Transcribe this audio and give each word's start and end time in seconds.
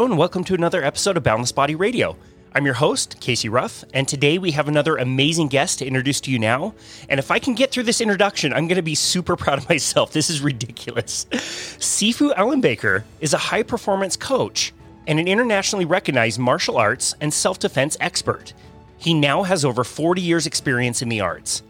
Hello 0.00 0.08
and 0.08 0.18
welcome 0.18 0.44
to 0.44 0.54
another 0.54 0.82
episode 0.82 1.18
of 1.18 1.24
Boundless 1.24 1.52
Body 1.52 1.74
Radio. 1.74 2.16
I'm 2.54 2.64
your 2.64 2.72
host, 2.72 3.20
Casey 3.20 3.50
Rough, 3.50 3.84
and 3.92 4.08
today 4.08 4.38
we 4.38 4.52
have 4.52 4.66
another 4.66 4.96
amazing 4.96 5.48
guest 5.48 5.80
to 5.80 5.86
introduce 5.86 6.22
to 6.22 6.30
you 6.30 6.38
now. 6.38 6.72
And 7.10 7.20
if 7.20 7.30
I 7.30 7.38
can 7.38 7.54
get 7.54 7.70
through 7.70 7.82
this 7.82 8.00
introduction, 8.00 8.54
I'm 8.54 8.66
going 8.66 8.76
to 8.76 8.82
be 8.82 8.94
super 8.94 9.36
proud 9.36 9.58
of 9.58 9.68
myself. 9.68 10.10
This 10.10 10.30
is 10.30 10.40
ridiculous. 10.40 11.26
Sifu 11.32 12.32
Alan 12.34 12.62
Baker 12.62 13.04
is 13.20 13.34
a 13.34 13.36
high 13.36 13.62
performance 13.62 14.16
coach 14.16 14.72
and 15.06 15.20
an 15.20 15.28
internationally 15.28 15.84
recognized 15.84 16.38
martial 16.38 16.78
arts 16.78 17.14
and 17.20 17.30
self 17.30 17.58
defense 17.58 17.98
expert. 18.00 18.54
He 18.96 19.12
now 19.12 19.42
has 19.42 19.66
over 19.66 19.84
40 19.84 20.22
years' 20.22 20.46
experience 20.46 21.02
in 21.02 21.10
the 21.10 21.20
arts. 21.20 21.62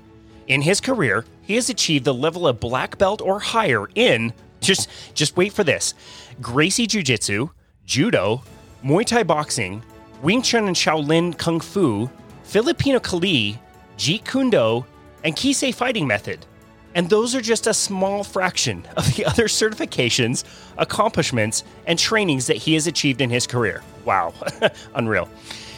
In 0.46 0.62
his 0.62 0.80
career, 0.80 1.24
he 1.42 1.56
has 1.56 1.68
achieved 1.68 2.04
the 2.04 2.14
level 2.14 2.46
of 2.46 2.60
black 2.60 2.96
belt 2.96 3.20
or 3.20 3.40
higher 3.40 3.88
in 3.96 4.32
just 4.60 4.88
just 5.14 5.36
wait 5.36 5.52
for 5.52 5.64
this. 5.64 5.94
Gracie 6.40 6.86
Jiu-Jitsu, 6.86 7.50
Judo, 7.90 8.40
Muay 8.84 9.04
Thai 9.04 9.24
boxing, 9.24 9.82
Wing 10.22 10.42
Chun 10.42 10.68
and 10.68 10.76
Shaolin 10.76 11.36
Kung 11.36 11.58
Fu, 11.58 12.08
Filipino 12.44 13.00
Kali, 13.00 13.58
Jeet 13.98 14.24
Kune 14.24 14.48
Do, 14.48 14.86
and 15.24 15.34
Keysi 15.34 15.74
fighting 15.74 16.06
method. 16.06 16.46
And 16.94 17.10
those 17.10 17.34
are 17.34 17.40
just 17.40 17.66
a 17.66 17.74
small 17.74 18.22
fraction 18.22 18.86
of 18.96 19.12
the 19.16 19.24
other 19.24 19.46
certifications, 19.46 20.44
accomplishments, 20.78 21.64
and 21.84 21.98
trainings 21.98 22.46
that 22.46 22.58
he 22.58 22.74
has 22.74 22.86
achieved 22.86 23.20
in 23.20 23.28
his 23.28 23.44
career. 23.44 23.82
Wow, 24.04 24.34
unreal. 24.94 25.28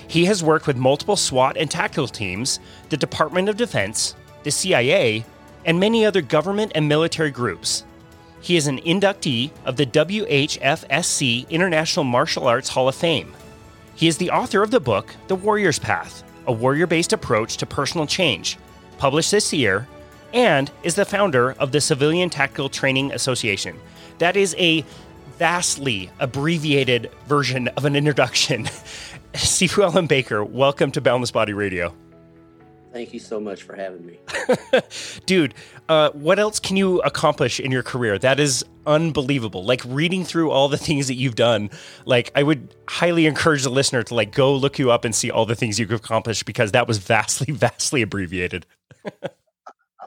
He 0.07 0.27
has 0.27 0.45
worked 0.45 0.67
with 0.67 0.77
multiple 0.77 1.17
SWAT 1.17 1.57
and 1.57 1.71
tactical 1.71 2.09
teams, 2.09 2.61
the 2.91 2.99
Department 2.99 3.49
of 3.49 3.57
Defense, 3.57 4.17
the 4.43 4.51
CIA, 4.51 5.25
and 5.65 5.81
many 5.81 6.05
other 6.05 6.21
government 6.21 6.73
and 6.75 6.87
military 6.87 7.31
groups. 7.31 7.85
He 8.43 8.57
is 8.57 8.67
an 8.67 8.81
inductee 8.81 9.53
of 9.65 9.77
the 9.77 9.87
WHFSC 9.87 11.49
International 11.49 12.05
Martial 12.05 12.49
Arts 12.49 12.69
Hall 12.69 12.89
of 12.89 12.97
Fame. 12.97 13.33
He 13.95 14.09
is 14.09 14.19
the 14.19 14.31
author 14.31 14.65
of 14.65 14.73
the 14.73 14.81
book, 14.81 15.15
The 15.29 15.37
Warrior's 15.37 15.79
Path 15.79 16.25
A 16.49 16.53
Warrior 16.53 16.89
Based 16.89 17.13
Approach 17.13 17.57
to 17.59 17.67
Personal 17.67 18.05
Change, 18.05 18.59
published 18.99 19.31
this 19.31 19.53
year, 19.53 19.87
and 20.35 20.73
is 20.83 20.97
the 20.97 21.05
founder 21.05 21.53
of 21.53 21.71
the 21.71 21.81
Civilian 21.81 22.31
Tactical 22.31 22.69
Training 22.69 23.13
Association. 23.13 23.79
That 24.19 24.37
is 24.37 24.57
a 24.59 24.85
vastly 25.39 26.11
abbreviated 26.19 27.13
version 27.29 27.69
of 27.69 27.85
an 27.85 27.95
introduction. 27.95 28.65
Sifu 29.35 29.85
Alan 29.85 30.09
Baker, 30.09 30.45
welcome 30.45 30.91
to 30.91 31.01
Boundless 31.01 31.31
Body 31.31 31.53
Radio. 31.53 31.95
Thank 32.93 33.15
you 33.15 33.21
so 33.21 33.41
much 33.41 33.63
for 33.63 33.75
having 33.75 34.05
me. 34.05 34.19
Dude, 35.27 35.55
uh, 35.93 36.11
what 36.13 36.39
else 36.39 36.59
can 36.59 36.79
you 36.79 37.01
accomplish 37.03 37.61
in 37.61 37.71
your 37.71 37.83
career? 37.83 38.19
That 38.19 38.41
is 38.41 38.65
unbelievable. 38.87 39.63
Like 39.63 39.83
reading 39.87 40.25
through 40.25 40.51
all 40.51 40.71
the 40.71 40.79
things 40.79 41.07
that 41.09 41.17
you've 41.17 41.35
done, 41.35 41.69
like 42.07 42.33
I 42.35 42.43
would 42.43 42.75
highly 42.89 43.27
encourage 43.27 43.63
the 43.63 43.71
listener 43.71 44.03
to 44.05 44.15
like 44.15 44.33
go 44.33 44.55
look 44.55 44.79
you 44.79 44.91
up 44.91 45.05
and 45.05 45.15
see 45.15 45.31
all 45.31 45.45
the 45.45 45.55
things 45.55 45.79
you've 45.79 45.93
accomplished 45.93 46.47
because 46.47 46.73
that 46.73 46.89
was 46.89 46.97
vastly, 46.97 47.53
vastly 47.53 48.01
abbreviated. 48.01 48.65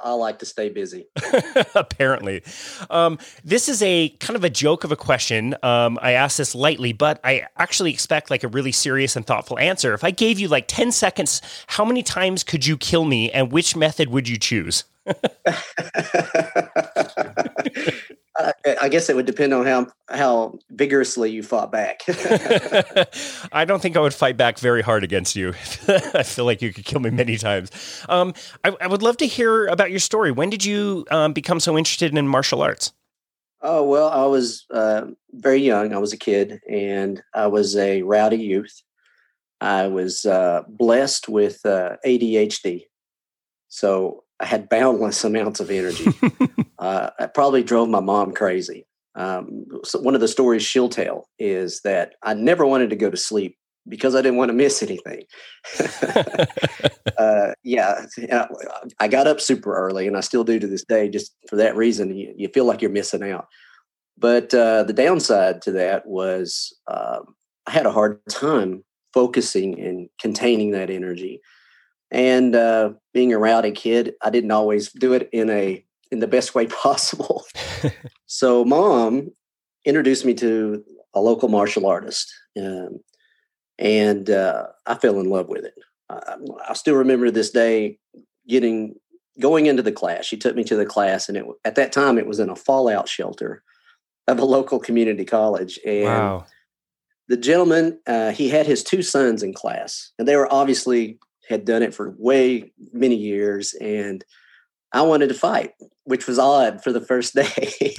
I 0.03 0.11
like 0.13 0.39
to 0.39 0.45
stay 0.45 0.69
busy. 0.69 1.05
Apparently. 1.75 2.43
Um, 2.89 3.19
this 3.43 3.69
is 3.69 3.83
a 3.83 4.09
kind 4.09 4.35
of 4.35 4.43
a 4.43 4.49
joke 4.49 4.83
of 4.83 4.91
a 4.91 4.95
question. 4.95 5.55
Um, 5.61 5.99
I 6.01 6.13
ask 6.13 6.37
this 6.37 6.55
lightly, 6.55 6.93
but 6.93 7.19
I 7.23 7.45
actually 7.57 7.91
expect 7.91 8.31
like 8.31 8.43
a 8.43 8.47
really 8.47 8.71
serious 8.71 9.15
and 9.15 9.25
thoughtful 9.25 9.59
answer. 9.59 9.93
If 9.93 10.03
I 10.03 10.09
gave 10.09 10.39
you 10.39 10.47
like 10.47 10.67
10 10.67 10.91
seconds, 10.91 11.41
how 11.67 11.85
many 11.85 12.01
times 12.01 12.43
could 12.43 12.65
you 12.65 12.75
kill 12.75 13.05
me 13.05 13.31
and 13.31 13.51
which 13.51 13.75
method 13.75 14.09
would 14.09 14.27
you 14.27 14.37
choose? 14.37 14.83
I 18.37 18.89
guess 18.89 19.09
it 19.09 19.15
would 19.15 19.25
depend 19.25 19.53
on 19.53 19.65
how 19.65 19.87
how 20.09 20.59
vigorously 20.69 21.31
you 21.31 21.41
fought 21.43 21.71
back. 21.71 22.01
I 23.51 23.65
don't 23.65 23.81
think 23.81 23.95
I 23.95 23.99
would 23.99 24.13
fight 24.13 24.35
back 24.37 24.59
very 24.59 24.81
hard 24.81 25.03
against 25.03 25.35
you. 25.35 25.49
I 25.87 26.23
feel 26.23 26.45
like 26.45 26.61
you 26.61 26.73
could 26.73 26.85
kill 26.85 26.99
me 26.99 27.11
many 27.11 27.37
times. 27.37 27.71
Um, 28.09 28.33
I, 28.63 28.75
I, 28.81 28.87
would 28.87 29.01
love 29.01 29.17
to 29.17 29.27
hear 29.27 29.67
about 29.67 29.91
your 29.91 29.99
story. 29.99 30.31
When 30.31 30.49
did 30.49 30.65
you 30.65 31.05
um, 31.11 31.33
become 31.33 31.59
so 31.59 31.77
interested 31.77 32.15
in 32.15 32.27
martial 32.27 32.61
arts? 32.61 32.91
Oh 33.61 33.83
well, 33.83 34.09
I 34.09 34.25
was 34.25 34.65
uh, 34.69 35.05
very 35.31 35.61
young. 35.61 35.93
I 35.93 35.97
was 35.97 36.11
a 36.11 36.17
kid, 36.17 36.59
and 36.69 37.21
I 37.33 37.47
was 37.47 37.75
a 37.77 38.01
rowdy 38.01 38.37
youth. 38.37 38.81
I 39.61 39.87
was 39.87 40.25
uh, 40.25 40.63
blessed 40.67 41.29
with 41.29 41.65
uh, 41.65 41.95
ADHD, 42.05 42.85
so 43.69 44.24
I 44.39 44.45
had 44.45 44.69
boundless 44.69 45.23
amounts 45.23 45.59
of 45.59 45.71
energy. 45.71 46.07
uh, 46.79 47.09
I 47.19 47.27
probably 47.27 47.63
drove 47.63 47.89
my 47.89 47.99
mom 47.99 48.33
crazy. 48.33 48.85
Um, 49.15 49.65
so 49.83 49.99
one 49.99 50.13
of 50.13 50.21
the 50.21 50.27
stories 50.27 50.63
she'll 50.63 50.89
tell 50.89 51.29
is 51.39 51.81
that 51.81 52.15
I 52.21 52.33
never 52.33 52.65
wanted 52.65 52.89
to 52.89 52.97
go 52.97 53.09
to 53.09 53.17
sleep 53.17 53.57
because 53.87 54.15
I 54.15 54.21
didn't 54.21 54.37
want 54.37 54.49
to 54.49 54.53
miss 54.53 54.83
anything. 54.83 55.23
uh, 57.17 57.53
yeah, 57.63 58.05
I 58.99 59.07
got 59.07 59.27
up 59.27 59.39
super 59.39 59.75
early, 59.75 60.07
and 60.07 60.17
I 60.17 60.21
still 60.21 60.43
do 60.43 60.59
to 60.59 60.67
this 60.67 60.83
day. 60.83 61.07
Just 61.07 61.33
for 61.47 61.55
that 61.57 61.75
reason, 61.75 62.15
you, 62.15 62.33
you 62.35 62.49
feel 62.49 62.65
like 62.65 62.81
you're 62.81 62.91
missing 62.91 63.23
out. 63.23 63.47
But 64.17 64.53
uh, 64.53 64.83
the 64.83 64.93
downside 64.93 65.61
to 65.63 65.71
that 65.73 66.07
was 66.07 66.75
um, 66.87 67.35
I 67.67 67.71
had 67.71 67.85
a 67.85 67.91
hard 67.91 68.19
time 68.29 68.83
focusing 69.13 69.79
and 69.79 70.09
containing 70.19 70.71
that 70.71 70.89
energy. 70.89 71.41
And 72.15 72.55
uh, 72.55 72.93
being 73.13 73.33
a 73.33 73.37
rowdy 73.37 73.71
kid, 73.71 74.13
I 74.21 74.29
didn't 74.29 74.51
always 74.51 74.89
do 74.89 75.11
it 75.11 75.29
in 75.33 75.49
a 75.49 75.83
in 76.11 76.19
the 76.19 76.27
best 76.27 76.55
way 76.55 76.65
possible. 76.83 77.43
so, 78.25 78.63
mom 78.63 79.31
introduced 79.83 80.23
me 80.23 80.33
to 80.35 80.81
a 81.13 81.19
local 81.19 81.49
martial 81.49 81.85
artist, 81.85 82.33
um, 82.57 83.01
and 83.77 84.29
uh, 84.29 84.67
I 84.85 84.95
fell 84.95 85.19
in 85.19 85.29
love 85.29 85.49
with 85.49 85.65
it. 85.65 85.73
I, 86.09 86.37
I 86.69 86.73
still 86.73 86.95
remember 86.95 87.31
this 87.31 87.49
day 87.49 87.99
getting 88.47 88.95
going 89.41 89.65
into 89.65 89.83
the 89.83 89.91
class. 89.91 90.23
She 90.23 90.37
took 90.37 90.55
me 90.55 90.63
to 90.63 90.77
the 90.77 90.85
class, 90.85 91.27
and 91.27 91.37
it, 91.37 91.45
at 91.65 91.75
that 91.75 91.91
time 91.91 92.17
it 92.17 92.27
was 92.27 92.39
in 92.39 92.49
a 92.49 92.55
fallout 92.55 93.09
shelter 93.09 93.61
of 94.29 94.39
a 94.39 94.45
local 94.45 94.79
community 94.79 95.25
college. 95.25 95.81
And 95.85 96.05
wow. 96.05 96.45
the 97.27 97.35
gentleman, 97.35 97.99
uh, 98.07 98.31
he 98.31 98.47
had 98.47 98.67
his 98.67 98.85
two 98.85 99.01
sons 99.01 99.43
in 99.43 99.53
class, 99.53 100.13
and 100.17 100.25
they 100.25 100.37
were 100.37 100.51
obviously 100.51 101.19
had 101.47 101.65
done 101.65 101.83
it 101.83 101.93
for 101.93 102.15
way 102.17 102.71
many 102.93 103.15
years 103.15 103.73
and 103.73 104.23
I 104.95 105.01
wanted 105.01 105.27
to 105.27 105.35
fight, 105.35 105.73
which 106.05 106.25
was 106.25 106.39
odd 106.39 106.81
for 106.81 106.93
the 106.93 107.01
first 107.01 107.35
day. 107.35 107.95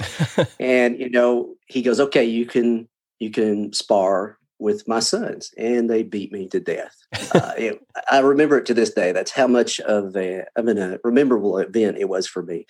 and 0.59 0.99
you 0.99 1.09
know, 1.09 1.55
he 1.67 1.83
goes, 1.83 1.99
"Okay, 1.99 2.25
you 2.25 2.45
can 2.45 2.87
you 3.19 3.29
can 3.29 3.71
spar 3.71 4.37
with 4.59 4.87
my 4.87 4.99
sons," 4.99 5.51
and 5.57 5.89
they 5.89 6.01
beat 6.01 6.31
me 6.31 6.47
to 6.49 6.59
death. 6.59 6.95
uh, 7.35 7.53
it, 7.55 7.79
I 8.11 8.19
remember 8.19 8.57
it 8.57 8.65
to 8.65 8.73
this 8.73 8.93
day. 8.93 9.11
That's 9.11 9.31
how 9.31 9.45
much 9.45 9.79
of 9.81 10.15
a 10.15 10.45
I 10.57 10.61
mean 10.63 10.79
a 10.79 10.99
memorable 11.05 11.59
event 11.59 11.97
it 11.99 12.09
was 12.09 12.27
for 12.27 12.41
me, 12.41 12.65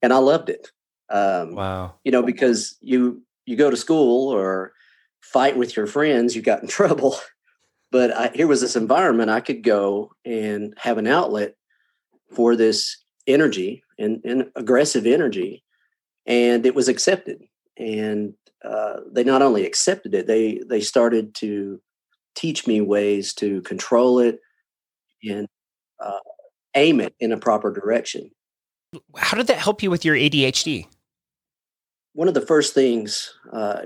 and 0.00 0.12
I 0.12 0.18
loved 0.18 0.48
it. 0.48 0.70
Um, 1.10 1.56
wow! 1.56 1.94
You 2.04 2.12
know, 2.12 2.22
because 2.22 2.76
you 2.80 3.22
you 3.46 3.56
go 3.56 3.68
to 3.68 3.76
school 3.76 4.32
or 4.32 4.72
fight 5.20 5.56
with 5.56 5.76
your 5.76 5.88
friends, 5.88 6.36
you 6.36 6.42
got 6.42 6.62
in 6.62 6.68
trouble 6.80 7.16
but 7.90 8.14
I, 8.16 8.30
here 8.34 8.46
was 8.46 8.60
this 8.60 8.76
environment 8.76 9.30
I 9.30 9.40
could 9.40 9.62
go 9.62 10.12
and 10.24 10.74
have 10.78 10.98
an 10.98 11.06
outlet 11.06 11.54
for 12.34 12.56
this 12.56 12.96
energy 13.26 13.82
and, 13.98 14.20
and 14.24 14.50
aggressive 14.56 15.06
energy, 15.06 15.62
and 16.26 16.66
it 16.66 16.74
was 16.74 16.88
accepted. 16.88 17.42
And 17.78 18.34
uh, 18.64 19.00
they 19.10 19.24
not 19.24 19.42
only 19.42 19.64
accepted 19.64 20.14
it, 20.14 20.26
they 20.26 20.60
they 20.66 20.80
started 20.80 21.34
to 21.36 21.80
teach 22.34 22.66
me 22.66 22.80
ways 22.80 23.32
to 23.34 23.62
control 23.62 24.18
it 24.18 24.40
and 25.22 25.46
uh, 26.00 26.18
aim 26.74 27.00
it 27.00 27.14
in 27.20 27.32
a 27.32 27.38
proper 27.38 27.72
direction. 27.72 28.30
How 29.16 29.36
did 29.36 29.46
that 29.48 29.58
help 29.58 29.82
you 29.82 29.90
with 29.90 30.04
your 30.04 30.14
ADHD? 30.14 30.86
One 32.12 32.28
of 32.28 32.34
the 32.34 32.40
first 32.40 32.74
things, 32.74 33.32
uh, 33.52 33.82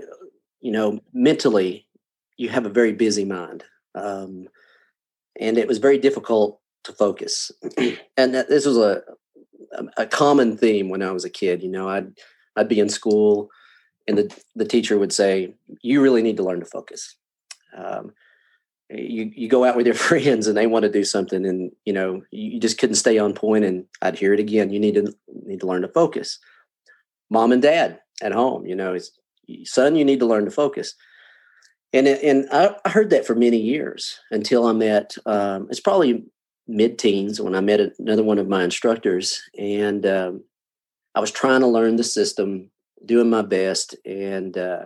you 0.61 0.73
know, 0.73 1.01
mentally, 1.13 1.87
you 2.37 2.49
have 2.49 2.67
a 2.67 2.71
very 2.71 2.93
busy 2.93 3.25
mind. 3.25 3.65
Um, 3.95 4.49
and 5.39 5.59
it 5.59 5.69
was 5.69 5.79
very 5.79 5.99
difficult 5.99 6.61
to 6.85 6.93
focus. 6.93 7.51
and 8.17 8.35
this 8.35 8.67
was 8.67 8.77
a, 8.77 9.03
a 9.97 10.07
common 10.07 10.57
theme 10.57 10.89
when 10.89 11.03
I 11.03 11.11
was 11.11 11.25
a 11.25 11.31
kid. 11.31 11.63
You 11.63 11.71
know, 11.71 11.89
I'd 11.89 12.13
I'd 12.57 12.69
be 12.69 12.81
in 12.81 12.89
school, 12.89 13.51
and 14.07 14.19
the 14.19 14.43
the 14.57 14.65
teacher 14.65 14.99
would 14.99 15.13
say, 15.13 15.55
"You 15.83 16.03
really 16.03 16.23
need 16.23 16.37
to 16.39 16.43
learn 16.43 16.61
to 16.61 16.67
focus." 16.67 17.17
Um, 17.77 18.13
you 18.89 19.31
you 19.35 19.49
go 19.49 19.65
out 19.65 19.77
with 19.77 19.87
your 19.87 19.95
friends 20.09 20.47
and 20.47 20.57
they 20.57 20.67
want 20.67 20.85
to 20.85 20.91
do 20.91 21.05
something, 21.05 21.47
and 21.47 21.73
you 21.85 21.93
know 21.93 22.23
you 22.31 22.61
just 22.61 22.79
couldn't 22.79 22.97
stay 22.97 23.19
on 23.19 23.35
point. 23.35 23.65
And 23.65 23.87
I'd 24.03 24.19
hear 24.19 24.35
it 24.35 24.41
again. 24.41 24.71
You 24.71 24.81
need 24.81 24.95
to 24.95 25.15
need 25.45 25.61
to 25.61 25.67
learn 25.67 25.83
to 25.83 25.89
focus. 25.89 26.39
Mom 27.33 27.53
and 27.53 27.63
dad 27.63 28.01
at 28.23 28.33
home, 28.33 28.67
you 28.67 28.75
know, 28.75 28.95
it's 28.95 29.13
son, 29.65 29.95
you 29.95 30.05
need 30.05 30.19
to 30.19 30.27
learn 30.27 30.45
to 30.45 30.51
focus 30.51 30.95
and 31.93 32.07
and 32.07 32.49
I 32.53 32.77
heard 32.89 33.11
that 33.11 33.27
for 33.27 33.35
many 33.35 33.57
years 33.57 34.19
until 34.31 34.67
I 34.67 34.73
met. 34.73 35.17
Um, 35.27 35.67
it's 35.71 35.81
probably 35.81 36.25
mid-teens 36.69 37.41
when 37.41 37.55
I 37.55 37.61
met 37.61 37.81
another 37.99 38.23
one 38.23 38.39
of 38.39 38.49
my 38.49 38.63
instructors, 38.63 39.43
and 39.59 40.07
um, 40.07 40.45
I 41.15 41.21
was 41.21 41.33
trying 41.33 41.61
to 41.61 41.67
learn 41.67 41.97
the 41.97 42.05
system, 42.05 42.71
doing 43.05 43.29
my 43.29 43.43
best, 43.43 43.97
and 44.05 44.57
uh, 44.57 44.85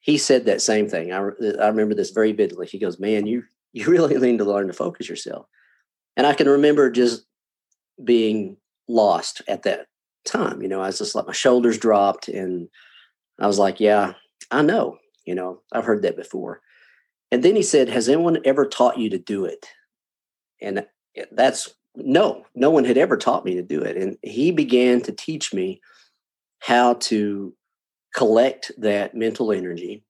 he 0.00 0.16
said 0.16 0.44
that 0.44 0.62
same 0.62 0.88
thing. 0.88 1.12
I, 1.12 1.18
I 1.18 1.68
remember 1.68 1.94
this 1.94 2.10
very 2.10 2.32
vividly. 2.32 2.66
He 2.66 2.78
goes, 2.78 3.00
"Man, 3.00 3.26
you 3.26 3.42
you 3.72 3.86
really 3.88 4.16
need 4.18 4.38
to 4.38 4.44
learn 4.44 4.68
to 4.68 4.72
focus 4.72 5.08
yourself." 5.08 5.46
And 6.16 6.26
I 6.26 6.34
can 6.34 6.48
remember 6.48 6.90
just 6.90 7.24
being 8.04 8.58
lost 8.86 9.42
at 9.48 9.62
that 9.62 9.86
time. 10.24 10.62
You 10.62 10.68
know, 10.68 10.80
I 10.80 10.86
was 10.86 10.98
just 10.98 11.14
like 11.14 11.26
my 11.26 11.32
shoulders 11.32 11.78
dropped, 11.78 12.28
and 12.28 12.68
I 13.40 13.48
was 13.48 13.58
like, 13.58 13.80
"Yeah, 13.80 14.12
I 14.52 14.62
know. 14.62 14.98
You 15.24 15.34
know, 15.34 15.62
I've 15.72 15.84
heard 15.84 16.02
that 16.02 16.16
before." 16.16 16.60
And 17.30 17.42
then 17.42 17.56
he 17.56 17.62
said, 17.62 17.88
"Has 17.88 18.08
anyone 18.08 18.38
ever 18.44 18.66
taught 18.66 18.98
you 18.98 19.10
to 19.10 19.18
do 19.18 19.44
it?" 19.44 19.66
And 20.60 20.86
that's 21.30 21.74
no, 21.94 22.46
no 22.54 22.70
one 22.70 22.84
had 22.84 22.96
ever 22.96 23.16
taught 23.16 23.44
me 23.44 23.54
to 23.54 23.62
do 23.62 23.82
it. 23.82 23.96
And 23.96 24.16
he 24.22 24.50
began 24.50 25.02
to 25.02 25.12
teach 25.12 25.52
me 25.52 25.80
how 26.60 26.94
to 26.94 27.54
collect 28.14 28.70
that 28.78 29.14
mental 29.14 29.52
energy 29.52 30.04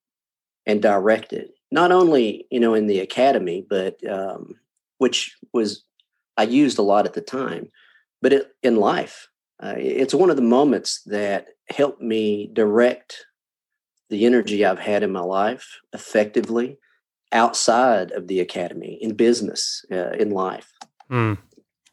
and 0.65 0.81
direct 0.81 1.33
it 1.33 1.51
not 1.73 1.91
only 1.91 2.45
you 2.51 2.59
know 2.59 2.73
in 2.73 2.87
the 2.87 2.99
academy 2.99 3.65
but 3.67 3.97
um, 4.09 4.55
which 4.99 5.35
was 5.53 5.83
i 6.37 6.43
used 6.43 6.77
a 6.77 6.83
lot 6.83 7.05
at 7.05 7.13
the 7.13 7.21
time 7.21 7.69
but 8.21 8.31
it, 8.31 8.51
in 8.61 8.75
life 8.77 9.27
uh, 9.61 9.73
it's 9.77 10.13
one 10.13 10.29
of 10.29 10.35
the 10.35 10.41
moments 10.41 11.01
that 11.05 11.47
helped 11.69 12.01
me 12.01 12.49
direct 12.53 13.25
the 14.13 14.25
energy 14.25 14.63
i've 14.63 14.79
had 14.79 15.03
in 15.03 15.11
my 15.11 15.19
life 15.19 15.79
effectively 15.91 16.77
outside 17.31 18.11
of 18.11 18.27
the 18.27 18.39
academy 18.39 18.97
in 19.01 19.15
business 19.15 19.85
uh, 19.91 20.11
in 20.11 20.29
life 20.29 20.71
mm. 21.09 21.37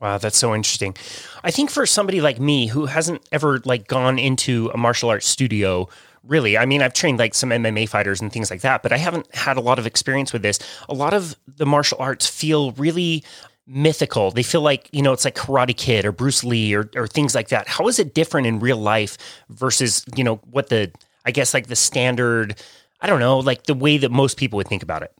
Wow, 0.01 0.17
that's 0.17 0.39
so 0.39 0.55
interesting. 0.55 0.97
I 1.45 1.51
think 1.51 1.71
for 1.71 1.85
somebody 1.85 2.23
like 2.23 2.41
me 2.41 2.69
who 2.69 2.87
hasn't 2.87 3.21
ever 3.33 3.61
like 3.67 3.87
gone 3.87 4.19
into 4.19 4.71
a 4.73 4.79
martial 4.79 5.11
arts 5.11 5.27
studio, 5.27 5.91
really, 6.25 6.57
I 6.57 6.65
mean, 6.65 6.81
I've 6.81 6.95
trained 6.95 7.19
like 7.19 7.35
some 7.35 7.51
MMA 7.51 7.87
fighters 7.87 8.21
and 8.21 8.33
things 8.33 8.51
like 8.51 8.63
that, 8.63 8.83
but 8.83 8.93
I 8.93 8.97
haven't 8.97 9.33
had 9.35 9.59
a 9.59 9.61
lot 9.61 9.79
of 9.79 9.87
experience 9.87 10.33
with 10.33 10.41
this. 10.41 10.59
A 10.89 10.95
lot 10.95 11.13
of 11.13 11.37
the 11.47 11.67
martial 11.67 11.99
arts 12.01 12.27
feel 12.27 12.73
really 12.73 13.23
mythical. 13.67 14.31
They 14.31 14.43
feel 14.43 14.63
like, 14.63 14.89
you 14.91 15.03
know, 15.03 15.13
it's 15.13 15.25
like 15.25 15.37
Karate 15.37 15.77
Kid 15.77 16.05
or 16.05 16.13
Bruce 16.13 16.43
Lee 16.43 16.75
or, 16.75 16.91
or 16.97 17.07
things 17.07 17.35
like 17.35 17.49
that. 17.49 17.69
How 17.69 17.87
is 17.87 17.99
it 17.99 18.15
different 18.15 18.47
in 18.47 18.59
real 18.59 18.79
life 18.79 19.19
versus, 19.51 20.05
you 20.17 20.25
know, 20.25 20.37
what 20.51 20.71
the, 20.71 20.91
I 21.25 21.31
guess 21.31 21.55
like 21.55 21.67
the 21.67 21.77
standard, 21.77 22.61
I 23.01 23.07
don't 23.07 23.21
know, 23.21 23.39
like 23.39 23.65
the 23.65 23.75
way 23.75 23.99
that 23.99 24.11
most 24.11 24.37
people 24.37 24.57
would 24.59 24.69
think 24.69 24.83
about 24.83 25.03
it? 25.03 25.13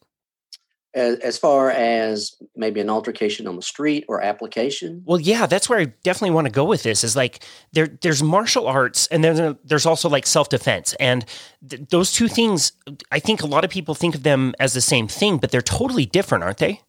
as, 0.95 1.19
as 1.21 1.39
far 1.39 1.71
as 1.71 2.35
maybe 2.57 2.81
an 2.81 2.91
altercation 2.91 3.47
on 3.47 3.57
the 3.57 3.63
street 3.63 4.05
or 4.09 4.21
application? 4.21 5.03
Well 5.05 5.21
yeah 5.21 5.47
that's 5.47 5.69
where 5.69 5.79
i 5.79 5.85
definitely 6.03 6.35
want 6.35 6.47
to 6.47 6.53
go 6.53 6.65
with 6.65 6.83
this 6.83 7.05
is 7.05 7.17
like 7.17 7.45
there 7.73 7.87
there's 7.87 8.23
martial 8.23 8.67
arts 8.67 9.07
and 9.09 9.23
then 9.23 9.59
there's 9.65 9.87
also 9.87 10.09
like 10.09 10.27
self-defense. 10.27 10.95
And 10.95 11.25
th- 11.69 11.89
those 11.91 12.13
two 12.13 12.29
things 12.29 12.73
i 13.13 13.19
think 13.19 13.43
a 13.43 13.47
lot 13.47 13.65
of 13.65 13.71
people 13.71 13.95
think 13.95 14.15
of 14.15 14.23
them 14.23 14.55
as 14.59 14.73
the 14.73 14.81
same 14.81 15.09
thing 15.09 15.39
but 15.39 15.51
they're 15.51 15.63
totally 15.63 16.07
different 16.07 16.45
aren't 16.45 16.59
they? 16.59 16.81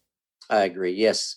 I 0.50 0.64
agree 0.64 0.92
yes. 0.92 1.36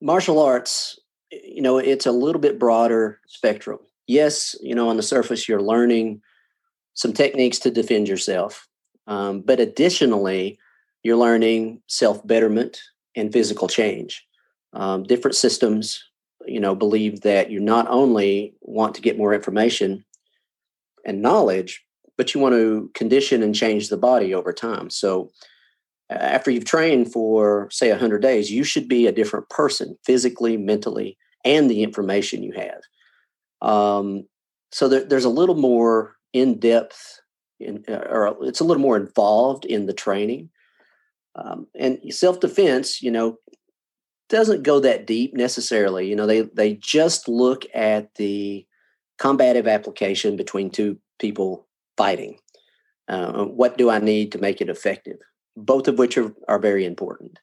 Martial 0.00 0.40
arts 0.40 0.98
you 1.30 1.62
know 1.62 1.78
it's 1.78 2.06
a 2.06 2.12
little 2.12 2.40
bit 2.40 2.58
broader 2.58 3.20
spectrum. 3.26 3.78
Yes 4.06 4.56
you 4.62 4.74
know 4.74 4.88
on 4.88 4.96
the 4.96 5.02
surface 5.02 5.48
you're 5.48 5.62
learning 5.62 6.22
some 6.98 7.12
techniques 7.12 7.58
to 7.58 7.70
defend 7.70 8.08
yourself 8.08 8.68
um, 9.08 9.40
but 9.40 9.58
additionally 9.58 10.58
you're 11.02 11.16
learning 11.16 11.80
self 11.86 12.24
betterment 12.26 12.80
and 13.16 13.32
physical 13.32 13.66
change. 13.66 14.24
Um, 14.74 15.02
different 15.02 15.34
systems, 15.34 16.04
you 16.46 16.60
know, 16.60 16.74
believe 16.74 17.22
that 17.22 17.50
you 17.50 17.58
not 17.58 17.88
only 17.88 18.54
want 18.60 18.94
to 18.94 19.00
get 19.00 19.16
more 19.16 19.32
information 19.32 20.04
and 21.06 21.22
knowledge, 21.22 21.82
but 22.18 22.34
you 22.34 22.40
want 22.40 22.54
to 22.54 22.90
condition 22.94 23.42
and 23.42 23.54
change 23.54 23.88
the 23.88 23.96
body 23.96 24.34
over 24.34 24.52
time. 24.52 24.90
So, 24.90 25.30
after 26.10 26.50
you've 26.50 26.64
trained 26.64 27.12
for, 27.12 27.68
say, 27.70 27.90
100 27.90 28.22
days, 28.22 28.50
you 28.50 28.64
should 28.64 28.88
be 28.88 29.06
a 29.06 29.12
different 29.12 29.48
person 29.50 29.98
physically, 30.04 30.56
mentally, 30.56 31.18
and 31.44 31.70
the 31.70 31.82
information 31.82 32.42
you 32.42 32.52
have. 32.52 32.80
Um, 33.60 34.26
so, 34.72 34.88
there, 34.88 35.04
there's 35.04 35.24
a 35.24 35.30
little 35.30 35.54
more 35.54 36.17
in 36.32 36.58
depth, 36.58 37.20
in, 37.60 37.84
or 37.88 38.36
it's 38.42 38.60
a 38.60 38.64
little 38.64 38.82
more 38.82 38.96
involved 38.96 39.64
in 39.64 39.86
the 39.86 39.92
training. 39.92 40.50
Um, 41.34 41.66
and 41.78 41.98
self 42.10 42.40
defense, 42.40 43.02
you 43.02 43.10
know, 43.10 43.38
doesn't 44.28 44.62
go 44.62 44.80
that 44.80 45.06
deep 45.06 45.34
necessarily. 45.34 46.08
You 46.08 46.16
know, 46.16 46.26
they 46.26 46.42
they 46.42 46.74
just 46.74 47.28
look 47.28 47.64
at 47.74 48.14
the 48.16 48.66
combative 49.18 49.66
application 49.66 50.36
between 50.36 50.70
two 50.70 50.98
people 51.18 51.66
fighting. 51.96 52.38
Uh, 53.08 53.44
what 53.44 53.78
do 53.78 53.90
I 53.90 53.98
need 53.98 54.32
to 54.32 54.38
make 54.38 54.60
it 54.60 54.68
effective? 54.68 55.18
Both 55.56 55.88
of 55.88 55.98
which 55.98 56.16
are, 56.18 56.32
are 56.46 56.58
very 56.58 56.84
important. 56.84 57.38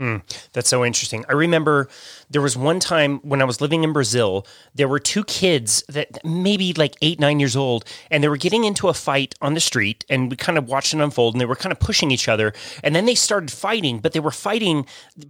Hmm. 0.00 0.16
That's 0.54 0.70
so 0.70 0.82
interesting. 0.82 1.26
I 1.28 1.34
remember 1.34 1.86
there 2.30 2.40
was 2.40 2.56
one 2.56 2.80
time 2.80 3.18
when 3.18 3.42
I 3.42 3.44
was 3.44 3.60
living 3.60 3.84
in 3.84 3.92
Brazil, 3.92 4.46
there 4.74 4.88
were 4.88 4.98
two 4.98 5.24
kids 5.24 5.84
that 5.90 6.24
maybe 6.24 6.72
like 6.72 6.94
eight, 7.02 7.20
nine 7.20 7.38
years 7.38 7.54
old, 7.54 7.84
and 8.10 8.24
they 8.24 8.28
were 8.28 8.38
getting 8.38 8.64
into 8.64 8.88
a 8.88 8.94
fight 8.94 9.34
on 9.42 9.52
the 9.52 9.60
street, 9.60 10.06
and 10.08 10.30
we 10.30 10.38
kind 10.38 10.56
of 10.56 10.68
watched 10.68 10.94
it 10.94 11.00
unfold, 11.00 11.34
and 11.34 11.40
they 11.42 11.44
were 11.44 11.54
kind 11.54 11.70
of 11.70 11.78
pushing 11.78 12.10
each 12.10 12.28
other. 12.28 12.54
And 12.82 12.96
then 12.96 13.04
they 13.04 13.14
started 13.14 13.50
fighting, 13.50 13.98
but 13.98 14.14
they 14.14 14.20
were 14.20 14.30
fighting 14.30 14.86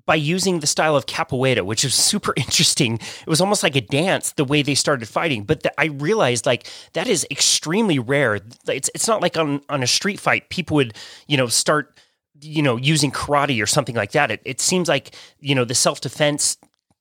by 0.07 0.15
using 0.15 0.61
the 0.61 0.69
style 0.69 0.95
of 0.95 1.07
capoeira, 1.07 1.63
which 1.63 1.85
is 1.85 1.93
super 1.93 2.33
interesting. 2.37 2.95
It 2.95 3.27
was 3.27 3.41
almost 3.41 3.65
like 3.65 3.75
a 3.75 3.81
dance 3.81 4.31
the 4.31 4.45
way 4.45 4.63
they 4.63 4.77
started 4.77 5.09
fighting. 5.09 5.43
But 5.43 5.65
the, 5.65 5.81
I 5.81 5.87
realized 5.87 6.47
like 6.47 6.69
that 6.93 7.09
is 7.09 7.27
extremely 7.29 7.99
rare. 7.99 8.39
It's, 8.69 8.89
it's 8.95 9.09
not 9.09 9.21
like 9.21 9.37
on, 9.37 9.63
on 9.69 9.83
a 9.83 9.89
street 9.89 10.21
fight, 10.21 10.49
people 10.49 10.77
would, 10.77 10.95
you 11.27 11.37
know, 11.37 11.49
start 11.49 11.93
you 12.41 12.63
know, 12.63 12.77
using 12.77 13.11
karate 13.11 13.63
or 13.63 13.67
something 13.67 13.95
like 13.95 14.13
that. 14.13 14.31
It, 14.31 14.43
it 14.45 14.61
seems 14.61 14.89
like, 14.89 15.15
you 15.41 15.55
know, 15.55 15.65
the 15.65 15.75
self 15.75 16.01
defense 16.01 16.57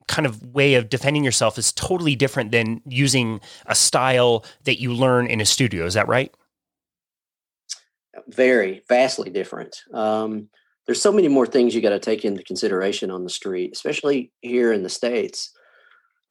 kind 0.08 0.26
of 0.26 0.44
way 0.54 0.74
of 0.74 0.90
defending 0.90 1.24
yourself 1.24 1.58
is 1.58 1.72
totally 1.72 2.16
different 2.16 2.52
than 2.52 2.82
using 2.88 3.40
a 3.68 3.76
style 3.76 4.44
that 4.64 4.82
you 4.82 4.92
learn 4.92 5.28
in 5.28 5.40
a 5.40 5.46
studio. 5.46 5.86
Is 5.86 5.94
that 5.94 6.08
right? 6.08 6.34
Very, 8.28 8.84
vastly 8.90 9.30
different. 9.30 9.84
Um, 9.94 10.50
there's 10.86 11.02
so 11.02 11.12
many 11.12 11.28
more 11.28 11.46
things 11.46 11.76
you 11.76 11.82
got 11.82 11.90
to 11.90 12.00
take 12.00 12.26
into 12.26 12.44
consideration 12.44 13.12
on 13.12 13.24
the 13.24 13.30
street, 13.30 13.72
especially 13.74 14.32
here 14.42 14.74
in 14.74 14.82
the 14.82 14.90
states. 14.90 15.52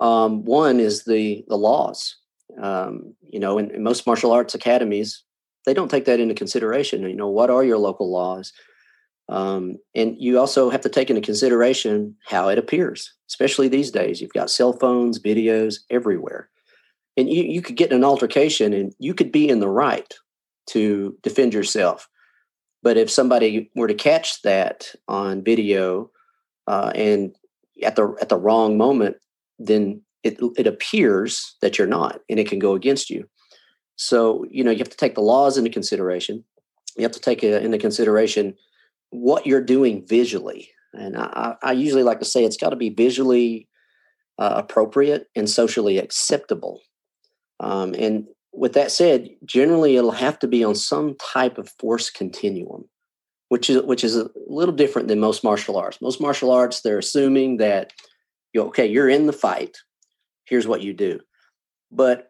Um, 0.00 0.44
one 0.44 0.80
is 0.80 1.04
the 1.04 1.44
the 1.48 1.56
laws. 1.56 2.16
Um, 2.60 3.14
you 3.22 3.38
know, 3.38 3.58
in, 3.58 3.70
in, 3.70 3.82
most 3.82 4.06
martial 4.06 4.32
arts 4.32 4.54
academies, 4.54 5.22
they 5.64 5.74
don't 5.74 5.90
take 5.90 6.06
that 6.06 6.18
into 6.18 6.34
consideration. 6.34 7.02
You 7.02 7.14
know, 7.14 7.28
what 7.28 7.50
are 7.50 7.62
your 7.62 7.78
local 7.78 8.10
laws? 8.10 8.52
Um, 9.28 9.76
and 9.94 10.16
you 10.18 10.38
also 10.38 10.70
have 10.70 10.80
to 10.82 10.88
take 10.88 11.10
into 11.10 11.20
consideration 11.20 12.16
how 12.24 12.48
it 12.48 12.58
appears, 12.58 13.12
especially 13.28 13.68
these 13.68 13.90
days. 13.90 14.20
You've 14.20 14.32
got 14.32 14.50
cell 14.50 14.72
phones, 14.72 15.18
videos 15.18 15.80
everywhere. 15.90 16.48
And 17.16 17.28
you, 17.28 17.42
you 17.42 17.60
could 17.60 17.76
get 17.76 17.92
an 17.92 18.04
altercation 18.04 18.72
and 18.72 18.94
you 18.98 19.12
could 19.12 19.30
be 19.30 19.48
in 19.48 19.60
the 19.60 19.68
right 19.68 20.14
to 20.68 21.16
defend 21.22 21.52
yourself. 21.52 22.08
But 22.82 22.96
if 22.96 23.10
somebody 23.10 23.70
were 23.74 23.88
to 23.88 23.94
catch 23.94 24.42
that 24.42 24.94
on 25.08 25.42
video 25.42 26.10
uh, 26.66 26.92
and 26.94 27.34
at 27.82 27.96
the 27.96 28.14
at 28.20 28.28
the 28.28 28.36
wrong 28.36 28.78
moment, 28.78 29.16
then 29.58 30.02
it 30.22 30.38
it 30.56 30.66
appears 30.66 31.56
that 31.60 31.78
you're 31.78 31.88
not, 31.88 32.20
and 32.28 32.38
it 32.38 32.48
can 32.48 32.58
go 32.58 32.74
against 32.74 33.10
you. 33.10 33.28
So 33.96 34.44
you 34.50 34.62
know 34.62 34.70
you 34.70 34.78
have 34.78 34.90
to 34.90 34.96
take 34.96 35.14
the 35.14 35.22
laws 35.22 35.58
into 35.58 35.70
consideration. 35.70 36.44
You 36.96 37.02
have 37.02 37.12
to 37.12 37.20
take 37.20 37.42
uh, 37.42 37.58
into 37.58 37.78
consideration 37.78 38.54
what 39.10 39.46
you're 39.46 39.64
doing 39.64 40.06
visually. 40.06 40.68
And 40.94 41.16
I, 41.16 41.56
I 41.62 41.72
usually 41.72 42.02
like 42.02 42.18
to 42.20 42.24
say 42.24 42.44
it's 42.44 42.56
got 42.56 42.70
to 42.70 42.76
be 42.76 42.90
visually 42.90 43.68
uh, 44.38 44.54
appropriate 44.56 45.26
and 45.34 45.48
socially 45.48 45.98
acceptable. 45.98 46.80
Um, 47.60 47.94
and 47.94 48.26
with 48.52 48.72
that 48.74 48.90
said, 48.90 49.28
generally 49.44 49.96
it'll 49.96 50.10
have 50.12 50.38
to 50.40 50.46
be 50.46 50.64
on 50.64 50.74
some 50.74 51.16
type 51.16 51.58
of 51.58 51.70
force 51.78 52.10
continuum, 52.10 52.88
which 53.48 53.68
is 53.68 53.82
which 53.82 54.04
is 54.04 54.16
a 54.16 54.30
little 54.46 54.74
different 54.74 55.08
than 55.08 55.20
most 55.20 55.44
martial 55.44 55.76
arts. 55.76 56.00
Most 56.00 56.20
martial 56.20 56.50
arts 56.50 56.80
they're 56.80 56.98
assuming 56.98 57.58
that 57.58 57.92
you 58.52 58.62
okay, 58.64 58.86
you're 58.86 59.08
in 59.08 59.26
the 59.26 59.32
fight. 59.32 59.76
Here's 60.44 60.66
what 60.66 60.82
you 60.82 60.92
do. 60.92 61.20
But 61.90 62.27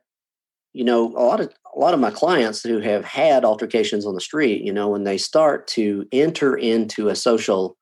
you 0.73 0.85
know, 0.85 1.07
a 1.17 1.25
lot 1.25 1.41
of 1.41 1.53
a 1.75 1.79
lot 1.79 1.95
of 1.95 2.01
my 2.01 2.11
clients 2.11 2.63
who 2.63 2.81
have 2.81 3.05
had 3.05 3.45
altercations 3.45 4.05
on 4.05 4.15
the 4.15 4.21
street, 4.21 4.63
you 4.63 4.73
know, 4.73 4.89
when 4.89 5.05
they 5.05 5.19
start 5.19 5.67
to 5.69 6.07
enter 6.13 6.57
into 6.57 7.09
a 7.09 7.17
social 7.17 7.77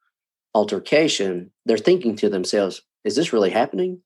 altercation, 0.55 1.51
they're 1.65 1.79
thinking 1.79 2.17
to 2.17 2.29
themselves, 2.29 2.83
is 3.05 3.17
this 3.17 3.33
really 3.33 3.51
happening? 3.51 4.01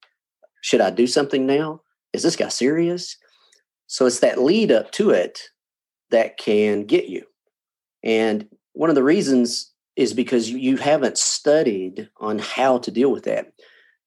Should 0.62 0.80
I 0.80 0.90
do 0.90 1.06
something 1.06 1.46
now? 1.46 1.80
Is 2.12 2.22
this 2.22 2.36
guy 2.36 2.48
serious? 2.48 3.16
So 3.86 4.06
it's 4.06 4.20
that 4.20 4.40
lead 4.40 4.70
up 4.70 4.92
to 4.92 5.10
it 5.10 5.40
that 6.10 6.36
can 6.36 6.84
get 6.84 7.08
you. 7.08 7.24
And 8.02 8.48
one 8.72 8.90
of 8.90 8.96
the 8.96 9.02
reasons 9.02 9.72
is 9.96 10.12
because 10.14 10.50
you 10.50 10.76
haven't 10.76 11.18
studied 11.18 12.08
on 12.18 12.38
how 12.38 12.78
to 12.78 12.90
deal 12.90 13.10
with 13.10 13.24
that. 13.24 13.52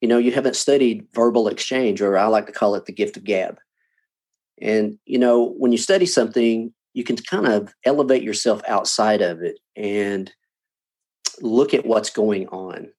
You 0.02 0.08
know, 0.08 0.18
you 0.18 0.32
haven't 0.32 0.56
studied 0.56 1.08
verbal 1.14 1.48
exchange, 1.48 2.02
or 2.02 2.18
I 2.18 2.26
like 2.28 2.46
to 2.48 2.52
call 2.52 2.76
it 2.76 2.86
the 2.86 2.94
gift 2.94 3.18
of 3.18 3.24
gab. 3.24 3.60
And, 4.62 4.98
you 5.06 5.20
know, 5.20 5.54
when 5.58 5.72
you 5.72 5.78
study 5.78 6.06
something, 6.06 6.74
you 6.94 7.04
can 7.04 7.18
kind 7.18 7.48
of 7.48 7.74
elevate 7.86 8.24
yourself 8.24 8.62
outside 8.68 9.22
of 9.22 9.42
it 9.42 9.60
and 9.76 10.32
look 11.42 11.74
at 11.74 11.86
what's 11.86 12.10
going 12.10 12.48
on. 12.50 12.90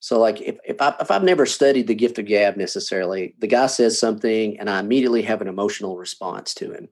So, 0.00 0.18
like 0.18 0.40
if 0.40 0.58
if, 0.64 0.80
I, 0.80 0.94
if 1.00 1.10
I've 1.10 1.22
never 1.22 1.46
studied 1.46 1.86
the 1.86 1.94
gift 1.94 2.18
of 2.18 2.26
gab 2.26 2.56
necessarily, 2.56 3.34
the 3.38 3.46
guy 3.46 3.66
says 3.66 3.98
something 3.98 4.58
and 4.58 4.68
I 4.68 4.80
immediately 4.80 5.22
have 5.22 5.42
an 5.42 5.48
emotional 5.48 5.96
response 5.96 6.54
to 6.54 6.72
him. 6.72 6.88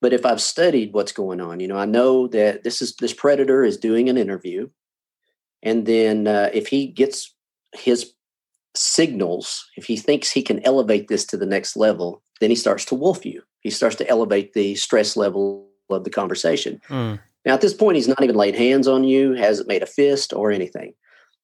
But 0.00 0.12
if 0.12 0.24
I've 0.24 0.40
studied 0.40 0.92
what's 0.92 1.10
going 1.10 1.40
on, 1.40 1.58
you 1.58 1.66
know, 1.66 1.76
I 1.76 1.86
know 1.86 2.28
that 2.28 2.62
this 2.62 2.80
is 2.82 2.94
this 2.96 3.14
predator 3.14 3.64
is 3.64 3.78
doing 3.78 4.08
an 4.08 4.18
interview, 4.18 4.68
and 5.62 5.86
then 5.86 6.26
uh, 6.26 6.50
if 6.52 6.68
he 6.68 6.86
gets 6.86 7.34
his 7.74 8.12
signals, 8.76 9.66
if 9.76 9.86
he 9.86 9.96
thinks 9.96 10.30
he 10.30 10.42
can 10.42 10.64
elevate 10.64 11.08
this 11.08 11.24
to 11.26 11.36
the 11.36 11.46
next 11.46 11.76
level, 11.76 12.22
then 12.40 12.50
he 12.50 12.56
starts 12.56 12.84
to 12.86 12.94
wolf 12.94 13.24
you. 13.24 13.42
He 13.60 13.70
starts 13.70 13.96
to 13.96 14.08
elevate 14.08 14.52
the 14.52 14.74
stress 14.74 15.16
level 15.16 15.68
of 15.90 16.04
the 16.04 16.10
conversation. 16.10 16.80
Mm. 16.88 17.18
Now, 17.44 17.54
at 17.54 17.60
this 17.60 17.74
point, 17.74 17.96
he's 17.96 18.08
not 18.08 18.22
even 18.22 18.36
laid 18.36 18.54
hands 18.54 18.86
on 18.86 19.04
you, 19.04 19.32
hasn't 19.34 19.68
made 19.68 19.82
a 19.82 19.86
fist 19.86 20.32
or 20.32 20.50
anything. 20.50 20.92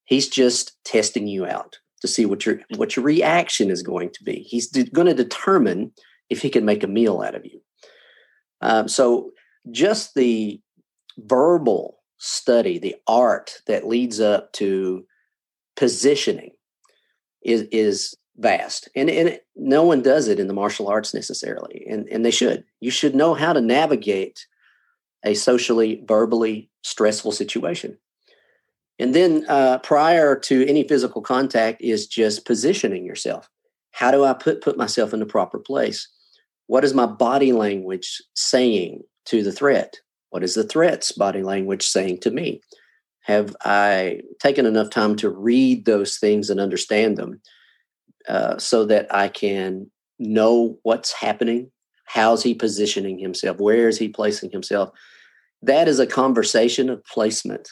He's 0.05 0.29
just 0.29 0.77
testing 0.85 1.27
you 1.27 1.47
out 1.47 1.79
to 2.03 2.09
see 2.09 2.27
what 2.27 2.45
your 2.45 2.61
what 2.77 2.97
your 2.97 3.05
reaction 3.05 3.71
is 3.71 3.83
going 3.83 4.11
to 4.11 4.23
be. 4.23 4.41
He's 4.41 4.69
de- 4.69 4.91
going 4.91 5.07
to 5.07 5.15
determine 5.15 5.93
if 6.29 6.43
he 6.43 6.51
can 6.51 6.65
make 6.65 6.83
a 6.83 6.89
meal 6.89 7.23
out 7.23 7.35
of 7.35 7.47
you. 7.47 7.61
Um, 8.61 8.89
so, 8.89 9.31
just 9.71 10.15
the 10.15 10.61
verbal 11.17 11.99
study, 12.19 12.79
the 12.79 12.97
art 13.07 13.55
that 13.67 13.87
leads 13.87 14.21
up 14.21 14.53
to 14.55 15.07
positioning, 15.77 16.51
is 17.43 17.63
is 17.73 18.15
vast, 18.37 18.89
and 18.97 19.09
and 19.09 19.39
no 19.57 19.85
one 19.85 20.03
does 20.03 20.29
it 20.29 20.41
in 20.41 20.47
the 20.47 20.55
martial 20.55 20.89
arts 20.89 21.15
necessarily, 21.15 21.85
and 21.89 22.09
and 22.09 22.25
they 22.25 22.31
should. 22.31 22.65
You 22.81 22.91
should 22.91 23.15
know 23.15 23.35
how 23.35 23.53
to 23.53 23.61
navigate 23.61 24.47
a 25.25 25.35
socially, 25.35 26.03
verbally 26.07 26.71
stressful 26.83 27.33
situation. 27.33 27.99
And 28.99 29.15
then 29.15 29.45
uh, 29.49 29.79
prior 29.79 30.39
to 30.41 30.67
any 30.67 30.87
physical 30.87 31.23
contact 31.23 31.81
is 31.81 32.07
just 32.07 32.45
positioning 32.45 33.05
yourself. 33.05 33.49
How 33.93 34.11
do 34.11 34.25
I 34.25 34.33
put 34.35 34.61
put 34.61 34.77
myself 34.77 35.13
in 35.13 35.21
the 35.21 35.27
proper 35.27 35.59
place? 35.59 36.09
What 36.67 36.85
is 36.85 36.95
my 36.95 37.07
body 37.07 37.53
language 37.53 38.23
saying 38.35 39.03
to 39.27 39.43
the 39.43 39.53
threat? 39.53 39.99
What 40.31 40.43
is 40.43 40.55
the 40.55 40.65
threat's 40.65 41.13
body 41.13 41.43
language 41.43 41.87
saying 41.87 42.21
to 42.21 42.31
me? 42.31 42.61
Have 43.23 43.57
I 43.65 44.21
taken 44.41 44.67
enough 44.67 44.91
time 44.91 45.17
to 45.17 45.31
read 45.31 45.85
those 45.85 46.19
things 46.19 46.51
and 46.51 46.61
understand 46.61 47.17
them 47.17 47.41
uh, 48.29 48.59
so 48.59 48.85
that 48.87 49.13
I 49.15 49.29
can 49.29 49.91
know 50.19 50.79
what's 50.83 51.13
happening? 51.13 51.71
How's 52.07 52.43
he 52.43 52.55
positioning 52.55 53.19
himself? 53.19 53.59
Where 53.59 53.89
is 53.89 53.99
he 53.99 54.09
placing 54.09 54.51
himself? 54.51 54.91
That 55.63 55.89
is 55.89 55.99
a 55.99 56.07
conversation 56.07 56.91
of 56.91 57.05
placement 57.07 57.69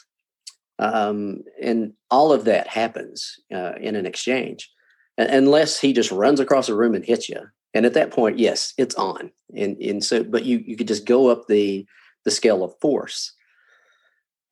um, 0.82 1.44
and 1.62 1.92
all 2.10 2.32
of 2.32 2.44
that 2.44 2.66
happens 2.66 3.38
uh, 3.54 3.72
in 3.80 3.94
an 3.94 4.04
exchange, 4.04 4.68
unless 5.16 5.78
he 5.78 5.92
just 5.92 6.10
runs 6.10 6.40
across 6.40 6.66
the 6.66 6.74
room 6.74 6.94
and 6.94 7.04
hits 7.04 7.28
you. 7.28 7.40
And 7.72 7.86
at 7.86 7.94
that 7.94 8.10
point, 8.10 8.38
yes, 8.38 8.74
it's 8.76 8.96
on. 8.96 9.30
And 9.56 9.76
and 9.78 10.04
so, 10.04 10.24
but 10.24 10.44
you 10.44 10.62
you 10.66 10.76
could 10.76 10.88
just 10.88 11.06
go 11.06 11.28
up 11.28 11.46
the 11.46 11.86
the 12.24 12.30
scale 12.30 12.64
of 12.64 12.74
force, 12.80 13.32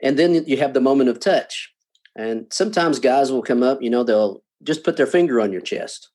and 0.02 0.18
then 0.18 0.44
you 0.46 0.56
have 0.58 0.72
the 0.72 0.80
moment 0.80 1.10
of 1.10 1.20
touch. 1.20 1.72
And 2.16 2.46
sometimes 2.52 2.98
guys 2.98 3.32
will 3.32 3.42
come 3.42 3.62
up, 3.62 3.82
you 3.82 3.90
know, 3.90 4.04
they'll 4.04 4.42
just 4.62 4.84
put 4.84 4.96
their 4.96 5.06
finger 5.06 5.40
on 5.40 5.52
your 5.52 5.60
chest. 5.60 6.10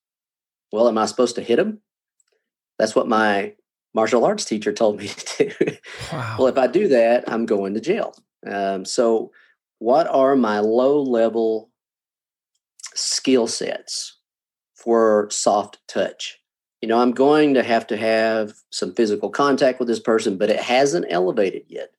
Well, 0.71 0.87
am 0.87 0.97
I 0.97 1.05
supposed 1.05 1.35
to 1.35 1.41
hit 1.41 1.57
them? 1.57 1.81
That's 2.77 2.95
what 2.95 3.07
my 3.07 3.53
martial 3.93 4.25
arts 4.25 4.45
teacher 4.45 4.73
told 4.73 4.99
me 4.99 5.07
to 5.37 5.49
do. 5.49 5.77
Wow. 6.11 6.35
well, 6.37 6.47
if 6.47 6.57
I 6.57 6.67
do 6.67 6.89
that, 6.89 7.23
I'm 7.27 7.45
going 7.45 7.73
to 7.73 7.81
jail. 7.81 8.13
Um, 8.45 8.85
so 8.85 9.31
what 9.79 10.07
are 10.07 10.35
my 10.35 10.59
low 10.59 11.01
level 11.01 11.71
skill 12.93 13.47
sets 13.47 14.19
for 14.75 15.27
soft 15.31 15.79
touch? 15.87 16.39
You 16.81 16.89
know, 16.89 16.99
I'm 16.99 17.11
going 17.11 17.55
to 17.55 17.63
have 17.63 17.87
to 17.87 17.97
have 17.97 18.53
some 18.69 18.93
physical 18.93 19.29
contact 19.29 19.79
with 19.79 19.87
this 19.87 19.99
person, 19.99 20.37
but 20.37 20.49
it 20.49 20.59
hasn't 20.59 21.07
elevated 21.09 21.63
yet. 21.67 21.91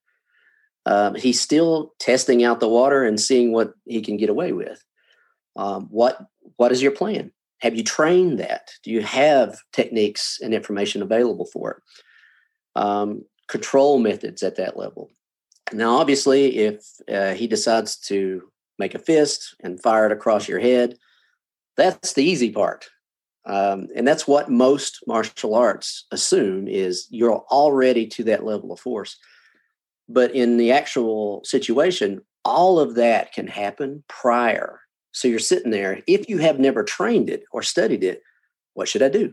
Um, 0.85 1.17
he's 1.17 1.41
still 1.41 1.95
testing 1.99 2.45
out 2.45 2.61
the 2.61 2.69
water 2.69 3.05
and 3.05 3.19
seeing 3.19 3.53
what 3.53 3.75
he 3.85 4.01
can 4.01 4.17
get 4.17 4.31
away 4.31 4.53
with. 4.53 4.85
Um, 5.57 5.89
what 5.91 6.21
What 6.57 6.73
is 6.73 6.83
your 6.83 6.93
plan? 6.93 7.33
Have 7.61 7.75
you 7.75 7.83
trained 7.83 8.39
that? 8.39 8.71
Do 8.83 8.91
you 8.91 9.03
have 9.03 9.59
techniques 9.73 10.39
and 10.43 10.53
information 10.53 11.03
available 11.03 11.47
for 11.47 11.71
it? 11.73 12.81
Um, 12.81 13.25
control 13.49 13.99
methods 13.99 14.43
at 14.43 14.57
that 14.57 14.77
level. 14.77 15.11
Now, 15.73 15.97
obviously, 15.97 16.59
if 16.59 16.85
uh, 17.11 17.35
he 17.35 17.47
decides 17.47 17.97
to 18.09 18.43
make 18.79 18.95
a 18.95 18.99
fist 18.99 19.55
and 19.61 19.83
fire 19.83 20.07
it 20.07 20.13
across 20.13 20.49
your 20.49 20.61
head, 20.61 20.97
that's 21.77 22.13
the 22.13 22.25
easy 22.25 22.51
part. 22.51 22.89
Um, 23.47 23.89
and 23.95 24.07
that's 24.07 24.27
what 24.27 24.51
most 24.51 25.01
martial 25.07 25.55
arts 25.55 26.07
assume 26.11 26.67
is 26.69 27.07
you're 27.11 27.45
already 27.51 28.07
to 28.09 28.25
that 28.25 28.45
level 28.45 28.73
of 28.73 28.81
force. 28.81 29.17
But 30.09 30.35
in 30.35 30.57
the 30.57 30.73
actual 30.73 31.43
situation, 31.45 32.21
all 32.45 32.79
of 32.79 32.97
that 32.97 33.33
can 33.33 33.47
happen 33.47 34.05
prior. 34.09 34.81
So 35.17 35.29
you're 35.29 35.39
sitting 35.39 35.71
there. 35.71 36.03
If 36.07 36.29
you 36.29 36.37
have 36.39 36.59
never 36.59 36.85
trained 36.85 37.31
it 37.31 37.45
or 37.51 37.63
studied 37.63 38.05
it, 38.05 38.21
what 38.75 38.87
should 38.87 39.03
I 39.03 39.09
do? 39.09 39.33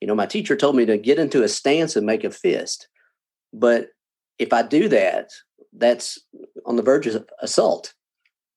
You 0.00 0.08
know, 0.08 0.14
my 0.14 0.24
teacher 0.24 0.56
told 0.56 0.76
me 0.76 0.86
to 0.86 0.96
get 0.96 1.18
into 1.18 1.42
a 1.42 1.48
stance 1.48 1.94
and 1.94 2.06
make 2.06 2.24
a 2.24 2.30
fist. 2.30 2.88
But 3.52 3.88
if 4.38 4.54
I 4.54 4.62
do 4.62 4.88
that, 4.88 5.28
that's 5.76 6.18
on 6.64 6.76
the 6.76 6.82
verge 6.82 7.06
of 7.06 7.28
assault, 7.42 7.92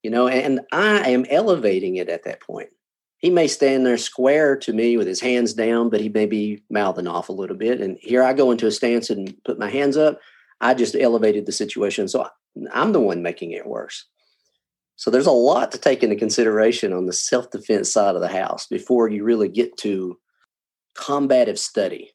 you 0.04 0.10
know, 0.10 0.30
and 0.30 0.62
I 0.72 1.10
am 1.10 1.26
elevating 1.30 1.98
it 1.98 2.08
at 2.08 2.24
that 2.24 2.40
point. 2.40 2.70
He 3.18 3.30
may 3.30 3.48
stand 3.48 3.86
there 3.86 3.98
square 3.98 4.56
to 4.60 4.72
me 4.72 4.96
with 4.96 5.08
his 5.08 5.20
hands 5.20 5.54
down, 5.54 5.90
but 5.90 6.00
he 6.00 6.08
may 6.08 6.28
be 6.28 6.64
mouthing 6.70 7.08
off 7.08 7.28
a 7.28 7.34
little 7.34 7.58
bit. 7.58 7.82
And 7.82 7.98
here 8.00 8.24
I 8.24 8.32
go 8.32 8.52
into 8.52 8.68
a 8.68 8.72
stance 8.72 9.10
and 9.10 9.36
put 9.44 9.60
my 9.60 9.70
hands 9.70 9.98
up. 9.98 10.18
I 10.62 10.76
just 10.76 10.96
elevated 10.96 11.46
the 11.46 11.52
situation. 11.52 12.08
So 12.08 12.26
I'm 12.72 12.94
the 12.94 13.02
one 13.02 13.22
making 13.22 13.52
it 13.52 13.68
worse. 13.68 14.06
So 14.96 15.12
there's 15.12 15.28
a 15.28 15.32
lot 15.32 15.72
to 15.72 15.78
take 15.78 16.04
into 16.04 16.16
consideration 16.16 16.94
on 16.94 17.06
the 17.06 17.14
self 17.14 17.52
defense 17.52 17.92
side 17.92 18.16
of 18.16 18.22
the 18.22 18.28
house 18.28 18.68
before 18.68 19.10
you 19.10 19.24
really 19.24 19.50
get 19.50 19.76
to 19.78 20.18
combative 20.96 21.60
study. 21.60 22.13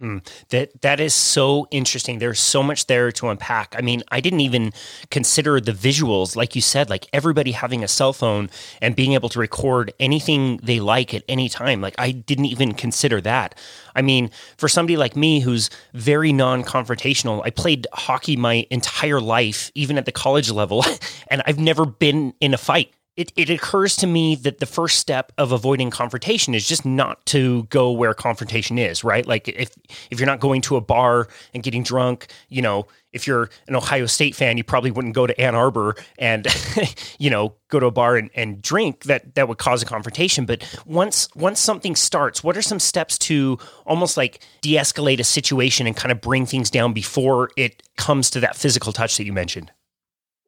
Mm, 0.00 0.22
that 0.50 0.82
that 0.82 1.00
is 1.00 1.14
so 1.14 1.66
interesting. 1.70 2.18
There's 2.18 2.38
so 2.38 2.62
much 2.62 2.86
there 2.86 3.10
to 3.12 3.28
unpack. 3.30 3.74
I 3.78 3.80
mean, 3.80 4.02
I 4.10 4.20
didn't 4.20 4.40
even 4.40 4.74
consider 5.10 5.58
the 5.58 5.72
visuals, 5.72 6.36
like 6.36 6.54
you 6.54 6.60
said, 6.60 6.90
like 6.90 7.06
everybody 7.14 7.52
having 7.52 7.82
a 7.82 7.88
cell 7.88 8.12
phone 8.12 8.50
and 8.82 8.94
being 8.94 9.14
able 9.14 9.30
to 9.30 9.38
record 9.38 9.94
anything 9.98 10.58
they 10.62 10.80
like 10.80 11.14
at 11.14 11.22
any 11.30 11.48
time. 11.48 11.80
Like 11.80 11.94
I 11.96 12.10
didn't 12.10 12.44
even 12.44 12.74
consider 12.74 13.22
that. 13.22 13.58
I 13.94 14.02
mean, 14.02 14.30
for 14.58 14.68
somebody 14.68 14.98
like 14.98 15.16
me 15.16 15.40
who's 15.40 15.70
very 15.94 16.30
non-confrontational, 16.30 17.40
I 17.46 17.48
played 17.48 17.86
hockey 17.94 18.36
my 18.36 18.66
entire 18.68 19.18
life, 19.18 19.72
even 19.74 19.96
at 19.96 20.04
the 20.04 20.12
college 20.12 20.50
level, 20.50 20.84
and 21.28 21.42
I've 21.46 21.58
never 21.58 21.86
been 21.86 22.34
in 22.42 22.52
a 22.52 22.58
fight 22.58 22.92
it, 23.16 23.32
it 23.34 23.48
occurs 23.48 23.96
to 23.96 24.06
me 24.06 24.34
that 24.36 24.58
the 24.58 24.66
first 24.66 24.98
step 24.98 25.32
of 25.38 25.50
avoiding 25.50 25.90
confrontation 25.90 26.54
is 26.54 26.68
just 26.68 26.84
not 26.84 27.24
to 27.26 27.64
go 27.64 27.90
where 27.90 28.12
confrontation 28.12 28.78
is, 28.78 29.02
right? 29.02 29.26
Like 29.26 29.48
if 29.48 29.70
if 30.10 30.20
you're 30.20 30.26
not 30.26 30.40
going 30.40 30.60
to 30.62 30.76
a 30.76 30.82
bar 30.82 31.28
and 31.54 31.62
getting 31.62 31.82
drunk, 31.82 32.26
you 32.50 32.60
know, 32.60 32.86
if 33.14 33.26
you're 33.26 33.48
an 33.68 33.74
Ohio 33.74 34.04
State 34.04 34.34
fan, 34.34 34.58
you 34.58 34.64
probably 34.64 34.90
wouldn't 34.90 35.14
go 35.14 35.26
to 35.26 35.40
Ann 35.40 35.54
Arbor 35.54 35.96
and 36.18 36.46
you 37.18 37.30
know 37.30 37.54
go 37.68 37.80
to 37.80 37.86
a 37.86 37.90
bar 37.90 38.16
and, 38.16 38.28
and 38.34 38.60
drink. 38.60 39.04
That 39.04 39.34
that 39.34 39.48
would 39.48 39.58
cause 39.58 39.82
a 39.82 39.86
confrontation. 39.86 40.44
But 40.44 40.62
once 40.84 41.34
once 41.34 41.58
something 41.58 41.96
starts, 41.96 42.44
what 42.44 42.54
are 42.54 42.62
some 42.62 42.78
steps 42.78 43.16
to 43.20 43.58
almost 43.86 44.18
like 44.18 44.40
de-escalate 44.60 45.20
a 45.20 45.24
situation 45.24 45.86
and 45.86 45.96
kind 45.96 46.12
of 46.12 46.20
bring 46.20 46.44
things 46.44 46.68
down 46.68 46.92
before 46.92 47.48
it 47.56 47.82
comes 47.96 48.28
to 48.30 48.40
that 48.40 48.56
physical 48.56 48.92
touch 48.92 49.16
that 49.16 49.24
you 49.24 49.32
mentioned? 49.32 49.72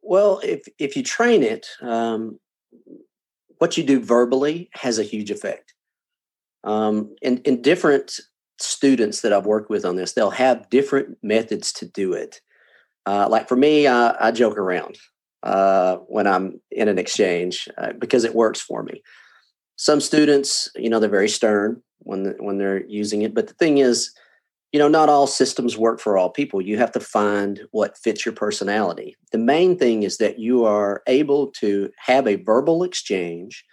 Well, 0.03 0.41
if 0.45 0.69
if 0.79 0.97
you 0.97 1.03
train 1.03 1.43
it, 1.43 1.67
um, 1.81 2.39
what 3.59 3.77
you 3.77 3.85
do 3.85 4.01
verbally 4.01 4.71
has 4.75 4.99
a 4.99 5.05
huge 5.05 5.31
effect. 5.31 5.75
Um, 6.65 7.15
and, 7.23 7.41
and 7.47 7.63
different 7.63 8.19
students 8.61 9.21
that 9.21 9.33
I've 9.33 9.47
worked 9.47 9.71
with 9.71 9.85
on 9.85 9.97
this, 9.97 10.13
they'll 10.13 10.31
have 10.31 10.69
different 10.71 11.19
methods 11.23 11.73
to 11.75 11.87
do 11.87 12.13
it. 12.13 12.41
Uh, 13.07 13.29
like 13.29 13.49
for 13.49 13.57
me, 13.57 13.87
I, 13.87 14.31
joke 14.33 14.59
around 14.59 14.99
uh, 15.43 15.97
when 16.09 16.27
I'm 16.27 16.61
in 16.71 16.89
an 16.89 16.99
exchange 16.99 17.69
uh, 17.79 17.93
because 17.99 18.25
it 18.25 18.35
works 18.35 18.61
for 18.61 18.83
me. 18.83 19.03
Some 19.77 20.01
students, 20.01 20.69
you 20.75 20.91
know, 20.91 20.99
they're 20.99 21.09
very 21.09 21.29
stern 21.29 21.83
when 22.01 22.25
the, 22.25 22.31
when 22.39 22.59
they're 22.59 22.85
using 22.87 23.23
it. 23.23 23.35
But 23.35 23.47
the 23.47 23.55
thing 23.55 23.79
is, 23.79 24.13
you 24.73 24.79
know, 24.79 24.89
not 24.89 25.09
all 25.09 25.27
systems 25.27 25.79
work 25.79 25.99
for 25.99 26.19
all 26.19 26.31
people. 26.31 26.61
You 26.61 26.77
have 26.79 26.93
to 26.93 27.01
find 27.01 27.61
what 27.71 27.97
fits 27.97 28.27
your 28.27 28.35
personality. 28.35 29.17
The 29.33 29.39
main 29.39 29.79
thing 29.79 30.03
is 30.03 30.19
that 30.19 30.39
you 30.39 30.65
are 30.65 31.03
able 31.07 31.51
to 31.53 31.91
have 31.97 32.27
a 32.27 32.37
verbal 32.37 32.83
exchange 32.83 33.65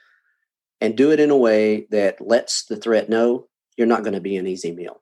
and 0.79 0.95
do 0.95 1.11
it 1.11 1.19
in 1.19 1.31
a 1.31 1.37
way 1.37 1.87
that 1.91 2.25
lets 2.25 2.65
the 2.65 2.77
threat 2.77 3.09
know 3.09 3.47
you're 3.77 3.87
not 3.87 4.03
going 4.03 4.13
to 4.13 4.21
be 4.21 4.37
an 4.37 4.47
easy 4.47 4.71
meal. 4.71 5.01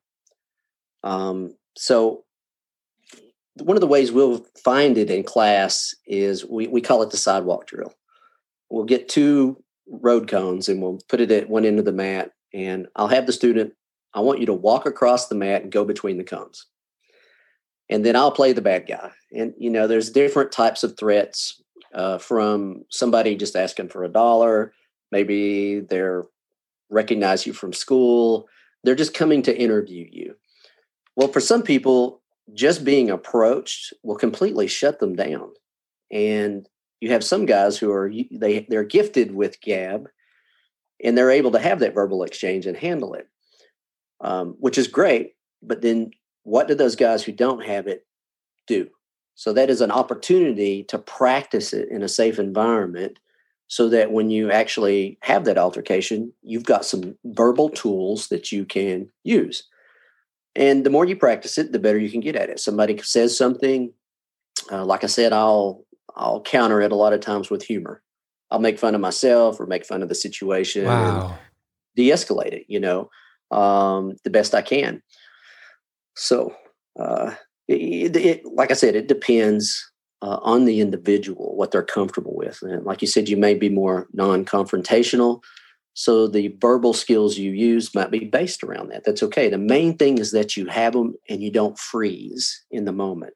Um, 1.04 1.56
so 1.78 2.24
one 3.62 3.78
of 3.78 3.82
the 3.82 3.88
ways 3.88 4.12
we'll 4.12 4.46
find 4.64 4.98
it 4.98 5.12
in 5.12 5.24
class 5.24 5.94
is 6.08 6.46
we, 6.46 6.68
we 6.68 6.82
call 6.82 7.04
it 7.04 7.12
the 7.12 7.18
sidewalk 7.18 7.68
drill. 7.68 7.94
We'll 8.70 8.86
get 8.86 9.10
two 9.10 9.62
road 9.88 10.28
cones 10.28 10.70
and 10.70 10.82
we'll 10.82 11.00
put 11.08 11.22
it 11.22 11.32
at 11.32 11.50
one 11.50 11.66
end 11.66 11.78
of 11.78 11.86
the 11.86 11.92
mat. 11.92 12.32
And 12.54 12.88
I'll 12.96 13.08
have 13.08 13.28
the 13.28 13.34
student, 13.34 13.74
I 14.14 14.20
want 14.20 14.40
you 14.40 14.46
to 14.48 14.54
walk 14.54 14.86
across 14.86 15.28
the 15.28 15.36
mat 15.36 15.64
and 15.64 15.72
go 15.72 15.86
between 15.86 16.18
the 16.18 16.24
cones. 16.24 16.68
And 17.90 18.06
then 18.06 18.16
I'll 18.16 18.32
play 18.32 18.54
the 18.54 18.62
bad 18.62 18.88
guy. 18.88 19.12
And, 19.36 19.54
you 19.58 19.70
know, 19.70 19.88
there's 19.88 20.10
different 20.12 20.52
types 20.52 20.84
of 20.84 20.98
threats 20.98 21.62
uh, 21.94 22.18
from 22.18 22.86
somebody 22.90 23.36
just 23.36 23.56
asking 23.56 23.90
for 23.90 24.04
a 24.04 24.10
dollar. 24.10 24.74
Maybe 25.12 25.80
they're 25.80 26.24
recognize 26.90 27.46
you 27.46 27.54
from 27.54 27.74
school. 27.74 28.48
They're 28.84 28.96
just 28.96 29.14
coming 29.14 29.42
to 29.44 29.58
interview 29.58 30.08
you. 30.12 30.36
Well, 31.16 31.28
for 31.28 31.40
some 31.40 31.64
people, 31.64 32.22
just 32.54 32.84
being 32.84 33.10
approached 33.10 33.94
will 34.04 34.16
completely 34.16 34.68
shut 34.68 35.00
them 35.00 35.16
down. 35.16 35.52
And 36.12 36.68
you 37.00 37.12
have 37.12 37.24
some 37.24 37.46
guys 37.46 37.78
who 37.78 37.92
are 37.92 38.12
they 38.32 38.66
they're 38.70 38.84
gifted 38.84 39.34
with 39.34 39.62
gab 39.62 40.08
and 41.04 41.18
they're 41.18 41.32
able 41.32 41.52
to 41.52 41.60
have 41.60 41.80
that 41.80 41.94
verbal 41.94 42.24
exchange 42.24 42.66
and 42.66 42.78
handle 42.78 43.14
it 43.14 43.28
um, 44.24 44.56
which 44.60 44.78
is 44.78 44.88
great 44.88 45.34
but 45.62 45.82
then 45.82 46.12
what 46.44 46.68
do 46.68 46.76
those 46.76 46.96
guys 46.96 47.24
who 47.24 47.32
don't 47.32 47.64
have 47.64 47.88
it 47.88 48.06
do 48.68 48.90
so 49.36 49.54
that 49.54 49.70
is 49.70 49.82
an 49.82 49.92
opportunity 49.92 50.84
to 50.84 50.98
practice 50.98 51.74
it 51.74 51.90
in 51.90 52.02
a 52.02 52.10
safe 52.10 52.40
environment 52.40 53.20
so 53.68 53.90
that 53.90 54.12
when 54.12 54.30
you 54.30 54.52
actually 54.52 55.18
have 55.22 55.46
that 55.46 55.58
altercation 55.58 56.34
you've 56.42 56.66
got 56.66 56.86
some 56.86 57.16
verbal 57.26 57.70
tools 57.70 58.30
that 58.30 58.52
you 58.52 58.66
can 58.66 59.08
use 59.24 59.64
and 60.56 60.86
the 60.86 60.90
more 60.90 61.06
you 61.06 61.16
practice 61.16 61.58
it 61.58 61.72
the 61.72 61.80
better 61.80 62.00
you 62.00 62.10
can 62.10 62.22
get 62.22 62.36
at 62.36 62.50
it 62.50 62.60
somebody 62.60 62.98
says 62.98 63.38
something 63.38 63.94
uh, 64.72 64.84
like 64.84 65.04
i 65.04 65.08
said 65.08 65.32
i'll 65.32 65.86
I'll 66.16 66.42
counter 66.42 66.82
it 66.82 66.92
a 66.92 66.96
lot 66.96 67.14
of 67.14 67.22
times 67.22 67.50
with 67.50 67.64
humor. 67.64 68.02
I'll 68.52 68.60
make 68.60 68.78
fun 68.78 68.96
of 68.96 69.02
myself 69.02 69.60
or 69.60 69.66
make 69.66 69.86
fun 69.86 70.04
of 70.04 70.10
the 70.10 70.16
situation 70.16 70.86
wow. 70.86 71.38
de-escalate 71.96 72.54
it, 72.54 72.66
you 72.68 72.80
know, 72.80 73.10
um, 73.54 74.16
the 74.24 74.30
best 74.30 74.54
I 74.56 74.62
can. 74.62 75.02
So, 76.16 76.56
uh, 77.00 77.34
it, 77.68 78.16
it, 78.16 78.46
like 78.46 78.72
I 78.72 78.76
said, 78.76 78.96
it 78.96 79.08
depends 79.08 79.92
uh, 80.22 80.40
on 80.42 80.66
the 80.66 80.80
individual 80.80 81.56
what 81.56 81.72
they're 81.72 81.84
comfortable 81.84 82.36
with. 82.36 82.60
And 82.62 82.86
like 82.86 83.02
you 83.02 83.08
said, 83.08 83.30
you 83.30 83.38
may 83.38 83.54
be 83.54 83.70
more 83.70 84.08
non-confrontational, 84.14 85.42
so 85.96 86.28
the 86.28 86.56
verbal 86.60 86.94
skills 86.94 87.38
you 87.38 87.52
use 87.52 87.94
might 87.94 88.10
be 88.10 88.26
based 88.26 88.64
around 88.64 88.90
that. 88.90 89.04
That's 89.06 89.22
okay. 89.24 89.50
The 89.50 89.60
main 89.60 89.96
thing 89.96 90.18
is 90.18 90.32
that 90.32 90.58
you 90.58 90.66
have 90.66 90.94
them 90.94 91.14
and 91.30 91.42
you 91.42 91.52
don't 91.52 91.78
freeze 91.78 92.66
in 92.72 92.86
the 92.86 92.92
moment 92.92 93.36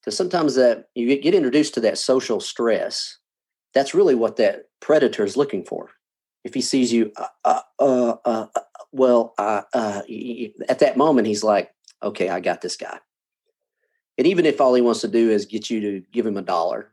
because 0.00 0.16
sometimes 0.16 0.54
that 0.54 0.86
you 0.94 1.18
get 1.20 1.34
introduced 1.34 1.74
to 1.74 1.80
that 1.80 1.98
social 1.98 2.40
stress 2.40 3.18
that's 3.74 3.94
really 3.94 4.14
what 4.14 4.36
that 4.36 4.62
predator 4.80 5.24
is 5.24 5.36
looking 5.36 5.64
for 5.64 5.90
if 6.44 6.54
he 6.54 6.60
sees 6.60 6.92
you 6.92 7.12
uh, 7.44 7.60
uh, 7.78 8.14
uh, 8.24 8.46
uh, 8.96 8.96
uh 8.96 9.00
well 9.00 9.34
uh, 9.38 10.02
at 10.68 10.78
that 10.78 10.96
moment 10.96 11.26
he's 11.26 11.44
like 11.44 11.70
okay 12.02 12.28
i 12.28 12.40
got 12.40 12.60
this 12.60 12.76
guy 12.76 12.98
and 14.16 14.26
even 14.26 14.46
if 14.46 14.60
all 14.60 14.74
he 14.74 14.82
wants 14.82 15.00
to 15.00 15.08
do 15.08 15.30
is 15.30 15.46
get 15.46 15.70
you 15.70 15.80
to 15.80 16.02
give 16.12 16.26
him 16.26 16.36
a 16.36 16.42
dollar 16.42 16.92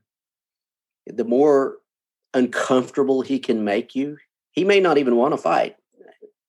the 1.08 1.23
more 1.23 1.77
uncomfortable 2.34 3.21
he 3.21 3.39
can 3.39 3.63
make 3.63 3.95
you 3.95 4.17
he 4.51 4.63
may 4.63 4.79
not 4.79 4.97
even 4.97 5.15
want 5.15 5.34
to 5.34 5.38
fight 5.38 5.75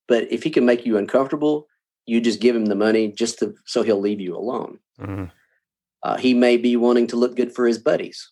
but 0.07 0.29
if 0.31 0.43
he 0.43 0.49
can 0.49 0.65
make 0.65 0.85
you 0.85 0.97
uncomfortable 0.97 1.67
you 2.05 2.21
just 2.21 2.41
give 2.41 2.55
him 2.55 2.65
the 2.65 2.75
money 2.75 3.11
just 3.11 3.39
to 3.39 3.53
so 3.65 3.83
he'll 3.83 3.99
leave 3.99 4.19
you 4.19 4.35
alone 4.35 4.79
mm-hmm. 4.99 5.25
Uh, 6.03 6.17
he 6.17 6.33
may 6.33 6.57
be 6.57 6.75
wanting 6.75 7.07
to 7.07 7.15
look 7.15 7.35
good 7.35 7.53
for 7.53 7.65
his 7.67 7.77
buddies. 7.77 8.31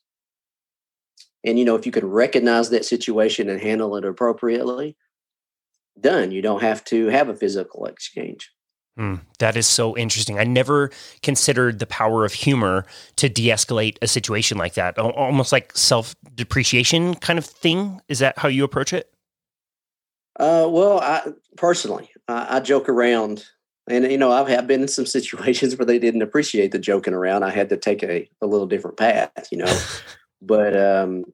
And, 1.44 1.60
you 1.60 1.66
know, 1.66 1.76
if 1.76 1.86
you 1.86 1.92
can 1.92 2.06
recognize 2.06 2.70
that 2.70 2.86
situation 2.86 3.50
and 3.50 3.60
handle 3.60 3.96
it 3.96 4.06
appropriately, 4.06 4.96
done. 6.00 6.32
You 6.32 6.42
don't 6.42 6.62
have 6.62 6.84
to 6.86 7.08
have 7.08 7.30
a 7.30 7.36
physical 7.36 7.86
exchange. 7.86 8.52
Mm, 8.98 9.22
that 9.40 9.58
is 9.58 9.68
so 9.68 9.98
interesting. 9.98 10.40
I 10.40 10.46
never 10.46 10.90
considered 11.22 11.80
the 11.80 11.86
power 11.86 12.24
of 12.24 12.34
humor 12.34 12.86
to 13.18 13.28
de 13.28 13.50
escalate 13.50 13.98
a 14.02 14.08
situation 14.08 14.58
like 14.58 14.76
that. 14.76 14.98
Almost 14.98 15.52
like 15.52 15.76
self 15.76 16.16
depreciation 16.34 17.16
kind 17.16 17.38
of 17.38 17.46
thing. 17.46 18.00
Is 18.08 18.20
that 18.20 18.38
how 18.38 18.48
you 18.48 18.64
approach 18.64 18.94
it? 18.94 19.12
Uh, 20.40 20.68
well, 20.70 21.00
I 21.00 21.34
personally, 21.58 22.10
I, 22.28 22.58
I 22.58 22.60
joke 22.62 22.88
around 22.88 23.46
and 23.88 24.10
you 24.12 24.18
know, 24.18 24.32
I've 24.32 24.48
had 24.48 24.68
been 24.68 24.82
in 24.82 24.88
some 24.88 25.06
situations 25.06 25.78
where 25.78 25.86
they 25.86 26.00
didn't 26.00 26.22
appreciate 26.22 26.72
the 26.72 26.80
joking 26.80 27.14
around. 27.14 27.44
I 27.44 27.50
had 27.50 27.70
to 27.70 27.78
take 27.78 28.04
a, 28.04 28.30
a 28.42 28.48
little 28.48 28.68
different 28.68 28.98
path, 28.98 29.48
you 29.52 29.58
know. 29.58 29.80
but 30.42 30.76
um, 30.78 31.26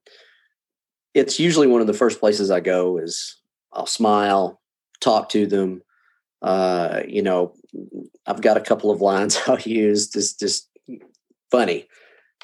it's 1.14 1.40
usually 1.40 1.68
one 1.68 1.82
of 1.82 1.88
the 1.88 1.94
first 1.94 2.20
places 2.20 2.52
I 2.52 2.60
go 2.60 2.98
is 2.98 3.38
I'll 3.74 3.86
smile, 3.86 4.62
talk 5.00 5.30
to 5.30 5.46
them. 5.46 5.82
Uh, 6.42 7.02
you 7.08 7.22
know, 7.22 7.54
I've 8.26 8.42
got 8.42 8.58
a 8.58 8.62
couple 8.62 8.92
of 8.92 9.02
lines 9.02 9.40
I'll 9.48 9.60
use, 9.60 10.10
just 10.10 10.40
just 10.40 10.70
funny, 11.52 11.88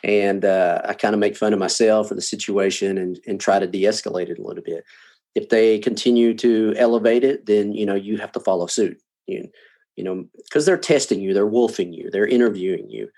and 0.03 0.45
uh, 0.45 0.81
I 0.85 0.93
kind 0.93 1.13
of 1.13 1.19
make 1.19 1.35
fun 1.35 1.53
of 1.53 1.59
myself 1.59 2.11
or 2.11 2.15
the 2.15 2.21
situation 2.21 2.97
and 2.97 3.19
and 3.25 3.39
try 3.39 3.59
to 3.59 3.67
de-escalate 3.67 4.29
it 4.29 4.39
a 4.39 4.43
little 4.43 4.63
bit. 4.63 4.83
If 5.35 5.49
they 5.49 5.79
continue 5.79 6.33
to 6.35 6.73
elevate 6.77 7.23
it, 7.23 7.45
then 7.45 7.73
you 7.73 7.85
know 7.85 7.95
you 7.95 8.17
have 8.17 8.31
to 8.33 8.39
follow 8.39 8.67
suit. 8.67 9.01
You, 9.25 9.49
you 9.95 10.03
know, 10.03 10.25
because 10.35 10.65
they're 10.65 10.77
testing 10.77 11.19
you, 11.19 11.33
they're 11.33 11.47
wolfing 11.47 11.91
you, 11.91 12.09
they're 12.11 12.27
interviewing 12.27 12.89
you. 12.89 13.09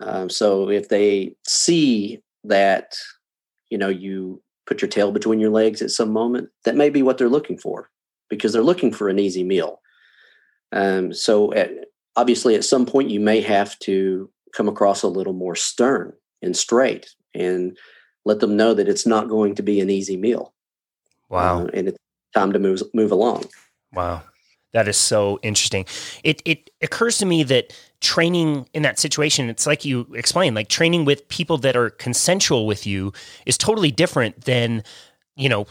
Um, 0.00 0.28
so 0.28 0.68
if 0.68 0.88
they 0.88 1.36
see 1.46 2.20
that, 2.44 2.96
you 3.70 3.78
know, 3.78 3.88
you 3.88 4.42
put 4.66 4.82
your 4.82 4.88
tail 4.88 5.12
between 5.12 5.40
your 5.40 5.50
legs 5.50 5.82
at 5.82 5.90
some 5.90 6.10
moment, 6.10 6.48
that 6.64 6.76
may 6.76 6.90
be 6.90 7.02
what 7.02 7.18
they're 7.18 7.28
looking 7.28 7.58
for 7.58 7.90
because 8.28 8.52
they're 8.52 8.62
looking 8.62 8.92
for 8.92 9.08
an 9.08 9.18
easy 9.18 9.44
meal. 9.44 9.80
Um, 10.72 11.12
so 11.12 11.52
at, 11.52 11.70
obviously, 12.16 12.54
at 12.54 12.64
some 12.64 12.86
point, 12.86 13.10
you 13.10 13.20
may 13.20 13.40
have 13.40 13.78
to 13.80 14.30
come 14.54 14.68
across 14.68 15.02
a 15.02 15.08
little 15.08 15.32
more 15.32 15.54
stern 15.56 16.12
and 16.40 16.56
straight 16.56 17.14
and 17.34 17.76
let 18.24 18.40
them 18.40 18.56
know 18.56 18.74
that 18.74 18.88
it's 18.88 19.06
not 19.06 19.28
going 19.28 19.54
to 19.56 19.62
be 19.62 19.80
an 19.80 19.90
easy 19.90 20.16
meal. 20.16 20.54
Wow. 21.28 21.62
Uh, 21.62 21.66
and 21.74 21.88
it's 21.88 21.98
time 22.34 22.52
to 22.52 22.58
move 22.58 22.82
move 22.94 23.12
along. 23.12 23.44
Wow. 23.92 24.22
That 24.72 24.88
is 24.88 24.96
so 24.96 25.38
interesting. 25.42 25.84
It 26.24 26.42
it 26.44 26.70
occurs 26.82 27.18
to 27.18 27.26
me 27.26 27.42
that 27.44 27.72
training 28.00 28.68
in 28.74 28.82
that 28.82 28.98
situation, 28.98 29.48
it's 29.48 29.66
like 29.66 29.84
you 29.84 30.06
explained, 30.14 30.56
like 30.56 30.68
training 30.68 31.04
with 31.04 31.28
people 31.28 31.58
that 31.58 31.76
are 31.76 31.90
consensual 31.90 32.66
with 32.66 32.86
you 32.86 33.12
is 33.46 33.56
totally 33.58 33.90
different 33.90 34.42
than 34.42 34.82
you 35.36 35.48
know 35.48 35.66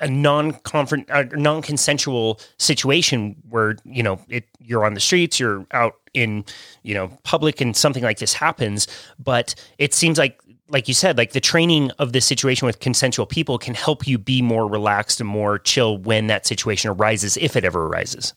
a 0.00 0.08
non-confront 0.08 1.08
non-consensual 1.36 2.40
situation 2.58 3.36
where 3.48 3.76
you 3.84 4.02
know 4.02 4.20
it 4.28 4.44
you're 4.60 4.84
on 4.84 4.94
the 4.94 5.00
streets 5.00 5.38
you're 5.38 5.64
out 5.72 5.94
in 6.12 6.44
you 6.82 6.92
know 6.92 7.08
public 7.22 7.60
and 7.60 7.76
something 7.76 8.02
like 8.02 8.18
this 8.18 8.34
happens 8.34 8.88
but 9.18 9.54
it 9.78 9.94
seems 9.94 10.18
like 10.18 10.40
like 10.68 10.88
you 10.88 10.94
said, 10.94 11.16
like 11.16 11.32
the 11.32 11.40
training 11.40 11.90
of 11.98 12.12
this 12.12 12.24
situation 12.24 12.66
with 12.66 12.80
consensual 12.80 13.26
people 13.26 13.58
can 13.58 13.74
help 13.74 14.06
you 14.06 14.18
be 14.18 14.42
more 14.42 14.66
relaxed 14.66 15.20
and 15.20 15.28
more 15.28 15.58
chill 15.58 15.98
when 15.98 16.26
that 16.26 16.46
situation 16.46 16.90
arises, 16.90 17.36
if 17.36 17.56
it 17.56 17.64
ever 17.64 17.86
arises. 17.86 18.34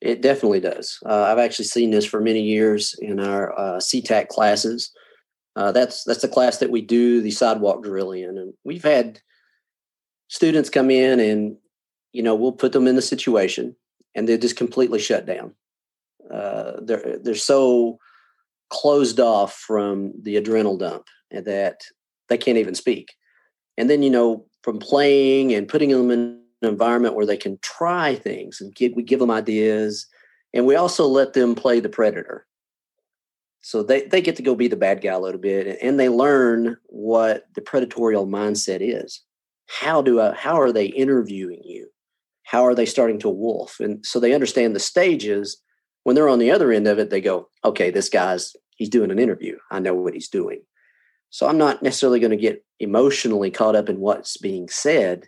It 0.00 0.22
definitely 0.22 0.60
does. 0.60 0.98
Uh, 1.04 1.24
I've 1.24 1.38
actually 1.38 1.66
seen 1.66 1.90
this 1.90 2.04
for 2.04 2.20
many 2.20 2.42
years 2.42 2.94
in 3.00 3.20
our 3.20 3.58
uh, 3.58 3.78
CTAC 3.78 4.28
classes. 4.28 4.90
Uh, 5.56 5.72
that's 5.72 6.04
that's 6.04 6.22
the 6.22 6.28
class 6.28 6.58
that 6.58 6.70
we 6.70 6.82
do 6.82 7.20
the 7.20 7.30
sidewalk 7.30 7.82
drill 7.82 8.12
in, 8.12 8.36
and 8.36 8.52
we've 8.64 8.82
had 8.82 9.20
students 10.28 10.68
come 10.68 10.90
in, 10.90 11.20
and 11.20 11.56
you 12.12 12.22
know 12.22 12.34
we'll 12.34 12.52
put 12.52 12.72
them 12.72 12.88
in 12.88 12.96
the 12.96 13.02
situation, 13.02 13.76
and 14.14 14.28
they're 14.28 14.36
just 14.36 14.56
completely 14.56 14.98
shut 14.98 15.26
down. 15.26 15.54
Uh, 16.30 16.72
they're 16.82 17.18
they're 17.22 17.34
so 17.34 17.98
closed 18.68 19.20
off 19.20 19.54
from 19.54 20.12
the 20.22 20.36
adrenal 20.36 20.76
dump 20.76 21.06
that 21.42 21.82
they 22.28 22.38
can't 22.38 22.58
even 22.58 22.74
speak. 22.74 23.14
And 23.76 23.90
then, 23.90 24.02
you 24.02 24.10
know, 24.10 24.46
from 24.62 24.78
playing 24.78 25.52
and 25.52 25.68
putting 25.68 25.90
them 25.90 26.10
in 26.10 26.40
an 26.62 26.68
environment 26.68 27.14
where 27.14 27.26
they 27.26 27.36
can 27.36 27.58
try 27.62 28.14
things 28.14 28.60
and 28.60 28.74
we 28.94 29.02
give 29.02 29.20
them 29.20 29.30
ideas. 29.30 30.06
And 30.52 30.66
we 30.66 30.76
also 30.76 31.06
let 31.06 31.32
them 31.32 31.54
play 31.54 31.80
the 31.80 31.88
predator. 31.88 32.46
So 33.60 33.82
they, 33.82 34.02
they 34.02 34.20
get 34.20 34.36
to 34.36 34.42
go 34.42 34.54
be 34.54 34.68
the 34.68 34.76
bad 34.76 35.00
guy 35.00 35.12
a 35.12 35.18
little 35.18 35.40
bit 35.40 35.78
and 35.82 35.98
they 35.98 36.08
learn 36.08 36.76
what 36.86 37.46
the 37.54 37.60
predatorial 37.60 38.28
mindset 38.28 38.78
is. 38.80 39.22
How 39.68 40.02
do 40.02 40.20
I, 40.20 40.34
how 40.34 40.60
are 40.60 40.72
they 40.72 40.86
interviewing 40.86 41.62
you? 41.64 41.88
How 42.42 42.64
are 42.66 42.74
they 42.74 42.86
starting 42.86 43.18
to 43.20 43.30
wolf? 43.30 43.80
And 43.80 44.04
so 44.04 44.20
they 44.20 44.34
understand 44.34 44.76
the 44.76 44.80
stages. 44.80 45.60
When 46.02 46.14
they're 46.14 46.28
on 46.28 46.38
the 46.38 46.50
other 46.50 46.70
end 46.70 46.86
of 46.86 46.98
it, 46.98 47.08
they 47.08 47.22
go, 47.22 47.48
okay, 47.64 47.90
this 47.90 48.10
guy's 48.10 48.54
he's 48.76 48.90
doing 48.90 49.10
an 49.10 49.18
interview. 49.18 49.56
I 49.70 49.80
know 49.80 49.94
what 49.94 50.14
he's 50.14 50.28
doing. 50.28 50.60
So 51.34 51.48
I'm 51.48 51.58
not 51.58 51.82
necessarily 51.82 52.20
going 52.20 52.30
to 52.30 52.36
get 52.36 52.64
emotionally 52.78 53.50
caught 53.50 53.74
up 53.74 53.88
in 53.88 53.98
what's 53.98 54.36
being 54.36 54.68
said. 54.68 55.26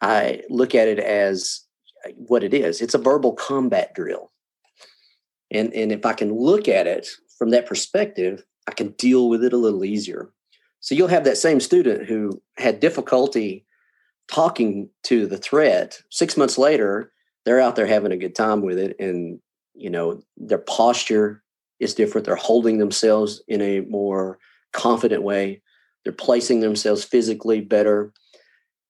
I 0.00 0.40
look 0.48 0.74
at 0.74 0.88
it 0.88 0.98
as 0.98 1.60
uh, 2.06 2.12
what 2.16 2.42
it 2.42 2.54
is. 2.54 2.80
It's 2.80 2.94
a 2.94 2.98
verbal 2.98 3.34
combat 3.34 3.92
drill. 3.94 4.32
And, 5.50 5.74
and 5.74 5.92
if 5.92 6.06
I 6.06 6.14
can 6.14 6.34
look 6.34 6.68
at 6.68 6.86
it 6.86 7.06
from 7.36 7.50
that 7.50 7.66
perspective, 7.66 8.44
I 8.66 8.72
can 8.72 8.92
deal 8.92 9.28
with 9.28 9.44
it 9.44 9.52
a 9.52 9.58
little 9.58 9.84
easier. 9.84 10.30
So 10.80 10.94
you'll 10.94 11.08
have 11.08 11.24
that 11.24 11.36
same 11.36 11.60
student 11.60 12.06
who 12.06 12.40
had 12.56 12.80
difficulty 12.80 13.66
talking 14.28 14.88
to 15.02 15.26
the 15.26 15.36
threat. 15.36 16.00
Six 16.10 16.38
months 16.38 16.56
later, 16.56 17.12
they're 17.44 17.60
out 17.60 17.76
there 17.76 17.86
having 17.86 18.10
a 18.10 18.16
good 18.16 18.34
time 18.34 18.62
with 18.62 18.78
it, 18.78 18.96
and 18.98 19.38
you 19.74 19.90
know 19.90 20.22
their 20.38 20.56
posture 20.56 21.42
is 21.78 21.92
different. 21.92 22.24
They're 22.26 22.36
holding 22.36 22.78
themselves 22.78 23.42
in 23.46 23.60
a 23.60 23.80
more 23.82 24.38
confident 24.72 25.22
way. 25.22 25.62
They're 26.04 26.12
placing 26.12 26.60
themselves 26.60 27.04
physically 27.04 27.60
better, 27.60 28.12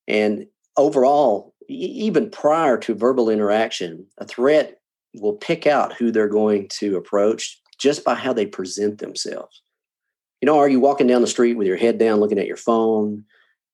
and 0.06 0.46
overall, 0.76 1.54
even 1.68 2.30
prior 2.30 2.78
to 2.78 2.94
verbal 2.94 3.30
interaction, 3.30 4.06
a 4.18 4.24
threat 4.24 4.78
will 5.14 5.34
pick 5.34 5.66
out 5.66 5.94
who 5.94 6.10
they're 6.10 6.28
going 6.28 6.68
to 6.68 6.96
approach 6.96 7.60
just 7.78 8.04
by 8.04 8.14
how 8.14 8.32
they 8.32 8.46
present 8.46 8.98
themselves. 8.98 9.62
You 10.40 10.46
know, 10.46 10.58
are 10.58 10.68
you 10.68 10.80
walking 10.80 11.06
down 11.06 11.22
the 11.22 11.26
street 11.26 11.54
with 11.54 11.66
your 11.66 11.76
head 11.76 11.98
down, 11.98 12.20
looking 12.20 12.38
at 12.38 12.46
your 12.46 12.56
phone, 12.56 13.24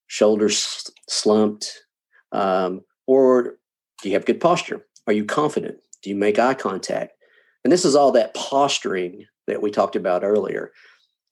shoulders 0.07 0.89
slumped, 1.09 1.83
um, 2.31 2.83
or 3.07 3.57
do 4.03 4.09
you 4.09 4.15
have 4.15 4.25
good 4.25 4.41
posture? 4.41 4.87
Are 5.07 5.13
you 5.13 5.25
confident? 5.25 5.79
Do 6.03 6.11
you 6.11 6.17
make 6.17 6.39
eye 6.39 6.55
contact? 6.55 7.13
And 7.65 7.73
this 7.73 7.85
is 7.85 7.95
all 7.95 8.13
that 8.13 8.35
posturing 8.35 9.27
that 9.47 9.63
we 9.63 9.71
talked 9.71 9.97
about 9.97 10.25
earlier. 10.25 10.73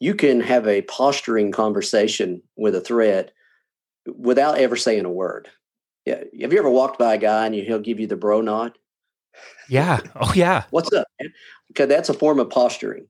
You 0.00 0.14
can 0.14 0.40
have 0.40 0.66
a 0.66 0.82
posturing 0.82 1.52
conversation 1.52 2.42
with 2.56 2.74
a 2.74 2.80
threat 2.80 3.32
without 4.06 4.58
ever 4.58 4.76
saying 4.76 5.04
a 5.04 5.10
word. 5.10 5.48
Yeah. 6.06 6.24
Have 6.40 6.52
you 6.52 6.58
ever 6.58 6.70
walked 6.70 6.98
by 6.98 7.14
a 7.14 7.18
guy 7.18 7.46
and 7.46 7.54
he'll 7.54 7.78
give 7.78 8.00
you 8.00 8.06
the 8.06 8.16
bro 8.16 8.40
nod? 8.40 8.78
Yeah. 9.68 10.00
Oh, 10.20 10.32
yeah. 10.34 10.64
What's 10.70 10.92
up? 10.92 11.06
Man? 11.20 11.32
Okay, 11.72 11.86
that's 11.86 12.08
a 12.08 12.14
form 12.14 12.40
of 12.40 12.50
posturing. 12.50 13.06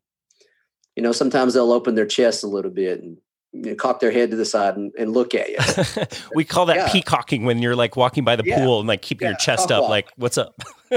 You 0.96 1.02
know, 1.02 1.12
sometimes 1.12 1.54
they'll 1.54 1.72
open 1.72 1.94
their 1.94 2.06
chest 2.06 2.44
a 2.44 2.48
little 2.48 2.70
bit 2.70 3.00
and 3.00 3.16
you 3.52 3.62
know, 3.62 3.74
cock 3.74 4.00
their 4.00 4.10
head 4.10 4.30
to 4.30 4.36
the 4.36 4.44
side 4.44 4.76
and, 4.76 4.92
and 4.98 5.12
look 5.12 5.34
at 5.34 5.48
you. 5.48 6.06
we 6.34 6.44
call 6.44 6.66
that 6.66 6.76
yeah. 6.76 6.92
peacocking 6.92 7.44
when 7.44 7.62
you're 7.62 7.76
like 7.76 7.96
walking 7.96 8.24
by 8.24 8.36
the 8.36 8.44
yeah. 8.44 8.58
pool 8.58 8.80
and 8.80 8.88
like 8.88 9.02
keeping 9.02 9.26
yeah. 9.26 9.30
your 9.30 9.38
chest 9.38 9.70
up, 9.72 9.82
walk. 9.82 9.90
like, 9.90 10.08
"What's 10.16 10.38
up?" 10.38 10.60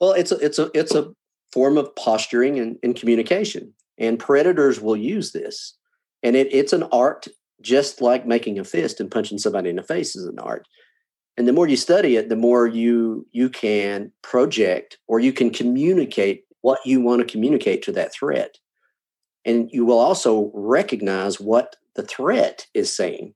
well, 0.00 0.12
it's 0.12 0.32
a 0.32 0.36
it's 0.38 0.58
a 0.58 0.70
it's 0.74 0.94
a 0.94 1.12
form 1.52 1.76
of 1.76 1.94
posturing 1.96 2.58
and, 2.58 2.78
and 2.82 2.96
communication, 2.96 3.74
and 3.98 4.18
predators 4.18 4.80
will 4.80 4.96
use 4.96 5.32
this, 5.32 5.76
and 6.22 6.36
it, 6.36 6.52
it's 6.52 6.72
an 6.72 6.84
art, 6.92 7.28
just 7.60 8.00
like 8.00 8.26
making 8.26 8.58
a 8.58 8.64
fist 8.64 9.00
and 9.00 9.10
punching 9.10 9.38
somebody 9.38 9.70
in 9.70 9.76
the 9.76 9.82
face 9.82 10.16
is 10.16 10.26
an 10.26 10.38
art. 10.38 10.66
And 11.36 11.48
the 11.48 11.52
more 11.52 11.66
you 11.66 11.76
study 11.76 12.16
it 12.16 12.28
the 12.28 12.36
more 12.36 12.66
you 12.66 13.26
you 13.32 13.48
can 13.48 14.12
project 14.22 14.98
or 15.08 15.18
you 15.20 15.32
can 15.32 15.50
communicate 15.50 16.44
what 16.60 16.80
you 16.84 17.00
want 17.00 17.20
to 17.20 17.32
communicate 17.32 17.82
to 17.82 17.92
that 17.92 18.12
threat. 18.12 18.58
And 19.44 19.70
you 19.72 19.84
will 19.84 19.98
also 19.98 20.50
recognize 20.54 21.40
what 21.40 21.76
the 21.94 22.02
threat 22.02 22.66
is 22.74 22.94
saying 22.94 23.34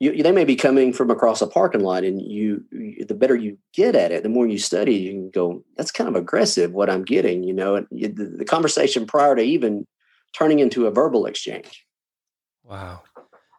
you, 0.00 0.22
they 0.22 0.32
may 0.32 0.44
be 0.44 0.56
coming 0.56 0.92
from 0.92 1.10
across 1.10 1.42
a 1.42 1.46
parking 1.46 1.82
lot 1.82 2.04
and 2.04 2.22
you, 2.22 2.64
the 3.06 3.14
better 3.14 3.34
you 3.34 3.58
get 3.74 3.94
at 3.94 4.12
it 4.12 4.22
the 4.22 4.28
more 4.28 4.46
you 4.46 4.58
study 4.58 4.94
you 4.94 5.10
can 5.10 5.30
go 5.30 5.64
that's 5.76 5.90
kind 5.90 6.08
of 6.08 6.16
aggressive 6.16 6.72
what 6.72 6.90
i'm 6.90 7.04
getting 7.04 7.42
you 7.42 7.52
know 7.52 7.76
and 7.76 7.86
the, 7.90 8.36
the 8.38 8.44
conversation 8.44 9.06
prior 9.06 9.34
to 9.34 9.42
even 9.42 9.86
turning 10.32 10.58
into 10.58 10.86
a 10.86 10.90
verbal 10.90 11.26
exchange 11.26 11.84
wow 12.64 13.00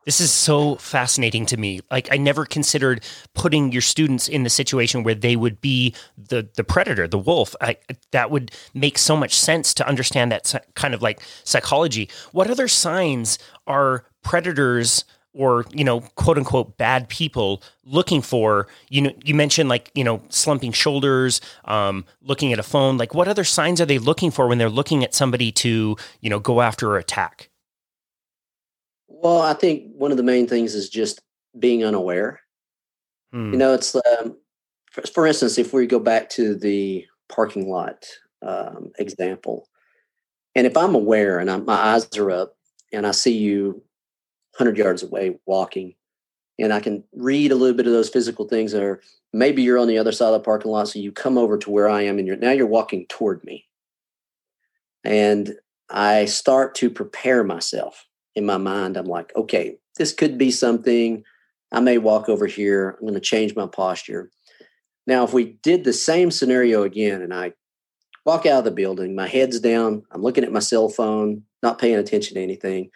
this 0.05 0.21
is 0.21 0.31
so 0.31 0.75
fascinating 0.77 1.45
to 1.45 1.57
me. 1.57 1.81
Like 1.91 2.07
I 2.11 2.17
never 2.17 2.43
considered 2.43 3.03
putting 3.35 3.71
your 3.71 3.83
students 3.83 4.27
in 4.27 4.41
the 4.41 4.49
situation 4.49 5.03
where 5.03 5.13
they 5.13 5.35
would 5.35 5.61
be 5.61 5.93
the 6.17 6.49
the 6.55 6.63
predator, 6.63 7.07
the 7.07 7.19
wolf. 7.19 7.55
I, 7.61 7.77
that 8.11 8.31
would 8.31 8.51
make 8.73 8.97
so 8.97 9.15
much 9.15 9.35
sense 9.35 9.71
to 9.75 9.87
understand 9.87 10.31
that 10.31 10.51
kind 10.73 10.95
of 10.95 11.03
like 11.03 11.21
psychology. 11.43 12.09
What 12.31 12.49
other 12.49 12.67
signs 12.67 13.37
are 13.67 14.05
predators 14.23 15.05
or 15.33 15.65
you 15.71 15.83
know 15.83 16.01
quote 16.15 16.37
unquote 16.37 16.77
bad 16.77 17.07
people 17.09 17.61
looking 17.85 18.21
for 18.21 18.67
you 18.89 19.01
know 19.01 19.11
you 19.23 19.35
mentioned 19.35 19.69
like 19.69 19.91
you 19.93 20.03
know 20.03 20.21
slumping 20.29 20.71
shoulders 20.71 21.39
um, 21.65 22.03
looking 22.21 22.51
at 22.51 22.59
a 22.59 22.63
phone 22.63 22.97
like 22.97 23.13
what 23.13 23.27
other 23.27 23.43
signs 23.43 23.79
are 23.79 23.85
they 23.85 23.99
looking 23.99 24.31
for 24.31 24.47
when 24.47 24.57
they're 24.57 24.69
looking 24.69 25.03
at 25.03 25.13
somebody 25.13 25.51
to 25.51 25.95
you 26.21 26.29
know 26.29 26.39
go 26.39 26.61
after 26.61 26.89
or 26.89 26.97
attack 26.97 27.49
well, 29.21 29.41
I 29.41 29.53
think 29.53 29.91
one 29.95 30.11
of 30.11 30.17
the 30.17 30.23
main 30.23 30.47
things 30.47 30.73
is 30.73 30.89
just 30.89 31.21
being 31.57 31.83
unaware. 31.83 32.39
Hmm. 33.31 33.51
You 33.51 33.59
know, 33.59 33.73
it's 33.73 33.95
um, 33.95 34.37
for, 34.91 35.01
for, 35.13 35.27
instance, 35.27 35.57
if 35.57 35.73
we 35.73 35.87
go 35.87 35.99
back 35.99 36.29
to 36.31 36.55
the 36.55 37.05
parking 37.27 37.69
lot 37.69 38.05
um, 38.41 38.91
example, 38.97 39.67
and 40.55 40.65
if 40.65 40.77
I'm 40.77 40.95
aware 40.95 41.39
and 41.39 41.51
I'm, 41.51 41.65
my 41.65 41.75
eyes 41.75 42.07
are 42.17 42.31
up 42.31 42.55
and 42.93 43.05
I 43.05 43.11
see 43.11 43.37
you 43.37 43.83
100 44.59 44.77
yards 44.77 45.03
away 45.03 45.39
walking, 45.45 45.95
and 46.59 46.73
I 46.73 46.79
can 46.79 47.03
read 47.13 47.51
a 47.51 47.55
little 47.55 47.75
bit 47.75 47.87
of 47.87 47.93
those 47.93 48.09
physical 48.09 48.47
things, 48.47 48.73
or 48.73 49.01
maybe 49.33 49.61
you're 49.61 49.79
on 49.79 49.87
the 49.87 49.97
other 49.97 50.11
side 50.11 50.27
of 50.27 50.33
the 50.33 50.39
parking 50.39 50.71
lot, 50.71 50.87
so 50.87 50.99
you 50.99 51.11
come 51.11 51.37
over 51.37 51.57
to 51.57 51.69
where 51.69 51.89
I 51.89 52.03
am, 52.03 52.17
and 52.17 52.27
you're 52.27 52.37
now 52.37 52.51
you're 52.51 52.67
walking 52.67 53.05
toward 53.07 53.43
me, 53.43 53.65
and 55.03 55.55
I 55.89 56.25
start 56.25 56.75
to 56.75 56.89
prepare 56.89 57.43
myself 57.43 58.05
in 58.35 58.45
my 58.45 58.57
mind, 58.57 58.97
I'm 58.97 59.05
like, 59.05 59.35
okay, 59.35 59.77
this 59.97 60.13
could 60.13 60.37
be 60.37 60.51
something. 60.51 61.23
I 61.71 61.79
may 61.79 61.97
walk 61.97 62.29
over 62.29 62.47
here. 62.47 62.91
I'm 62.91 63.01
going 63.01 63.13
to 63.13 63.19
change 63.19 63.55
my 63.55 63.67
posture. 63.67 64.31
Now, 65.07 65.23
if 65.23 65.33
we 65.33 65.57
did 65.63 65.83
the 65.83 65.93
same 65.93 66.31
scenario 66.31 66.83
again 66.83 67.21
and 67.21 67.33
I 67.33 67.53
walk 68.25 68.45
out 68.45 68.59
of 68.59 68.63
the 68.65 68.71
building, 68.71 69.15
my 69.15 69.27
head's 69.27 69.59
down, 69.59 70.03
I'm 70.11 70.21
looking 70.21 70.43
at 70.43 70.51
my 70.51 70.59
cell 70.59 70.89
phone, 70.89 71.43
not 71.63 71.79
paying 71.79 71.97
attention 71.97 72.35
to 72.35 72.41
anything, 72.41 72.91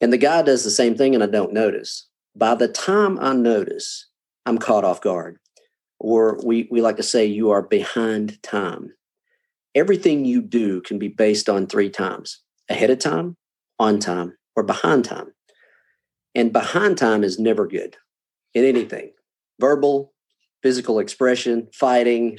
and 0.00 0.12
the 0.12 0.18
guy 0.18 0.42
does 0.42 0.64
the 0.64 0.70
same 0.70 0.96
thing 0.96 1.14
and 1.14 1.22
I 1.22 1.26
don't 1.26 1.52
notice. 1.52 2.08
By 2.36 2.54
the 2.54 2.68
time 2.68 3.18
I 3.20 3.32
notice, 3.32 4.06
I'm 4.46 4.58
caught 4.58 4.84
off 4.84 5.00
guard. 5.00 5.38
Or 5.98 6.38
we, 6.44 6.68
we 6.70 6.80
like 6.80 6.96
to 6.96 7.02
say, 7.02 7.26
you 7.26 7.50
are 7.50 7.62
behind 7.62 8.40
time. 8.42 8.92
Everything 9.74 10.24
you 10.24 10.40
do 10.40 10.80
can 10.80 10.98
be 10.98 11.08
based 11.08 11.48
on 11.48 11.66
three 11.66 11.90
times 11.90 12.40
ahead 12.68 12.90
of 12.90 12.98
time, 12.98 13.36
on 13.78 13.98
time, 13.98 14.36
or 14.54 14.62
behind 14.62 15.04
time. 15.04 15.32
And 16.34 16.52
behind 16.52 16.98
time 16.98 17.24
is 17.24 17.38
never 17.38 17.66
good 17.66 17.96
in 18.54 18.64
anything 18.64 19.10
verbal, 19.60 20.12
physical 20.62 20.98
expression, 20.98 21.68
fighting. 21.72 22.38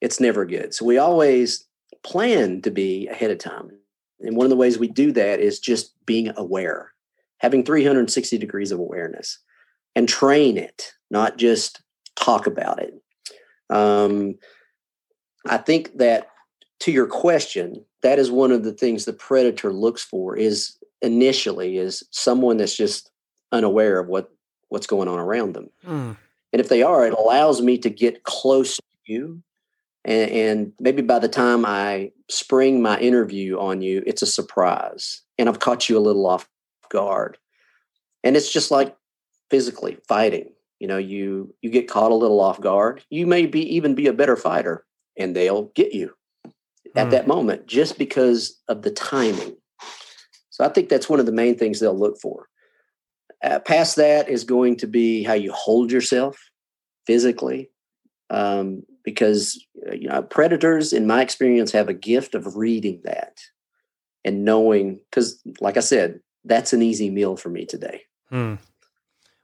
It's 0.00 0.20
never 0.20 0.44
good. 0.44 0.74
So 0.74 0.84
we 0.84 0.98
always 0.98 1.66
plan 2.04 2.62
to 2.62 2.70
be 2.70 3.08
ahead 3.08 3.30
of 3.30 3.38
time. 3.38 3.70
And 4.20 4.36
one 4.36 4.44
of 4.44 4.50
the 4.50 4.56
ways 4.56 4.78
we 4.78 4.88
do 4.88 5.12
that 5.12 5.40
is 5.40 5.60
just 5.60 5.94
being 6.04 6.30
aware, 6.36 6.92
having 7.38 7.64
360 7.64 8.38
degrees 8.38 8.72
of 8.72 8.78
awareness 8.78 9.38
and 9.94 10.08
train 10.08 10.56
it, 10.56 10.92
not 11.10 11.38
just 11.38 11.82
talk 12.16 12.46
about 12.46 12.80
it. 12.82 12.94
Um, 13.70 14.34
I 15.46 15.58
think 15.58 15.96
that 15.98 16.28
to 16.80 16.92
your 16.92 17.06
question, 17.06 17.84
that 18.02 18.18
is 18.18 18.30
one 18.30 18.52
of 18.52 18.64
the 18.64 18.72
things 18.72 19.04
the 19.04 19.12
predator 19.12 19.72
looks 19.72 20.02
for 20.02 20.36
is 20.36 20.76
initially 21.02 21.78
is 21.78 22.04
someone 22.10 22.56
that's 22.56 22.76
just 22.76 23.10
unaware 23.52 23.98
of 23.98 24.08
what 24.08 24.30
what's 24.68 24.86
going 24.86 25.08
on 25.08 25.18
around 25.18 25.54
them. 25.54 25.70
Mm. 25.86 26.16
And 26.52 26.60
if 26.60 26.68
they 26.68 26.82
are, 26.82 27.06
it 27.06 27.14
allows 27.14 27.60
me 27.62 27.78
to 27.78 27.90
get 27.90 28.24
close 28.24 28.76
to 28.76 28.82
you. 29.06 29.42
And, 30.04 30.30
and, 30.30 30.72
maybe 30.78 31.02
by 31.02 31.18
the 31.18 31.28
time 31.28 31.64
I 31.66 32.12
spring 32.30 32.80
my 32.80 32.98
interview 32.98 33.58
on 33.58 33.82
you, 33.82 34.02
it's 34.06 34.22
a 34.22 34.26
surprise. 34.26 35.22
And 35.38 35.48
I've 35.48 35.58
caught 35.58 35.88
you 35.88 35.98
a 35.98 36.00
little 36.00 36.26
off 36.26 36.48
guard. 36.90 37.38
And 38.24 38.36
it's 38.36 38.52
just 38.52 38.70
like 38.70 38.96
physically 39.50 39.98
fighting. 40.08 40.50
You 40.78 40.86
know, 40.86 40.98
you 40.98 41.54
you 41.60 41.70
get 41.70 41.88
caught 41.88 42.12
a 42.12 42.16
little 42.16 42.40
off 42.40 42.60
guard. 42.60 43.02
You 43.10 43.26
may 43.26 43.46
be 43.46 43.62
even 43.74 43.94
be 43.94 44.06
a 44.06 44.12
better 44.12 44.36
fighter, 44.36 44.84
and 45.16 45.34
they'll 45.34 45.72
get 45.74 45.92
you 45.92 46.12
at 46.94 47.08
mm. 47.08 47.10
that 47.10 47.26
moment 47.26 47.66
just 47.66 47.98
because 47.98 48.60
of 48.68 48.82
the 48.82 48.90
timing. 48.90 49.56
So 50.50 50.64
I 50.64 50.68
think 50.68 50.88
that's 50.88 51.08
one 51.08 51.20
of 51.20 51.26
the 51.26 51.32
main 51.32 51.56
things 51.56 51.80
they'll 51.80 51.98
look 51.98 52.20
for. 52.20 52.48
Uh, 53.42 53.60
past 53.60 53.96
that 53.96 54.28
is 54.28 54.44
going 54.44 54.76
to 54.76 54.86
be 54.86 55.22
how 55.22 55.34
you 55.34 55.52
hold 55.52 55.92
yourself 55.92 56.36
physically, 57.06 57.70
um, 58.30 58.82
because 59.04 59.64
uh, 59.88 59.94
you 59.94 60.08
know 60.08 60.22
predators, 60.22 60.92
in 60.92 61.06
my 61.06 61.22
experience, 61.22 61.72
have 61.72 61.88
a 61.88 61.94
gift 61.94 62.34
of 62.34 62.56
reading 62.56 63.00
that 63.04 63.38
and 64.24 64.44
knowing. 64.44 65.00
Because, 65.10 65.40
like 65.60 65.76
I 65.76 65.80
said, 65.80 66.20
that's 66.48 66.72
an 66.72 66.82
easy 66.82 67.10
meal 67.10 67.36
for 67.36 67.48
me 67.48 67.64
today. 67.64 68.02
Hmm. 68.30 68.54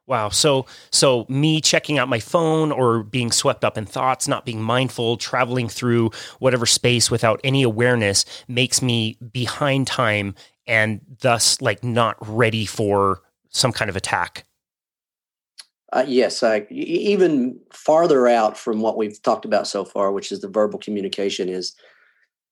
Wow. 0.07 0.29
So, 0.29 0.67
so 0.93 1.25
me 1.31 1.62
checking 1.62 1.99
out 1.99 2.09
my 2.09 2.21
phone 2.21 2.73
or 2.73 3.03
being 3.03 3.33
swept 3.33 3.64
up 3.64 3.79
in 3.79 3.87
thoughts, 3.87 4.29
not 4.29 4.45
being 4.45 4.61
mindful, 4.61 5.17
traveling 5.17 5.69
through 5.69 6.11
whatever 6.40 6.67
space 6.67 7.11
without 7.11 7.40
any 7.43 7.62
awareness 7.62 8.27
makes 8.47 8.83
me 8.83 9.17
behind 9.33 9.87
time 9.87 10.35
and 10.67 11.01
thus 11.21 11.61
like 11.62 11.83
not 11.83 12.17
ready 12.21 12.67
for 12.67 13.23
some 13.49 13.73
kind 13.73 13.88
of 13.88 13.97
attack. 13.97 14.45
Uh, 15.90 16.05
yes, 16.07 16.43
I, 16.43 16.67
even 16.71 17.61
farther 17.73 18.27
out 18.27 18.59
from 18.59 18.81
what 18.81 18.99
we've 18.99 19.23
talked 19.23 19.45
about 19.45 19.67
so 19.67 19.85
far, 19.85 20.12
which 20.12 20.33
is 20.33 20.40
the 20.40 20.49
verbal 20.49 20.79
communication, 20.79 21.49
is 21.49 21.75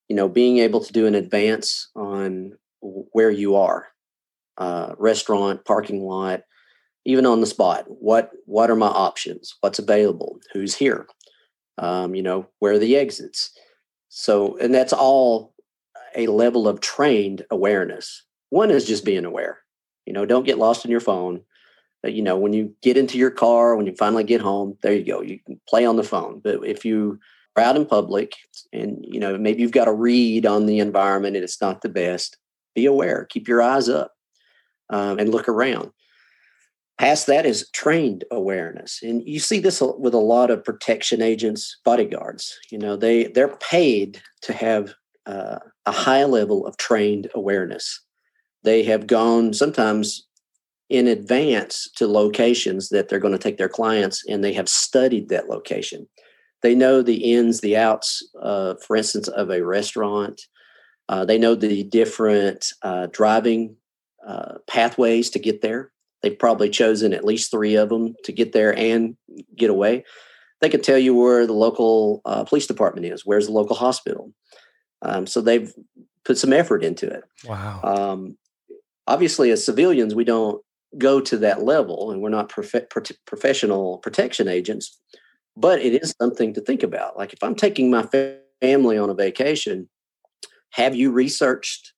you 0.08 0.16
know, 0.16 0.28
being 0.28 0.58
able 0.58 0.80
to 0.80 0.92
do 0.92 1.06
an 1.06 1.14
advance 1.14 1.88
on 1.96 2.52
where 2.80 3.30
you 3.30 3.56
are, 3.56 3.88
uh, 4.58 4.94
restaurant, 4.98 5.64
parking 5.64 6.02
lot, 6.02 6.42
even 7.04 7.26
on 7.26 7.40
the 7.40 7.46
spot. 7.46 7.84
What 7.88 8.30
what 8.46 8.70
are 8.70 8.76
my 8.76 8.88
options? 8.88 9.56
What's 9.60 9.78
available? 9.78 10.38
Who's 10.52 10.74
here? 10.74 11.06
Um, 11.78 12.14
you 12.14 12.22
know, 12.22 12.46
where 12.58 12.74
are 12.74 12.78
the 12.78 12.96
exits? 12.96 13.50
So, 14.08 14.56
and 14.58 14.74
that's 14.74 14.92
all 14.92 15.54
a 16.14 16.26
level 16.26 16.68
of 16.68 16.80
trained 16.80 17.44
awareness. 17.50 18.22
One 18.50 18.70
is 18.70 18.86
just 18.86 19.04
being 19.04 19.24
aware. 19.24 19.58
You 20.06 20.12
know, 20.12 20.26
don't 20.26 20.44
get 20.44 20.58
lost 20.58 20.84
in 20.84 20.90
your 20.90 21.00
phone. 21.00 21.42
But, 22.02 22.14
you 22.14 22.22
know, 22.22 22.36
when 22.36 22.52
you 22.52 22.74
get 22.82 22.96
into 22.96 23.16
your 23.16 23.30
car, 23.30 23.76
when 23.76 23.86
you 23.86 23.94
finally 23.94 24.24
get 24.24 24.40
home, 24.40 24.76
there 24.82 24.92
you 24.92 25.04
go. 25.04 25.22
You 25.22 25.38
can 25.46 25.60
play 25.68 25.86
on 25.86 25.96
the 25.96 26.02
phone. 26.02 26.40
But 26.42 26.66
if 26.66 26.84
you 26.84 27.18
are 27.56 27.62
out 27.62 27.76
in 27.76 27.86
public 27.86 28.34
and, 28.72 29.04
you 29.08 29.20
know, 29.20 29.38
maybe 29.38 29.62
you've 29.62 29.70
got 29.70 29.88
a 29.88 29.92
read 29.92 30.44
on 30.44 30.66
the 30.66 30.80
environment 30.80 31.36
and 31.36 31.44
it's 31.44 31.60
not 31.60 31.80
the 31.80 31.88
best, 31.88 32.36
be 32.74 32.86
aware. 32.86 33.26
Keep 33.30 33.46
your 33.46 33.62
eyes 33.62 33.88
up 33.88 34.12
um, 34.90 35.18
and 35.18 35.30
look 35.30 35.48
around. 35.48 35.90
Past 36.98 37.26
that 37.26 37.46
is 37.46 37.68
trained 37.72 38.24
awareness, 38.30 39.00
and 39.02 39.26
you 39.26 39.40
see 39.40 39.58
this 39.58 39.80
with 39.80 40.14
a 40.14 40.18
lot 40.18 40.50
of 40.50 40.64
protection 40.64 41.22
agents, 41.22 41.78
bodyguards. 41.84 42.56
You 42.70 42.78
know, 42.78 42.96
they 42.96 43.24
they're 43.24 43.56
paid 43.56 44.20
to 44.42 44.52
have 44.52 44.94
uh, 45.26 45.58
a 45.86 45.92
high 45.92 46.24
level 46.24 46.66
of 46.66 46.76
trained 46.76 47.28
awareness. 47.34 48.00
They 48.62 48.82
have 48.84 49.06
gone 49.06 49.52
sometimes 49.52 50.26
in 50.88 51.08
advance 51.08 51.88
to 51.96 52.06
locations 52.06 52.90
that 52.90 53.08
they're 53.08 53.18
going 53.18 53.32
to 53.32 53.38
take 53.38 53.56
their 53.56 53.68
clients, 53.68 54.22
and 54.28 54.44
they 54.44 54.52
have 54.52 54.68
studied 54.68 55.28
that 55.30 55.48
location. 55.48 56.06
They 56.60 56.74
know 56.74 57.02
the 57.02 57.32
ins, 57.32 57.60
the 57.60 57.76
outs, 57.76 58.22
uh, 58.40 58.74
for 58.86 58.96
instance, 58.96 59.26
of 59.28 59.50
a 59.50 59.64
restaurant. 59.64 60.40
Uh, 61.08 61.24
they 61.24 61.38
know 61.38 61.54
the 61.54 61.84
different 61.84 62.66
uh, 62.82 63.08
driving 63.10 63.76
uh, 64.26 64.58
pathways 64.68 65.30
to 65.30 65.38
get 65.38 65.62
there. 65.62 65.92
They've 66.22 66.38
probably 66.38 66.70
chosen 66.70 67.12
at 67.12 67.24
least 67.24 67.50
three 67.50 67.74
of 67.74 67.88
them 67.88 68.14
to 68.24 68.32
get 68.32 68.52
there 68.52 68.76
and 68.76 69.16
get 69.56 69.70
away. 69.70 70.04
They 70.60 70.68
can 70.68 70.80
tell 70.80 70.98
you 70.98 71.14
where 71.14 71.46
the 71.46 71.52
local 71.52 72.22
uh, 72.24 72.44
police 72.44 72.66
department 72.68 73.06
is, 73.06 73.26
where's 73.26 73.46
the 73.46 73.52
local 73.52 73.74
hospital. 73.74 74.32
Um, 75.02 75.26
so 75.26 75.40
they've 75.40 75.74
put 76.24 76.38
some 76.38 76.52
effort 76.52 76.84
into 76.84 77.08
it. 77.08 77.24
Wow. 77.44 77.80
Um, 77.82 78.38
obviously, 79.08 79.50
as 79.50 79.66
civilians, 79.66 80.14
we 80.14 80.24
don't 80.24 80.62
go 80.96 81.20
to 81.20 81.36
that 81.38 81.62
level, 81.62 82.12
and 82.12 82.22
we're 82.22 82.28
not 82.28 82.48
prof- 82.48 82.88
professional 83.26 83.98
protection 83.98 84.46
agents. 84.46 84.98
But 85.56 85.80
it 85.80 86.00
is 86.00 86.14
something 86.20 86.54
to 86.54 86.60
think 86.60 86.82
about. 86.82 87.16
Like 87.18 87.32
if 87.32 87.42
I'm 87.42 87.54
taking 87.54 87.90
my 87.90 88.08
family 88.60 88.96
on 88.96 89.10
a 89.10 89.14
vacation, 89.14 89.88
have 90.70 90.94
you 90.94 91.10
researched 91.10 91.92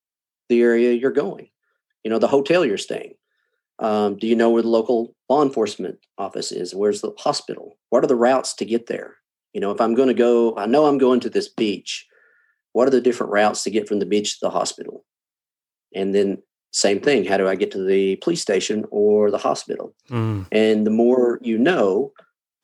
the 0.48 0.60
area 0.60 0.92
you're 0.92 1.12
going? 1.12 1.50
You 2.04 2.10
know, 2.10 2.18
the 2.18 2.28
hotel 2.28 2.64
you're 2.64 2.78
staying. 2.78 3.14
Um, 3.80 4.16
do 4.16 4.26
you 4.26 4.36
know 4.36 4.50
where 4.50 4.62
the 4.62 4.68
local 4.68 5.14
law 5.28 5.42
enforcement 5.42 5.98
office 6.16 6.52
is? 6.52 6.74
Where's 6.74 7.00
the 7.00 7.12
hospital? 7.18 7.76
What 7.90 8.04
are 8.04 8.06
the 8.06 8.14
routes 8.14 8.54
to 8.54 8.64
get 8.64 8.86
there? 8.86 9.16
You 9.52 9.60
know, 9.60 9.70
if 9.70 9.80
I'm 9.80 9.94
going 9.94 10.08
to 10.08 10.14
go, 10.14 10.56
I 10.56 10.66
know 10.66 10.86
I'm 10.86 10.98
going 10.98 11.20
to 11.20 11.30
this 11.30 11.48
beach. 11.48 12.06
What 12.72 12.86
are 12.86 12.92
the 12.92 13.00
different 13.00 13.32
routes 13.32 13.64
to 13.64 13.70
get 13.70 13.88
from 13.88 13.98
the 13.98 14.06
beach 14.06 14.34
to 14.34 14.46
the 14.46 14.50
hospital? 14.50 15.04
And 15.94 16.14
then, 16.14 16.42
same 16.72 17.00
thing, 17.00 17.24
how 17.24 17.36
do 17.36 17.48
I 17.48 17.54
get 17.54 17.70
to 17.72 17.84
the 17.84 18.16
police 18.16 18.42
station 18.42 18.84
or 18.90 19.30
the 19.30 19.38
hospital? 19.38 19.94
Mm. 20.10 20.46
And 20.50 20.84
the 20.84 20.90
more 20.90 21.38
you 21.40 21.56
know, 21.56 22.12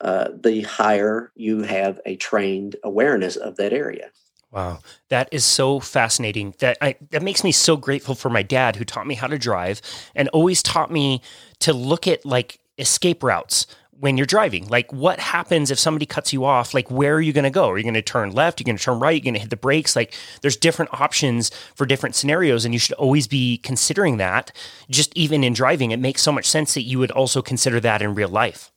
uh, 0.00 0.30
the 0.42 0.62
higher 0.62 1.30
you 1.36 1.62
have 1.62 2.00
a 2.06 2.16
trained 2.16 2.74
awareness 2.82 3.36
of 3.36 3.56
that 3.56 3.72
area. 3.72 4.10
Wow, 4.52 4.80
that 5.10 5.28
is 5.30 5.44
so 5.44 5.78
fascinating. 5.78 6.54
That 6.58 6.76
I, 6.80 6.96
that 7.10 7.22
makes 7.22 7.44
me 7.44 7.52
so 7.52 7.76
grateful 7.76 8.14
for 8.14 8.30
my 8.30 8.42
dad 8.42 8.76
who 8.76 8.84
taught 8.84 9.06
me 9.06 9.14
how 9.14 9.28
to 9.28 9.38
drive 9.38 9.80
and 10.14 10.28
always 10.30 10.62
taught 10.62 10.90
me 10.90 11.22
to 11.60 11.72
look 11.72 12.08
at 12.08 12.26
like 12.26 12.58
escape 12.76 13.22
routes 13.22 13.66
when 14.00 14.16
you're 14.16 14.26
driving. 14.26 14.66
Like 14.66 14.92
what 14.92 15.20
happens 15.20 15.70
if 15.70 15.78
somebody 15.78 16.06
cuts 16.06 16.32
you 16.32 16.44
off? 16.44 16.74
Like 16.74 16.90
where 16.90 17.14
are 17.14 17.20
you 17.20 17.32
going 17.32 17.44
to 17.44 17.50
go? 17.50 17.68
Are 17.68 17.76
you 17.76 17.84
going 17.84 17.94
to 17.94 18.02
turn 18.02 18.32
left? 18.32 18.58
Are 18.58 18.62
you 18.62 18.64
going 18.64 18.78
to 18.78 18.82
turn 18.82 18.98
right? 18.98 19.10
Are 19.10 19.14
you 19.14 19.20
going 19.20 19.34
to 19.34 19.40
hit 19.40 19.50
the 19.50 19.56
brakes? 19.56 19.94
Like 19.94 20.14
there's 20.40 20.56
different 20.56 20.92
options 20.98 21.50
for 21.74 21.86
different 21.86 22.14
scenarios 22.16 22.64
and 22.64 22.74
you 22.74 22.80
should 22.80 22.94
always 22.94 23.28
be 23.28 23.58
considering 23.58 24.16
that. 24.16 24.52
Just 24.88 25.12
even 25.16 25.44
in 25.44 25.52
driving, 25.52 25.90
it 25.90 25.98
makes 25.98 26.22
so 26.22 26.32
much 26.32 26.46
sense 26.46 26.74
that 26.74 26.82
you 26.82 26.98
would 26.98 27.10
also 27.10 27.42
consider 27.42 27.78
that 27.80 28.00
in 28.00 28.14
real 28.14 28.30
life. 28.30 28.72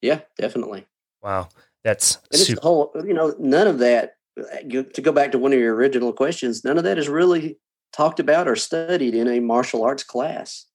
Yeah, 0.00 0.20
definitely. 0.38 0.86
Wow. 1.22 1.50
That's 1.84 2.16
and 2.32 2.40
super- 2.40 2.52
it's 2.52 2.60
the 2.60 2.66
whole, 2.66 2.92
you 3.04 3.14
know, 3.14 3.34
none 3.38 3.68
of 3.68 3.78
that 3.80 4.15
to 4.36 5.02
go 5.02 5.12
back 5.12 5.32
to 5.32 5.38
one 5.38 5.52
of 5.52 5.58
your 5.58 5.74
original 5.74 6.12
questions, 6.12 6.64
none 6.64 6.78
of 6.78 6.84
that 6.84 6.98
is 6.98 7.08
really 7.08 7.58
talked 7.92 8.20
about 8.20 8.48
or 8.48 8.56
studied 8.56 9.14
in 9.14 9.28
a 9.28 9.40
martial 9.40 9.82
arts 9.82 10.02
class. 10.02 10.66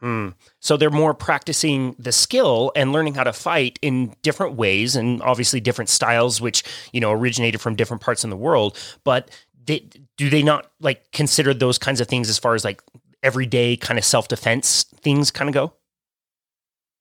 Hmm. 0.00 0.28
So 0.60 0.76
they're 0.76 0.90
more 0.90 1.12
practicing 1.12 1.96
the 1.98 2.12
skill 2.12 2.70
and 2.76 2.92
learning 2.92 3.14
how 3.14 3.24
to 3.24 3.32
fight 3.32 3.78
in 3.82 4.14
different 4.22 4.54
ways 4.54 4.94
and 4.94 5.20
obviously 5.22 5.60
different 5.60 5.88
styles, 5.88 6.40
which, 6.40 6.62
you 6.92 7.00
know, 7.00 7.10
originated 7.10 7.60
from 7.60 7.74
different 7.74 8.00
parts 8.00 8.22
in 8.22 8.30
the 8.30 8.36
world. 8.36 8.78
But 9.02 9.30
they, 9.66 9.88
do 10.16 10.30
they 10.30 10.42
not 10.42 10.70
like 10.80 11.10
consider 11.10 11.52
those 11.52 11.78
kinds 11.78 12.00
of 12.00 12.06
things 12.06 12.30
as 12.30 12.38
far 12.38 12.54
as 12.54 12.64
like 12.64 12.80
everyday 13.24 13.76
kind 13.76 13.98
of 13.98 14.04
self 14.04 14.28
defense 14.28 14.84
things 15.00 15.32
kind 15.32 15.48
of 15.48 15.54
go? 15.54 15.72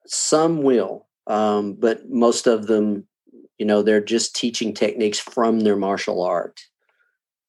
Some 0.08 0.64
will, 0.64 1.06
um, 1.28 1.74
but 1.74 2.10
most 2.10 2.48
of 2.48 2.66
them 2.66 3.06
you 3.58 3.66
know 3.66 3.82
they're 3.82 4.02
just 4.02 4.36
teaching 4.36 4.74
techniques 4.74 5.20
from 5.20 5.62
their 5.62 5.76
martial 5.76 6.22
art 6.22 6.60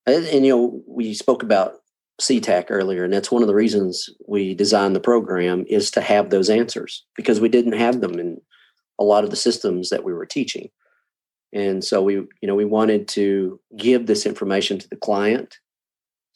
and, 0.06 0.24
and 0.26 0.46
you 0.46 0.54
know 0.54 0.82
we 0.86 1.14
spoke 1.14 1.42
about 1.42 1.74
CTAC 2.20 2.66
earlier, 2.68 3.04
and 3.04 3.12
that's 3.12 3.30
one 3.30 3.42
of 3.42 3.48
the 3.48 3.54
reasons 3.54 4.10
we 4.26 4.54
designed 4.54 4.96
the 4.96 5.00
program 5.00 5.64
is 5.68 5.90
to 5.92 6.00
have 6.00 6.30
those 6.30 6.50
answers 6.50 7.04
because 7.16 7.40
we 7.40 7.48
didn't 7.48 7.74
have 7.74 8.00
them 8.00 8.18
in 8.18 8.40
a 8.98 9.04
lot 9.04 9.22
of 9.22 9.30
the 9.30 9.36
systems 9.36 9.90
that 9.90 10.02
we 10.02 10.12
were 10.12 10.26
teaching. 10.26 10.68
And 11.52 11.84
so 11.84 12.02
we, 12.02 12.14
you 12.14 12.28
know, 12.42 12.56
we 12.56 12.64
wanted 12.64 13.06
to 13.08 13.60
give 13.76 14.06
this 14.06 14.26
information 14.26 14.78
to 14.78 14.88
the 14.88 14.96
client 14.96 15.58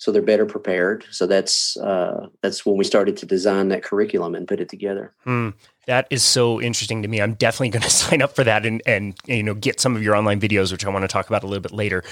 so 0.03 0.11
they're 0.11 0.21
better 0.21 0.47
prepared. 0.47 1.05
So 1.13 1.29
that's 1.29 1.77
uh, 1.77 2.27
that's 2.41 2.67
when 2.67 2.77
we 2.77 2.83
started 2.83 3.17
to 3.19 3.27
design 3.27 3.69
that 3.69 3.85
curriculum 3.85 4.35
and 4.35 4.49
put 4.49 4.59
it 4.59 4.69
together. 4.69 5.15
Hmm. 5.23 5.51
That 5.87 6.09
is 6.11 6.25
so 6.25 6.61
interesting 6.61 7.03
to 7.03 7.09
me. 7.09 7.23
I'm 7.23 7.35
definitely 7.35 7.69
going 7.69 7.83
to 7.91 7.91
sign 7.91 8.21
up 8.21 8.35
for 8.35 8.43
that 8.43 8.67
and 8.67 8.83
and 8.85 9.15
you 9.27 9.45
know 9.45 9.55
get 9.55 9.79
some 9.79 9.95
of 9.95 10.03
your 10.03 10.17
online 10.17 10.41
videos, 10.41 10.73
which 10.73 10.85
I 10.85 10.91
want 10.91 11.05
to 11.05 11.09
talk 11.09 11.29
about 11.29 11.45
a 11.45 11.47
little 11.47 11.63
bit 11.63 11.71
later. 11.71 12.03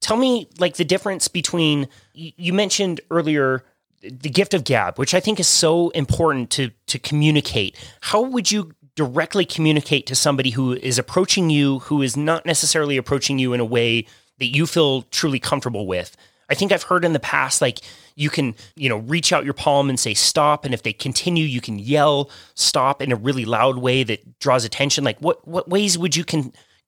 Tell 0.00 0.16
me 0.16 0.48
like 0.58 0.76
the 0.76 0.86
difference 0.86 1.28
between 1.28 1.88
you 2.14 2.54
mentioned 2.54 3.02
earlier 3.10 3.62
the 4.00 4.30
gift 4.30 4.54
of 4.54 4.64
gab, 4.64 4.98
which 4.98 5.12
I 5.12 5.20
think 5.20 5.38
is 5.38 5.46
so 5.46 5.90
important 5.90 6.48
to 6.52 6.70
to 6.86 6.98
communicate. 6.98 7.76
How 8.00 8.22
would 8.22 8.50
you 8.52 8.72
directly 8.94 9.44
communicate 9.44 10.06
to 10.06 10.14
somebody 10.14 10.48
who 10.48 10.72
is 10.72 10.98
approaching 10.98 11.50
you, 11.50 11.80
who 11.80 12.00
is 12.00 12.16
not 12.16 12.46
necessarily 12.46 12.96
approaching 12.96 13.38
you 13.38 13.52
in 13.52 13.60
a 13.60 13.66
way 13.66 14.06
that 14.38 14.46
you 14.46 14.66
feel 14.66 15.02
truly 15.02 15.38
comfortable 15.38 15.86
with? 15.86 16.16
I 16.50 16.54
think 16.54 16.72
I've 16.72 16.82
heard 16.82 17.04
in 17.04 17.12
the 17.12 17.20
past, 17.20 17.60
like 17.60 17.80
you 18.16 18.30
can, 18.30 18.54
you 18.76 18.88
know, 18.88 18.98
reach 18.98 19.32
out 19.32 19.44
your 19.44 19.54
palm 19.54 19.88
and 19.88 19.98
say 19.98 20.14
stop. 20.14 20.64
And 20.64 20.74
if 20.74 20.82
they 20.82 20.92
continue, 20.92 21.44
you 21.44 21.60
can 21.60 21.78
yell 21.78 22.30
stop 22.54 23.02
in 23.02 23.12
a 23.12 23.16
really 23.16 23.44
loud 23.44 23.78
way 23.78 24.02
that 24.04 24.38
draws 24.38 24.64
attention. 24.64 25.04
Like 25.04 25.18
what, 25.20 25.46
what 25.46 25.68
ways 25.68 25.96
would 25.98 26.16
you 26.16 26.24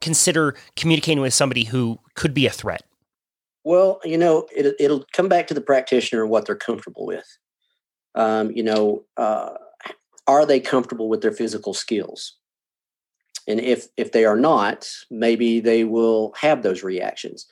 consider 0.01 0.55
communicating 0.77 1.23
with 1.23 1.35
somebody 1.35 1.65
who 1.65 1.99
could 2.15 2.35
be 2.35 2.47
a 2.47 2.51
threat? 2.51 2.83
Well, 3.65 4.01
you 4.05 4.17
know, 4.17 4.47
it, 4.55 4.77
it'll 4.79 5.05
come 5.13 5.29
back 5.29 5.49
to 5.49 5.55
the 5.55 5.61
practitioner 5.61 6.23
and 6.23 6.31
what 6.31 6.47
they're 6.47 6.55
comfortable 6.55 7.07
with. 7.07 7.27
Um, 8.15 8.51
you 8.53 8.63
know, 8.63 9.05
uh, 9.17 9.55
are 10.27 10.47
they 10.47 10.61
comfortable 10.61 11.09
with 11.09 11.21
their 11.21 11.33
physical 11.33 11.75
skills? 11.75 12.37
And 13.49 13.61
if 13.61 13.87
if 13.97 14.13
they 14.13 14.25
are 14.25 14.37
not, 14.37 14.89
maybe 15.11 15.61
they 15.61 15.85
will 15.85 16.33
have 16.41 16.63
those 16.63 16.83
reactions 16.83 17.47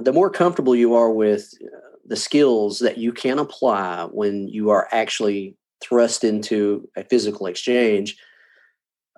the 0.00 0.12
more 0.12 0.30
comfortable 0.30 0.74
you 0.74 0.94
are 0.94 1.10
with 1.10 1.52
uh, 1.62 1.78
the 2.04 2.16
skills 2.16 2.80
that 2.80 2.98
you 2.98 3.12
can 3.12 3.38
apply 3.38 4.08
when 4.10 4.48
you 4.48 4.70
are 4.70 4.88
actually 4.92 5.56
thrust 5.82 6.24
into 6.24 6.88
a 6.96 7.04
physical 7.04 7.46
exchange, 7.46 8.16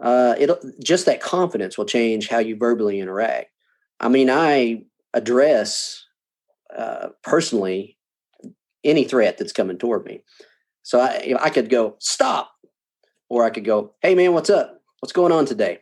uh, 0.03 0.35
it 0.38 0.51
just 0.83 1.07
that 1.07 1.21
confidence 1.21 1.79
will 1.79 1.85
change 1.85 2.29
how 2.29 2.38
you 2.38 2.57
verbally 2.57 3.01
interact. 3.01 3.51
I 4.01 4.09
mean, 4.09 4.31
I 4.31 4.85
address 5.14 6.05
uh, 6.77 7.09
personally 7.23 7.99
any 8.85 9.05
threat 9.05 9.38
that's 9.38 9.53
coming 9.53 9.79
toward 9.79 10.05
me. 10.05 10.25
So 10.83 11.01
I, 11.01 11.35
I 11.40 11.51
could 11.51 11.68
go 11.71 11.97
stop, 12.01 12.51
or 13.29 13.45
I 13.45 13.51
could 13.51 13.64
go, 13.64 13.95
"Hey 14.03 14.14
man, 14.14 14.33
what's 14.33 14.51
up? 14.51 14.81
What's 15.01 15.12
going 15.12 15.33
on 15.33 15.47
today? 15.47 15.79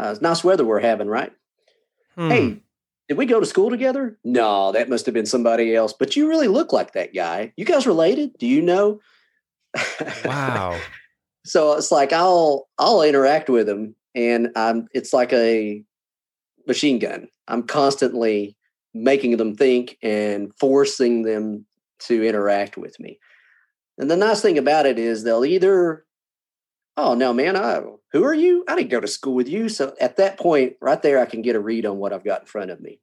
Uh, 0.00 0.10
it's 0.10 0.22
nice 0.22 0.42
weather 0.42 0.64
we're 0.64 0.80
having, 0.80 1.08
right? 1.08 1.32
Hmm. 2.16 2.30
Hey, 2.30 2.62
did 3.08 3.16
we 3.16 3.26
go 3.26 3.40
to 3.40 3.46
school 3.46 3.70
together? 3.70 4.18
No, 4.24 4.72
that 4.72 4.88
must 4.88 5.06
have 5.06 5.14
been 5.14 5.26
somebody 5.26 5.74
else. 5.74 5.92
But 5.92 6.16
you 6.16 6.28
really 6.28 6.48
look 6.48 6.72
like 6.72 6.92
that 6.92 7.14
guy. 7.14 7.52
You 7.56 7.64
guys 7.64 7.86
related? 7.86 8.36
Do 8.38 8.46
you 8.46 8.62
know? 8.62 9.00
Wow. 10.24 10.78
so 11.44 11.74
it's 11.74 11.92
like 11.92 12.12
I'll 12.12 12.68
I'll 12.78 13.02
interact 13.02 13.48
with 13.48 13.68
him, 13.68 13.94
and 14.14 14.50
I'm 14.56 14.88
it's 14.92 15.12
like 15.12 15.32
a 15.32 15.84
machine 16.66 16.98
gun. 16.98 17.28
I'm 17.46 17.62
constantly 17.62 18.56
making 18.92 19.36
them 19.36 19.54
think 19.54 19.98
and 20.02 20.52
forcing 20.58 21.22
them 21.22 21.66
to 21.98 22.26
interact 22.26 22.76
with 22.76 22.98
me. 22.98 23.18
And 23.98 24.10
the 24.10 24.16
nice 24.16 24.40
thing 24.40 24.58
about 24.58 24.86
it 24.86 24.98
is 24.98 25.22
they'll 25.22 25.44
either, 25.44 26.04
oh 26.96 27.14
no, 27.14 27.32
man, 27.32 27.56
I, 27.56 27.82
who 28.12 28.24
are 28.24 28.34
you? 28.34 28.64
I 28.68 28.76
didn't 28.76 28.90
go 28.90 29.00
to 29.00 29.06
school 29.06 29.34
with 29.34 29.48
you. 29.48 29.68
So 29.68 29.94
at 30.00 30.16
that 30.16 30.38
point, 30.38 30.74
right 30.80 31.00
there, 31.00 31.18
I 31.20 31.26
can 31.26 31.42
get 31.42 31.56
a 31.56 31.60
read 31.60 31.86
on 31.86 31.98
what 31.98 32.12
I've 32.12 32.24
got 32.24 32.42
in 32.42 32.46
front 32.46 32.70
of 32.70 32.80
me. 32.80 33.00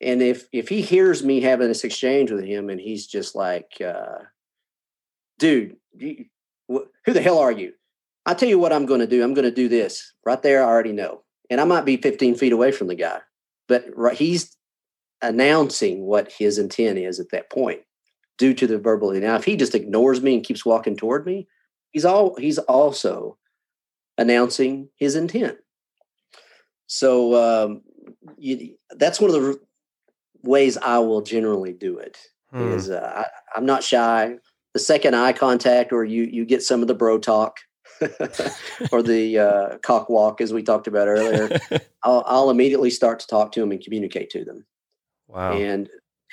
And 0.00 0.20
if 0.20 0.46
if 0.52 0.68
he 0.68 0.82
hears 0.82 1.24
me 1.24 1.40
having 1.40 1.68
this 1.68 1.84
exchange 1.84 2.30
with 2.30 2.44
him, 2.44 2.68
and 2.68 2.80
he's 2.80 3.06
just 3.06 3.34
like, 3.34 3.80
uh, 3.84 4.24
dude, 5.38 5.76
you, 5.94 6.26
wh- 6.70 6.88
who 7.04 7.12
the 7.12 7.22
hell 7.22 7.38
are 7.38 7.52
you? 7.52 7.72
I 8.26 8.34
tell 8.34 8.48
you 8.48 8.58
what 8.58 8.72
I'm 8.72 8.86
going 8.86 9.00
to 9.00 9.06
do. 9.06 9.22
I'm 9.22 9.34
going 9.34 9.48
to 9.48 9.54
do 9.54 9.68
this 9.68 10.12
right 10.26 10.42
there. 10.42 10.62
I 10.62 10.66
already 10.66 10.92
know, 10.92 11.22
and 11.48 11.60
I 11.60 11.64
might 11.64 11.84
be 11.84 11.96
15 11.96 12.34
feet 12.34 12.52
away 12.52 12.72
from 12.72 12.88
the 12.88 12.94
guy, 12.94 13.20
but 13.68 13.84
right, 13.94 14.16
he's 14.16 14.56
announcing 15.22 16.02
what 16.02 16.30
his 16.30 16.58
intent 16.58 16.98
is 16.98 17.18
at 17.18 17.30
that 17.30 17.50
point 17.50 17.80
due 18.36 18.52
to 18.52 18.66
the 18.66 18.78
verbal. 18.78 19.12
Now, 19.12 19.36
if 19.36 19.44
he 19.44 19.56
just 19.56 19.74
ignores 19.74 20.20
me 20.20 20.34
and 20.34 20.44
keeps 20.44 20.66
walking 20.66 20.96
toward 20.96 21.24
me, 21.24 21.48
he's 21.96 22.04
all 22.04 22.36
he's 22.36 22.58
also 22.58 23.38
announcing 24.18 24.90
his 24.96 25.16
intent. 25.16 25.56
So 26.88 27.34
um, 27.34 27.80
you, 28.36 28.76
that's 28.90 29.18
one 29.18 29.30
of 29.30 29.36
the 29.40 29.58
ways 30.42 30.76
I 30.76 30.98
will 30.98 31.22
generally 31.22 31.72
do 31.72 31.96
it. 31.96 32.18
Hmm. 32.50 32.72
Is 32.72 32.90
uh, 32.90 33.24
I, 33.24 33.56
I'm 33.56 33.64
not 33.64 33.82
shy. 33.82 34.36
The 34.74 34.78
second 34.78 35.16
eye 35.16 35.32
contact, 35.32 35.90
or 35.90 36.04
you 36.04 36.24
you 36.24 36.44
get 36.44 36.62
some 36.62 36.82
of 36.82 36.88
the 36.88 36.94
bro 36.94 37.16
talk, 37.16 37.60
or 38.92 39.02
the 39.02 39.38
uh, 39.38 39.78
cock 39.78 40.10
walk, 40.10 40.42
as 40.42 40.52
we 40.52 40.62
talked 40.62 40.86
about 40.86 41.08
earlier, 41.08 41.58
I'll, 42.02 42.24
I'll 42.26 42.50
immediately 42.50 42.90
start 42.90 43.20
to 43.20 43.26
talk 43.26 43.52
to 43.52 43.60
them 43.60 43.72
and 43.72 43.82
communicate 43.82 44.28
to 44.30 44.44
them. 44.44 44.66
wow. 45.28 45.54
And 45.54 45.88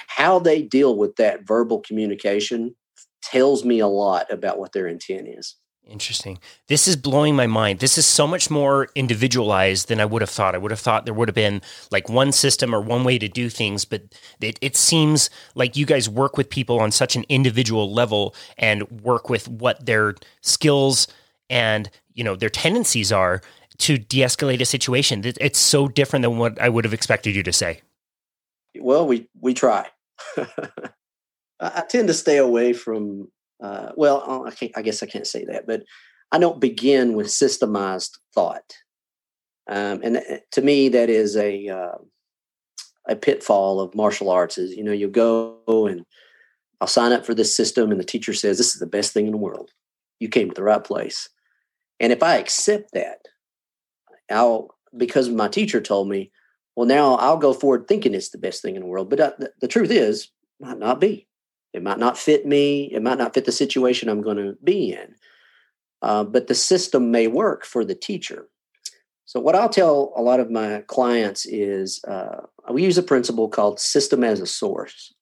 how 0.08 0.39
they 0.39 0.62
deal 0.62 0.97
with 0.97 1.15
that 1.15 1.47
verbal 1.47 1.80
communication 1.80 2.76
tells 3.24 3.64
me 3.64 3.80
a 3.80 3.88
lot 3.88 4.32
about 4.32 4.60
what 4.60 4.74
their 4.74 4.88
intent 4.88 5.28
is. 5.28 5.56
Interesting. 5.86 6.40
This 6.68 6.88
is 6.88 6.96
blowing 6.96 7.36
my 7.36 7.46
mind. 7.46 7.80
This 7.80 7.98
is 7.98 8.06
so 8.06 8.26
much 8.26 8.50
more 8.50 8.88
individualized 8.96 9.90
than 9.90 10.00
I 10.00 10.06
would 10.06 10.22
have 10.22 10.30
thought. 10.30 10.56
I 10.56 10.58
would 10.58 10.72
have 10.72 10.80
thought 10.80 11.04
there 11.04 11.14
would 11.14 11.28
have 11.28 11.36
been 11.36 11.62
like 11.92 12.08
one 12.08 12.32
system 12.32 12.74
or 12.74 12.80
one 12.80 13.04
way 13.04 13.20
to 13.20 13.28
do 13.28 13.50
things, 13.50 13.84
but 13.84 14.04
it, 14.40 14.58
it 14.62 14.78
seems 14.78 15.30
like 15.56 15.76
you 15.76 15.86
guys 15.86 16.08
work 16.08 16.38
with 16.38 16.50
people 16.50 16.80
on 16.80 16.92
such 16.92 17.18
an 17.18 17.26
individual 17.28 17.94
level 17.94 18.34
and 18.58 18.90
work 19.02 19.30
with 19.30 19.50
what 19.50 19.86
their 19.86 20.16
skills 20.40 21.08
and 21.50 21.90
you 22.14 22.24
know 22.24 22.36
their 22.36 22.50
tendencies 22.50 23.12
are 23.12 23.42
to 23.80 23.98
de-escalate 23.98 24.62
a 24.62 24.66
situation. 24.66 25.22
It's 25.26 25.60
so 25.60 25.90
different 25.90 26.24
than 26.24 26.38
what 26.38 26.62
I 26.62 26.70
would 26.70 26.86
have 26.86 26.94
expected 26.94 27.36
you 27.36 27.44
to 27.44 27.52
say. 27.52 27.82
Well, 28.80 29.06
we 29.06 29.28
we 29.42 29.54
try. 29.54 29.88
I, 31.63 31.80
I 31.80 31.82
tend 31.82 32.08
to 32.08 32.13
stay 32.13 32.38
away 32.38 32.73
from. 32.73 33.30
Uh, 33.63 33.91
well, 33.95 34.23
uh, 34.28 34.47
I, 34.47 34.52
can't, 34.52 34.71
I 34.76 34.82
guess 34.82 35.02
I 35.02 35.06
can't 35.06 35.28
say 35.28 35.45
that, 35.45 35.65
but 35.65 35.84
I 36.32 36.38
don't 36.38 36.60
begin 36.60 37.13
with 37.13 37.28
systemized 37.28 38.17
thought. 38.34 38.73
Um, 39.69 40.02
and 40.04 40.17
uh, 40.17 40.21
to 40.52 40.62
me, 40.62 40.89
that 40.89 41.10
is 41.10 41.38
a 41.38 41.69
uh, 41.69 41.97
a 43.08 43.15
pitfall 43.15 43.80
of 43.80 43.95
martial 43.95 44.30
arts. 44.30 44.58
Is 44.58 44.76
you 44.76 44.84
know 44.84 44.91
you 44.91 45.08
go 45.08 45.62
and 45.67 46.06
I'll 46.82 46.88
sign 46.88 47.13
up 47.13 47.26
for 47.26 47.34
this 47.34 47.56
system, 47.56 47.91
and 47.91 47.99
the 47.99 48.06
teacher 48.06 48.34
says 48.34 48.58
this 48.58 48.73
is 48.73 48.80
the 48.80 48.86
best 48.86 49.13
thing 49.13 49.26
in 49.26 49.32
the 49.32 49.38
world. 49.38 49.71
You 50.19 50.28
came 50.28 50.49
to 50.49 50.56
the 50.56 50.63
right 50.63 50.84
place, 50.84 51.30
and 51.99 52.12
if 52.12 52.21
I 52.21 52.38
accept 52.38 52.91
that, 52.93 53.19
I'll 54.30 54.76
because 54.95 55.30
my 55.30 55.47
teacher 55.47 55.80
told 55.80 56.10
me 56.10 56.32
well, 56.76 56.88
now 56.88 57.15
I'll 57.15 57.38
go 57.38 57.54
forward 57.54 57.88
thinking 57.88 58.13
it's 58.13 58.30
the 58.30 58.38
best 58.38 58.62
thing 58.62 58.76
in 58.76 58.82
the 58.82 58.88
world. 58.88 59.10
But 59.10 59.19
uh, 59.19 59.32
the, 59.38 59.52
the 59.62 59.67
truth 59.67 59.91
is, 59.91 60.30
might 60.60 60.80
not 60.80 60.99
be. 60.99 61.28
It 61.74 61.84
might 61.84 62.00
not 62.00 62.18
fit 62.18 62.46
me. 62.46 62.86
It 62.94 63.02
might 63.02 63.18
not 63.18 63.34
fit 63.34 63.46
the 63.46 63.52
situation 63.52 64.10
I'm 64.10 64.22
going 64.22 64.38
to 64.38 64.56
be 64.64 64.94
in. 64.94 65.16
Uh, 66.02 66.24
but 66.24 66.48
the 66.48 66.56
system 66.56 67.12
may 67.12 67.28
work 67.28 67.66
for 67.66 67.84
the 67.84 67.96
teacher. 67.96 68.48
So, 69.26 69.40
what 69.40 69.56
I'll 69.56 69.70
tell 69.70 70.14
a 70.16 70.22
lot 70.22 70.40
of 70.40 70.52
my 70.52 70.84
clients 70.88 71.46
is 71.46 72.04
uh, 72.08 72.42
we 72.70 72.84
use 72.84 72.98
a 72.98 73.04
principle 73.04 73.50
called 73.50 73.80
system 73.80 74.24
as 74.24 74.40
a 74.42 74.46
source, 74.46 75.14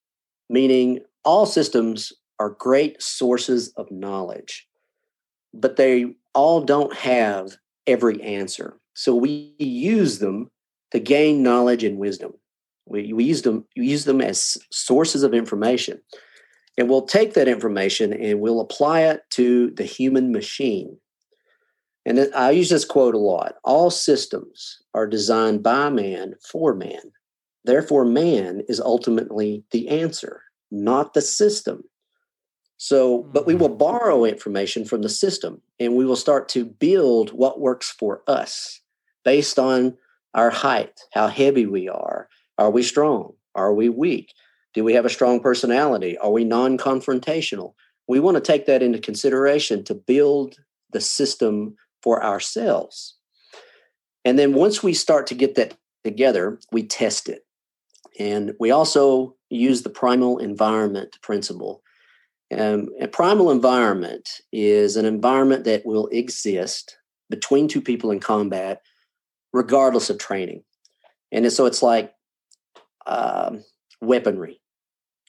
meaning 0.50 1.00
all 1.24 1.46
systems 1.46 2.12
are 2.40 2.50
great 2.50 3.02
sources 3.02 3.72
of 3.78 3.92
knowledge, 3.92 4.68
but 5.54 5.76
they 5.76 6.16
all 6.34 6.62
don't 6.62 6.96
have 6.96 7.56
every 7.86 8.22
answer. 8.22 8.80
So, 8.96 9.16
we 9.16 9.54
use 9.60 10.18
them 10.18 10.50
to 10.92 11.00
gain 11.00 11.44
knowledge 11.44 11.84
and 11.84 12.00
wisdom. 12.00 12.34
We, 12.88 13.14
we 13.14 13.24
use 13.24 13.44
them 13.44 13.66
we 13.78 13.86
use 13.86 14.06
them 14.06 14.20
as 14.20 14.58
sources 14.72 15.22
of 15.22 15.36
information, 15.36 16.02
and 16.78 16.90
we'll 16.90 17.06
take 17.06 17.34
that 17.34 17.48
information 17.48 18.14
and 18.14 18.40
we'll 18.40 18.62
apply 18.62 19.02
it 19.02 19.24
to 19.32 19.72
the 19.72 19.84
human 19.84 20.32
machine. 20.32 20.98
And 22.06 22.30
I 22.36 22.52
use 22.52 22.70
this 22.70 22.86
quote 22.86 23.14
a 23.14 23.20
lot: 23.20 23.56
"All 23.64 23.92
systems 23.92 24.82
are 24.94 25.08
designed 25.08 25.62
by 25.64 25.90
man 25.90 26.36
for 26.42 26.74
man. 26.74 27.12
Therefore, 27.64 28.06
man 28.06 28.64
is 28.68 28.80
ultimately 28.80 29.64
the 29.72 29.90
answer, 29.90 30.44
not 30.72 31.14
the 31.14 31.22
system." 31.22 31.84
So, 32.78 33.30
but 33.32 33.46
we 33.46 33.54
hmm. 33.54 33.60
will 33.60 33.76
borrow 33.76 34.26
information 34.26 34.86
from 34.86 35.04
the 35.04 35.10
system, 35.10 35.62
and 35.80 35.96
we 35.96 36.04
will 36.04 36.16
start 36.16 36.50
to 36.50 36.66
build 36.66 37.30
what 37.30 37.60
works 37.60 37.92
for 37.92 38.24
us 38.26 38.82
based 39.24 39.60
on 39.60 39.96
our 40.34 40.50
height, 40.50 41.02
how 41.14 41.28
heavy 41.28 41.68
we 41.68 41.88
are. 41.88 42.28
Are 42.58 42.72
we 42.72 42.82
strong? 42.82 43.34
Are 43.54 43.74
we 43.74 43.90
weak? 43.90 44.34
Do 44.74 44.84
we 44.84 44.94
have 44.94 45.06
a 45.06 45.10
strong 45.10 45.40
personality? 45.40 46.18
Are 46.18 46.32
we 46.32 46.44
non 46.44 46.78
confrontational? 46.78 47.74
We 48.08 48.20
want 48.20 48.36
to 48.36 48.42
take 48.42 48.66
that 48.66 48.82
into 48.82 49.00
consideration 49.00 49.84
to 49.86 49.94
build 49.94 50.56
the 50.92 51.02
system 51.02 51.76
for 52.02 52.24
ourselves. 52.24 53.16
And 54.26 54.38
then 54.38 54.54
once 54.54 54.84
we 54.84 54.94
start 54.94 55.28
to 55.28 55.36
get 55.36 55.56
that 55.56 55.76
together, 56.04 56.60
we 56.72 56.84
test 56.84 57.30
it. 57.30 57.46
And 58.20 58.54
we 58.60 58.72
also 58.72 59.36
use 59.50 59.84
the 59.84 59.90
primal 59.90 60.38
environment 60.38 61.18
principle. 61.22 61.82
Um, 62.56 62.90
a 63.00 63.08
primal 63.08 63.50
environment 63.50 64.30
is 64.52 64.98
an 64.98 65.06
environment 65.06 65.64
that 65.66 65.86
will 65.86 66.08
exist 66.08 66.98
between 67.30 67.68
two 67.68 67.82
people 67.82 68.12
in 68.12 68.20
combat 68.20 68.82
regardless 69.54 70.10
of 70.10 70.18
training. 70.18 70.64
And 71.32 71.52
so 71.52 71.66
it's 71.66 71.82
like 71.82 72.14
um, 73.06 73.64
weaponry. 74.02 74.61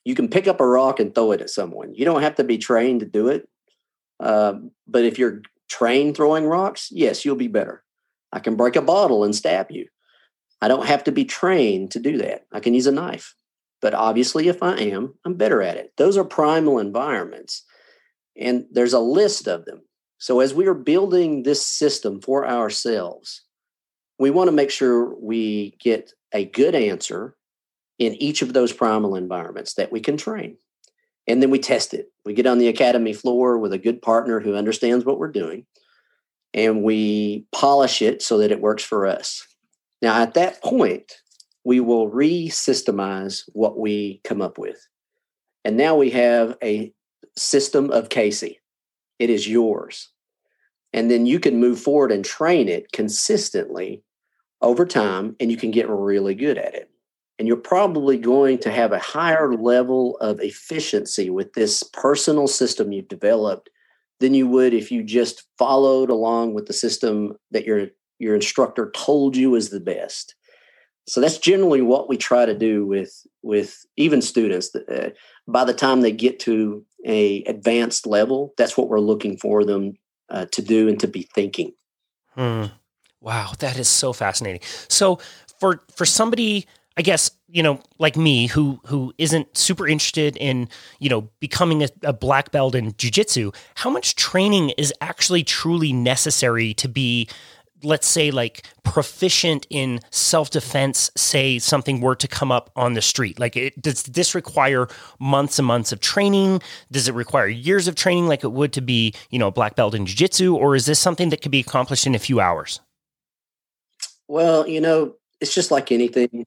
You 0.04 0.14
can 0.14 0.28
pick 0.28 0.48
up 0.48 0.60
a 0.60 0.66
rock 0.66 1.00
and 1.00 1.14
throw 1.14 1.32
it 1.32 1.40
at 1.40 1.50
someone. 1.50 1.94
You 1.94 2.04
don't 2.04 2.22
have 2.22 2.36
to 2.36 2.44
be 2.44 2.58
trained 2.58 3.00
to 3.00 3.06
do 3.06 3.28
it. 3.28 3.48
Um, 4.20 4.70
but 4.86 5.04
if 5.04 5.18
you're 5.18 5.42
trained 5.68 6.16
throwing 6.16 6.44
rocks, 6.44 6.88
yes, 6.90 7.24
you'll 7.24 7.36
be 7.36 7.48
better. 7.48 7.82
I 8.32 8.40
can 8.40 8.56
break 8.56 8.76
a 8.76 8.82
bottle 8.82 9.24
and 9.24 9.34
stab 9.34 9.70
you. 9.70 9.86
I 10.60 10.68
don't 10.68 10.86
have 10.86 11.04
to 11.04 11.12
be 11.12 11.24
trained 11.24 11.90
to 11.92 11.98
do 11.98 12.18
that. 12.18 12.46
I 12.52 12.60
can 12.60 12.74
use 12.74 12.86
a 12.86 12.92
knife. 12.92 13.34
But 13.80 13.94
obviously, 13.94 14.48
if 14.48 14.62
I 14.62 14.76
am, 14.76 15.14
I'm 15.24 15.34
better 15.34 15.60
at 15.60 15.76
it. 15.76 15.92
Those 15.96 16.16
are 16.16 16.24
primal 16.24 16.78
environments. 16.78 17.64
And 18.36 18.66
there's 18.70 18.92
a 18.92 19.00
list 19.00 19.48
of 19.48 19.64
them. 19.64 19.82
So 20.18 20.38
as 20.38 20.54
we 20.54 20.66
are 20.68 20.74
building 20.74 21.42
this 21.42 21.66
system 21.66 22.20
for 22.20 22.46
ourselves, 22.46 23.42
we 24.20 24.30
want 24.30 24.46
to 24.48 24.52
make 24.52 24.70
sure 24.70 25.18
we 25.18 25.76
get 25.80 26.12
a 26.32 26.44
good 26.44 26.76
answer 26.76 27.36
in 28.02 28.20
each 28.20 28.42
of 28.42 28.52
those 28.52 28.72
primal 28.72 29.14
environments 29.14 29.74
that 29.74 29.92
we 29.92 30.00
can 30.00 30.16
train. 30.16 30.56
And 31.28 31.40
then 31.40 31.50
we 31.50 31.60
test 31.60 31.94
it. 31.94 32.10
We 32.24 32.34
get 32.34 32.48
on 32.48 32.58
the 32.58 32.66
academy 32.66 33.12
floor 33.12 33.58
with 33.58 33.72
a 33.72 33.78
good 33.78 34.02
partner 34.02 34.40
who 34.40 34.56
understands 34.56 35.04
what 35.04 35.20
we're 35.20 35.30
doing, 35.30 35.66
and 36.52 36.82
we 36.82 37.46
polish 37.52 38.02
it 38.02 38.20
so 38.20 38.38
that 38.38 38.50
it 38.50 38.60
works 38.60 38.82
for 38.82 39.06
us. 39.06 39.46
Now, 40.02 40.20
at 40.20 40.34
that 40.34 40.60
point, 40.64 41.12
we 41.62 41.78
will 41.78 42.08
re 42.08 42.48
systemize 42.48 43.44
what 43.52 43.78
we 43.78 44.20
come 44.24 44.42
up 44.42 44.58
with. 44.58 44.84
And 45.64 45.76
now 45.76 45.94
we 45.94 46.10
have 46.10 46.58
a 46.60 46.92
system 47.36 47.92
of 47.92 48.08
Casey. 48.08 48.58
It 49.20 49.30
is 49.30 49.48
yours. 49.48 50.08
And 50.92 51.08
then 51.08 51.24
you 51.24 51.38
can 51.38 51.60
move 51.60 51.78
forward 51.78 52.10
and 52.10 52.24
train 52.24 52.68
it 52.68 52.90
consistently 52.90 54.02
over 54.60 54.86
time, 54.86 55.36
and 55.38 55.52
you 55.52 55.56
can 55.56 55.70
get 55.70 55.88
really 55.88 56.34
good 56.34 56.58
at 56.58 56.74
it. 56.74 56.91
And 57.38 57.48
you're 57.48 57.56
probably 57.56 58.18
going 58.18 58.58
to 58.58 58.70
have 58.70 58.92
a 58.92 58.98
higher 58.98 59.54
level 59.54 60.16
of 60.18 60.40
efficiency 60.40 61.30
with 61.30 61.54
this 61.54 61.82
personal 61.82 62.46
system 62.46 62.92
you've 62.92 63.08
developed 63.08 63.70
than 64.20 64.34
you 64.34 64.46
would 64.46 64.72
if 64.74 64.92
you 64.92 65.02
just 65.02 65.44
followed 65.58 66.10
along 66.10 66.54
with 66.54 66.66
the 66.66 66.72
system 66.72 67.34
that 67.50 67.64
your 67.64 67.88
your 68.18 68.36
instructor 68.36 68.92
told 68.94 69.36
you 69.36 69.56
is 69.56 69.70
the 69.70 69.80
best. 69.80 70.36
So 71.08 71.20
that's 71.20 71.38
generally 71.38 71.82
what 71.82 72.08
we 72.08 72.16
try 72.16 72.46
to 72.46 72.56
do 72.56 72.86
with 72.86 73.26
with 73.42 73.84
even 73.96 74.22
students. 74.22 74.74
Uh, 74.74 75.10
by 75.48 75.64
the 75.64 75.74
time 75.74 76.00
they 76.00 76.12
get 76.12 76.38
to 76.40 76.84
a 77.04 77.42
advanced 77.44 78.06
level, 78.06 78.54
that's 78.56 78.76
what 78.76 78.88
we're 78.88 79.00
looking 79.00 79.36
for 79.36 79.64
them 79.64 79.94
uh, 80.28 80.46
to 80.52 80.62
do 80.62 80.88
and 80.88 81.00
to 81.00 81.08
be 81.08 81.28
thinking. 81.34 81.72
Hmm. 82.36 82.66
Wow, 83.20 83.52
that 83.58 83.78
is 83.78 83.88
so 83.88 84.12
fascinating. 84.12 84.62
So 84.88 85.18
for 85.58 85.82
for 85.94 86.06
somebody 86.06 86.66
I 86.96 87.02
guess 87.02 87.30
you 87.52 87.62
know, 87.62 87.80
like 87.98 88.16
me, 88.16 88.46
who 88.46 88.80
who 88.86 89.12
isn't 89.18 89.56
super 89.56 89.86
interested 89.86 90.36
in 90.38 90.68
you 90.98 91.10
know 91.10 91.28
becoming 91.38 91.82
a, 91.82 91.88
a 92.02 92.12
black 92.12 92.50
belt 92.50 92.74
in 92.74 92.92
jujitsu, 92.92 93.54
how 93.74 93.90
much 93.90 94.16
training 94.16 94.70
is 94.70 94.92
actually 95.00 95.44
truly 95.44 95.92
necessary 95.92 96.72
to 96.74 96.88
be 96.88 97.28
let's 97.84 98.06
say 98.06 98.30
like 98.30 98.64
proficient 98.84 99.66
in 99.68 99.98
self-defense 100.10 101.10
say 101.16 101.58
something 101.58 102.00
were 102.00 102.14
to 102.14 102.28
come 102.28 102.50
up 102.50 102.70
on 102.74 102.94
the 102.94 103.02
street? 103.02 103.38
Like 103.38 103.56
it, 103.56 103.80
does 103.82 104.04
this 104.04 104.34
require 104.34 104.88
months 105.18 105.58
and 105.58 105.66
months 105.66 105.92
of 105.92 106.00
training? 106.00 106.62
Does 106.90 107.08
it 107.08 107.14
require 107.14 107.48
years 107.48 107.88
of 107.88 107.96
training 107.96 108.28
like 108.28 108.44
it 108.44 108.52
would 108.52 108.72
to 108.74 108.80
be 108.80 109.12
you 109.30 109.38
know 109.38 109.48
a 109.48 109.52
black 109.52 109.76
belt 109.76 109.94
in 109.94 110.06
jiu-jitsu? 110.06 110.56
Or 110.56 110.74
is 110.74 110.86
this 110.86 110.98
something 110.98 111.28
that 111.30 111.42
could 111.42 111.52
be 111.52 111.60
accomplished 111.60 112.06
in 112.06 112.14
a 112.14 112.18
few 112.18 112.40
hours? 112.40 112.80
Well 114.26 114.66
you 114.66 114.80
know 114.80 115.16
it's 115.42 115.54
just 115.54 115.70
like 115.70 115.92
anything 115.92 116.46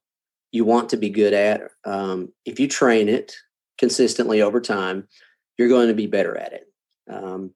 you 0.55 0.65
want 0.65 0.89
to 0.89 0.97
be 0.97 1.09
good 1.09 1.33
at 1.33 1.61
um, 1.85 2.31
if 2.45 2.59
you 2.59 2.67
train 2.67 3.09
it 3.09 3.35
consistently 3.77 4.41
over 4.41 4.61
time 4.61 5.07
you're 5.57 5.69
going 5.69 5.87
to 5.87 5.93
be 5.93 6.07
better 6.07 6.37
at 6.37 6.53
it 6.53 6.67
um, 7.09 7.51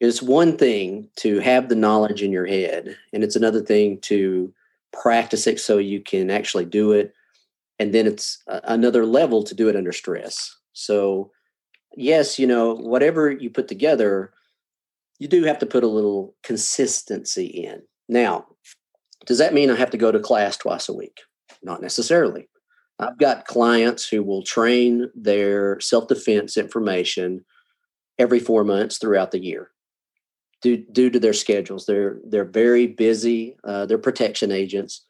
it's 0.00 0.22
one 0.22 0.56
thing 0.56 1.08
to 1.16 1.38
have 1.40 1.68
the 1.68 1.74
knowledge 1.74 2.22
in 2.22 2.32
your 2.32 2.46
head, 2.46 2.96
and 3.12 3.24
it's 3.24 3.36
another 3.36 3.60
thing 3.60 3.98
to 4.02 4.52
practice 4.92 5.46
it 5.46 5.60
so 5.60 5.78
you 5.78 6.00
can 6.00 6.30
actually 6.30 6.64
do 6.64 6.92
it. 6.92 7.14
And 7.78 7.92
then 7.92 8.06
it's 8.06 8.42
another 8.46 9.04
level 9.04 9.42
to 9.44 9.54
do 9.54 9.68
it 9.68 9.76
under 9.76 9.92
stress. 9.92 10.56
So, 10.72 11.32
yes, 11.96 12.38
you 12.38 12.46
know, 12.46 12.74
whatever 12.74 13.30
you 13.30 13.50
put 13.50 13.66
together, 13.66 14.32
you 15.18 15.26
do 15.26 15.44
have 15.44 15.58
to 15.60 15.66
put 15.66 15.84
a 15.84 15.88
little 15.88 16.34
consistency 16.42 17.46
in. 17.46 17.82
Now, 18.08 18.46
does 19.26 19.38
that 19.38 19.54
mean 19.54 19.70
I 19.70 19.76
have 19.76 19.90
to 19.90 19.96
go 19.96 20.12
to 20.12 20.20
class 20.20 20.56
twice 20.56 20.88
a 20.88 20.92
week? 20.92 21.20
Not 21.64 21.82
necessarily. 21.82 22.48
I've 22.98 23.18
got 23.18 23.46
clients 23.46 24.06
who 24.06 24.22
will 24.22 24.42
train 24.42 25.10
their 25.14 25.80
self 25.80 26.06
defense 26.06 26.56
information 26.56 27.44
every 28.18 28.38
four 28.38 28.62
months 28.62 28.98
throughout 28.98 29.32
the 29.32 29.42
year 29.42 29.70
due, 30.64 30.78
due 30.78 31.10
to 31.10 31.20
their 31.20 31.32
schedules. 31.32 31.86
They're 31.86 32.18
they're 32.24 32.44
very 32.44 32.86
busy. 32.86 33.56
Uh, 33.64 33.86
they're 33.86 33.98
protection 33.98 34.50
agents, 34.50 35.04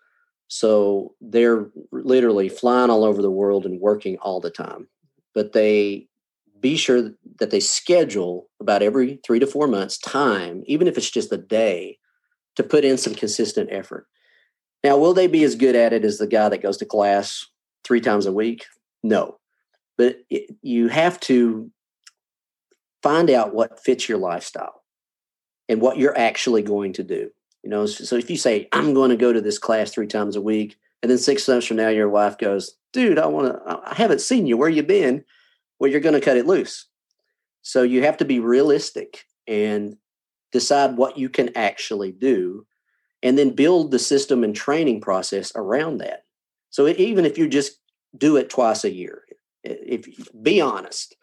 so 0.49 1.15
they're 1.21 1.71
literally 1.93 2.49
flying 2.49 2.91
all 2.91 3.05
over 3.05 3.23
the 3.23 3.31
world 3.31 3.65
and 3.65 3.81
working 3.81 4.19
all 4.19 4.41
the 4.41 4.51
time. 4.51 4.89
But 5.35 5.53
they 5.53 6.09
be 6.61 6.77
sure 6.77 7.11
that 7.39 7.51
they 7.51 7.61
schedule 7.61 8.49
about 8.61 8.83
every 8.83 9.21
three 9.25 9.39
to 9.39 9.47
four 9.47 9.69
months 9.69 9.99
time, 9.99 10.65
even 10.67 10.89
if 10.89 10.97
it's 10.97 11.11
just 11.11 11.33
a 11.33 11.37
day, 11.37 11.99
to 12.57 12.63
put 12.63 12.85
in 12.85 12.99
some 12.99 13.15
consistent 13.15 13.69
effort. 13.71 14.07
Now, 14.85 14.99
will 14.99 15.15
they 15.15 15.27
be 15.27 15.43
as 15.45 15.57
good 15.57 15.75
at 15.75 15.95
it 15.95 16.05
as 16.05 16.19
the 16.19 16.27
guy 16.27 16.51
that 16.51 16.63
goes 16.63 16.77
to 16.77 16.85
class 16.85 17.47
three 17.85 18.03
times 18.03 18.27
a 18.27 18.33
week? 18.33 18.67
No, 19.03 19.39
but 19.97 20.19
it, 20.29 20.55
you 20.63 20.89
have 20.89 21.19
to 21.21 21.71
find 23.03 23.31
out 23.31 23.55
what 23.55 23.83
fits 23.83 24.09
your 24.09 24.19
lifestyle 24.19 24.83
and 25.69 25.81
what 25.81 25.97
you're 25.97 26.17
actually 26.17 26.63
going 26.63 26.93
to 26.95 27.03
do. 27.03 27.31
You 27.63 27.71
know, 27.71 27.87
so 27.87 28.17
if 28.17 28.29
you 28.29 28.37
say, 28.37 28.69
I'm 28.73 28.93
going 28.93 29.09
to 29.09 29.17
go 29.17 29.33
to 29.33 29.41
this 29.41 29.59
class 29.59 29.91
three 29.91 30.07
times 30.07 30.37
a 30.37 30.43
week, 30.43 30.77
and 31.03 31.11
then 31.11 31.19
six 31.19 31.49
months 31.49 31.67
from 31.67 31.79
now, 31.79 31.89
your 31.89 32.09
wife 32.09 32.39
goes, 32.39 32.77
Dude, 32.93 33.19
I 33.19 33.27
want 33.27 33.49
to, 33.49 33.81
I 33.85 33.95
haven't 33.95 34.21
seen 34.21 34.47
you. 34.47 34.57
Where 34.57 34.69
you 34.69 34.83
been? 34.83 35.25
Well, 35.79 35.91
you're 35.91 36.01
going 36.01 36.15
to 36.15 36.21
cut 36.21 36.37
it 36.37 36.47
loose. 36.47 36.87
So 37.63 37.83
you 37.83 38.03
have 38.03 38.19
to 38.19 38.25
be 38.25 38.39
realistic 38.39 39.25
and 39.47 39.97
decide 40.53 40.97
what 40.97 41.19
you 41.19 41.29
can 41.29 41.51
actually 41.57 42.13
do, 42.13 42.67
and 43.25 43.39
then 43.39 43.51
build 43.51 43.91
the 43.91 43.99
system 43.99 44.45
and 44.45 44.55
training 44.55 45.01
process 45.01 45.51
around 45.57 45.99
that. 45.99 46.25
So 46.71 46.87
even 46.87 47.25
if 47.25 47.39
you 47.39 47.49
just 47.49 47.81
do 48.17 48.37
it 48.37 48.51
twice 48.51 48.85
a 48.85 48.93
year, 48.93 49.23
if 49.65 50.07
be 50.43 50.61
honest, 50.61 51.17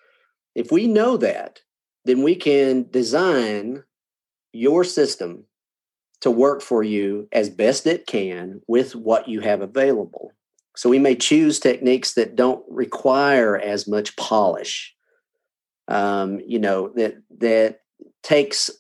if 0.56 0.72
we 0.72 0.88
know 0.88 1.16
that, 1.18 1.60
then 2.04 2.24
we 2.24 2.36
can 2.36 2.90
design 2.90 3.84
your 4.52 4.84
system 4.84 5.46
to 6.22 6.32
work 6.32 6.62
for 6.62 6.84
you 6.84 7.28
as 7.32 7.50
best 7.50 7.86
it 7.86 8.08
can 8.08 8.62
with 8.68 8.96
what 8.96 9.28
you 9.28 9.40
have 9.42 9.62
available. 9.62 10.32
So 10.76 10.90
we 10.90 11.00
may 11.00 11.16
choose 11.16 11.60
techniques 11.60 12.14
that 12.16 12.36
don't 12.36 12.64
require 12.68 13.58
as 13.58 13.88
much 13.88 14.16
polish. 14.16 14.96
Um, 15.88 16.40
you 16.48 16.60
know 16.60 16.90
that 16.96 17.22
that 17.40 17.82
takes 18.24 18.72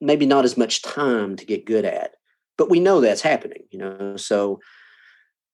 maybe 0.00 0.26
not 0.26 0.44
as 0.44 0.56
much 0.56 0.82
time 0.82 1.36
to 1.36 1.44
get 1.44 1.66
good 1.66 1.84
at, 1.84 2.14
but 2.56 2.70
we 2.70 2.80
know 2.80 3.00
that's 3.00 3.22
happening. 3.22 3.64
You 3.70 3.78
know, 3.78 4.16
so 4.16 4.60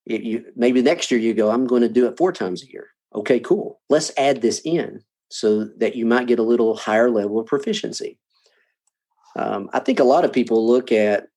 you 0.07 0.45
maybe 0.57 0.83
next 0.83 1.11
year 1.11 1.21
you 1.21 1.35
go, 1.35 1.51
I'm 1.51 1.67
going 1.67 1.83
to 1.83 1.89
do 1.89 2.07
it 2.07 2.17
four 2.17 2.33
times 2.33 2.63
a 2.63 2.71
year. 2.71 2.89
Okay, 3.15 3.41
cool. 3.41 3.81
Let's 3.89 4.13
add 4.17 4.41
this 4.41 4.61
in 4.65 5.03
so 5.31 5.65
that 5.79 5.97
you 5.97 6.07
might 6.07 6.27
get 6.27 6.39
a 6.39 6.45
little 6.45 6.77
higher 6.77 7.11
level 7.11 7.39
of 7.41 7.47
proficiency. 7.47 8.19
Um, 9.37 9.71
I 9.73 9.79
think 9.81 10.01
a 10.01 10.05
lot 10.05 10.25
of 10.25 10.33
people 10.33 10.67
look 10.67 10.91
at 10.91 11.29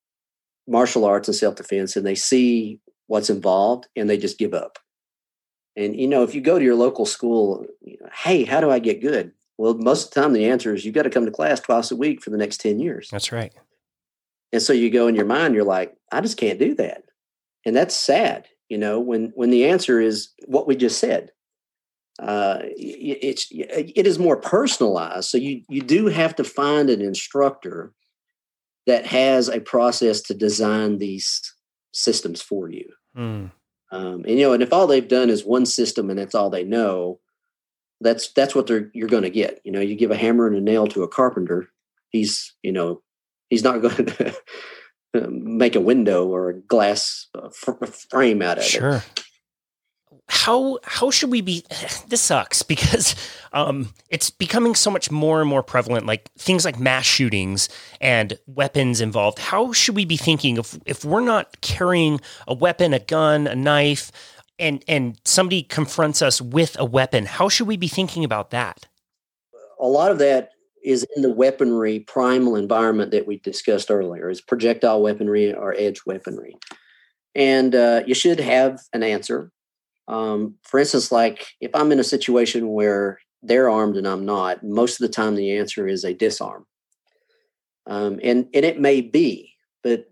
martial 0.68 1.06
arts 1.06 1.28
and 1.28 1.36
self 1.36 1.56
defense 1.56 1.96
and 1.96 2.06
they 2.06 2.16
see 2.16 2.80
what's 3.08 3.30
involved 3.30 3.88
and 3.96 4.10
they 4.10 4.18
just 4.18 4.38
give 4.38 4.54
up. 4.54 4.80
And 5.76 6.00
you 6.00 6.08
know, 6.08 6.24
if 6.24 6.36
you 6.36 6.42
go 6.42 6.58
to 6.58 6.66
your 6.66 6.76
local 6.76 7.06
school, 7.06 7.66
you 7.82 7.98
know, 8.00 8.10
hey, 8.14 8.44
how 8.44 8.62
do 8.62 8.70
I 8.70 8.80
get 8.80 9.02
good? 9.02 9.32
Well, 9.58 9.76
most 9.76 10.08
of 10.08 10.14
the 10.14 10.22
time 10.22 10.34
the 10.34 10.50
answer 10.50 10.74
is 10.74 10.86
you've 10.86 10.96
got 10.96 11.04
to 11.04 11.10
come 11.10 11.26
to 11.26 11.32
class 11.32 11.60
twice 11.60 11.92
a 11.92 11.96
week 11.96 12.22
for 12.22 12.32
the 12.32 12.38
next 12.38 12.62
10 12.62 12.80
years. 12.80 13.10
That's 13.12 13.32
right. 13.32 13.54
And 14.54 14.62
so 14.62 14.72
you 14.72 14.90
go 14.90 15.08
in 15.08 15.16
your 15.16 15.26
mind, 15.26 15.54
you're 15.54 15.66
like, 15.66 15.94
I 16.12 16.22
just 16.22 16.38
can't 16.38 16.60
do 16.60 16.76
that. 16.76 17.04
And 17.66 17.76
that's 17.76 17.96
sad, 17.96 18.48
you 18.70 18.78
know, 18.78 19.00
when 19.02 19.34
when 19.36 19.50
the 19.50 19.66
answer 19.66 20.00
is 20.00 20.30
what 20.46 20.68
we 20.68 20.78
just 20.78 21.00
said 21.00 21.32
uh, 22.20 22.60
it's 22.62 23.48
it 23.52 24.06
is 24.06 24.20
more 24.20 24.38
personalized. 24.38 25.30
So 25.30 25.38
you 25.38 25.64
you 25.68 25.82
do 25.82 26.08
have 26.08 26.36
to 26.36 26.44
find 26.44 26.90
an 26.90 27.02
instructor 27.02 27.92
that 28.86 29.06
has 29.08 29.50
a 29.50 29.62
process 29.62 30.22
to 30.22 30.34
design 30.34 31.00
these 31.00 31.42
systems 31.92 32.42
for 32.42 32.70
you. 32.70 32.88
Mm. 33.18 33.52
Um, 33.92 34.26
and 34.26 34.30
you 34.30 34.42
know, 34.42 34.54
and 34.54 34.62
if 34.62 34.72
all 34.72 34.88
they've 34.88 35.08
done 35.08 35.30
is 35.30 35.44
one 35.44 35.66
system 35.66 36.10
and 36.10 36.20
that's 36.20 36.36
all 36.36 36.50
they 36.50 36.64
know, 36.64 37.20
that's 38.00 38.32
that's 38.34 38.54
what 38.54 38.68
they're 38.68 38.92
you're 38.94 39.08
going 39.08 39.24
to 39.24 39.30
get. 39.32 39.60
You 39.64 39.72
know, 39.72 39.82
you 39.82 39.96
give 39.96 40.12
a 40.12 40.18
hammer 40.18 40.48
and 40.48 40.56
a 40.56 40.62
nail 40.62 40.86
to 40.88 41.04
a 41.04 41.08
carpenter, 41.08 41.70
he's 42.10 42.54
you 42.62 42.72
know 42.72 43.02
he's 43.54 43.64
not 43.64 43.82
going 43.82 44.06
to 45.14 45.30
make 45.30 45.76
a 45.76 45.82
window 45.82 46.28
or 46.28 46.50
a 46.50 46.60
glass 46.60 47.28
uh, 47.36 47.50
frame 48.10 48.42
out 48.42 48.58
of 48.58 48.64
sure. 48.64 48.80
it. 48.80 49.02
Sure. 49.02 49.04
How 50.30 50.80
how 50.84 51.12
should 51.12 51.30
we 51.30 51.42
be 51.42 51.64
this 52.08 52.22
sucks 52.22 52.64
because 52.64 53.16
um, 53.52 53.94
it's 54.10 54.30
becoming 54.32 54.74
so 54.74 54.90
much 54.90 55.12
more 55.12 55.40
and 55.42 55.50
more 55.50 55.62
prevalent 55.62 56.08
like 56.08 56.32
things 56.38 56.66
like 56.66 56.80
mass 56.80 57.06
shootings 57.06 57.70
and 58.02 58.40
weapons 58.48 59.02
involved. 59.02 59.38
How 59.38 59.72
should 59.72 59.96
we 59.96 60.06
be 60.06 60.18
thinking 60.18 60.58
if 60.58 60.78
if 60.86 61.06
we're 61.06 61.22
not 61.22 61.62
carrying 61.62 62.20
a 62.48 62.54
weapon 62.54 62.94
a 62.94 63.00
gun 63.00 63.46
a 63.46 63.56
knife 63.56 64.12
and 64.58 64.84
and 64.88 65.20
somebody 65.26 65.62
confronts 65.62 66.22
us 66.22 66.42
with 66.42 66.80
a 66.80 66.86
weapon 66.86 67.26
how 67.26 67.50
should 67.50 67.68
we 67.68 67.78
be 67.78 67.88
thinking 67.88 68.24
about 68.24 68.50
that? 68.50 68.88
A 69.80 69.88
lot 69.88 70.12
of 70.12 70.18
that 70.20 70.54
is 70.84 71.06
in 71.16 71.22
the 71.22 71.34
weaponry 71.34 72.00
primal 72.02 72.56
environment 72.56 73.12
that 73.12 73.28
we 73.28 73.40
discussed 73.40 73.90
earlier 73.90 74.30
is 74.30 74.42
projectile 74.42 75.02
weaponry 75.02 75.54
or 75.54 75.74
edge 75.78 76.02
weaponry 76.06 76.56
and 77.36 77.74
uh, 77.74 78.02
you 78.06 78.14
should 78.14 78.40
have 78.40 78.80
an 78.94 79.04
answer 79.04 79.52
um, 80.08 80.56
for 80.64 80.80
instance, 80.80 81.12
like 81.12 81.48
if 81.62 81.72
I'm 81.74 81.92
in 81.92 82.00
a 82.00 82.04
situation 82.04 82.70
where 82.70 83.20
they're 83.42 83.70
armed 83.70 83.98
and 83.98 84.08
I'm 84.08 84.26
not, 84.26 84.64
most 84.64 85.00
of 85.00 85.08
the 85.08 85.14
time 85.14 85.36
the 85.36 85.58
answer 85.58 85.88
is 85.88 86.04
a 86.04 86.14
disarm. 86.14 86.66
Um, 87.86 88.20
and 88.24 88.48
and 88.54 88.64
it 88.64 88.80
may 88.80 89.02
be, 89.02 89.54
but 89.84 90.06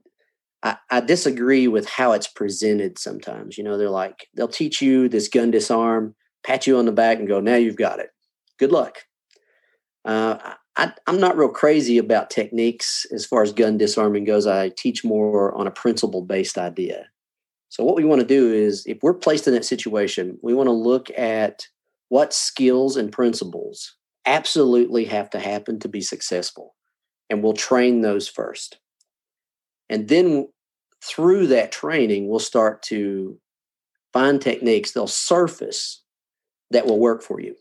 I, 0.62 0.76
I, 0.90 1.00
disagree 1.00 1.70
with 1.70 1.88
how 1.88 2.12
it's 2.12 2.28
presented 2.28 3.00
sometimes. 3.00 3.58
You 3.58 3.64
know, 3.64 3.78
they're 3.78 3.90
like 3.90 4.28
they'll 4.36 4.50
teach 4.50 4.82
you 4.82 5.08
this 5.08 5.30
gun 5.30 5.52
disarm, 5.52 6.14
pat 6.44 6.68
you 6.68 6.78
on 6.78 6.86
the 6.86 6.92
back, 6.92 7.20
and 7.20 7.30
go, 7.30 7.40
"Now 7.40 7.56
you've 7.56 7.78
got 7.78 8.00
it. 8.00 8.10
Good 8.60 8.74
luck." 8.74 8.98
Uh, 10.04 10.56
I, 10.78 10.94
I'm 11.08 11.20
not 11.20 11.38
real 11.38 11.50
crazy 11.50 11.98
about 11.98 12.30
techniques 12.30 13.06
as 13.12 13.26
far 13.26 13.42
as 13.42 13.52
gun 13.52 13.78
disarming 13.78 14.24
goes. 14.24 14.48
I 14.48 14.70
teach 14.70 15.04
more 15.04 15.54
on 15.56 15.68
a 15.68 15.72
principle 15.72 16.22
based 16.22 16.58
idea. 16.58 17.08
So, 17.70 17.84
what 17.84 17.96
we 17.96 18.06
want 18.06 18.22
to 18.22 18.28
do 18.28 18.52
is, 18.52 18.86
if 18.86 19.00
we're 19.02 19.14
placed 19.14 19.48
in 19.48 19.54
that 19.54 19.66
situation, 19.66 20.38
we 20.42 20.54
want 20.54 20.68
to 20.68 20.74
look 20.74 21.10
at 21.18 21.68
what 22.10 22.34
skills 22.34 22.98
and 22.98 23.12
principles 23.12 23.96
absolutely 24.26 25.06
have 25.06 25.30
to 25.32 25.40
happen 25.40 25.80
to 25.80 25.88
be 25.88 26.02
successful. 26.02 26.76
And 27.30 27.42
we'll 27.42 27.54
train 27.54 28.02
those 28.02 28.28
first. 28.28 28.78
And 29.90 30.08
then 30.10 30.50
through 31.04 31.48
that 31.48 31.72
training, 31.72 32.28
we'll 32.28 32.40
start 32.40 32.84
to 32.84 33.40
find 34.14 34.42
techniques, 34.42 34.92
they'll 34.92 35.08
surface 35.08 36.04
that 36.72 36.86
will 36.86 37.00
work 37.00 37.22
for 37.24 37.40
you. 37.40 37.56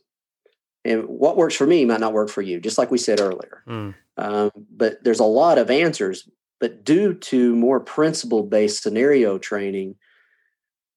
And 0.84 1.04
what 1.04 1.36
works 1.36 1.54
for 1.54 1.66
me 1.66 1.84
might 1.84 2.00
not 2.00 2.14
work 2.14 2.30
for 2.30 2.42
you, 2.42 2.60
just 2.60 2.78
like 2.78 2.90
we 2.90 2.98
said 2.98 3.20
earlier. 3.20 3.62
Mm. 3.68 3.94
Um, 4.16 4.50
but 4.70 5.04
there's 5.04 5.20
a 5.20 5.24
lot 5.24 5.58
of 5.58 5.70
answers 5.70 6.28
but 6.60 6.84
due 6.84 7.14
to 7.14 7.56
more 7.56 7.80
principle 7.80 8.44
based 8.44 8.82
scenario 8.82 9.38
training, 9.38 9.96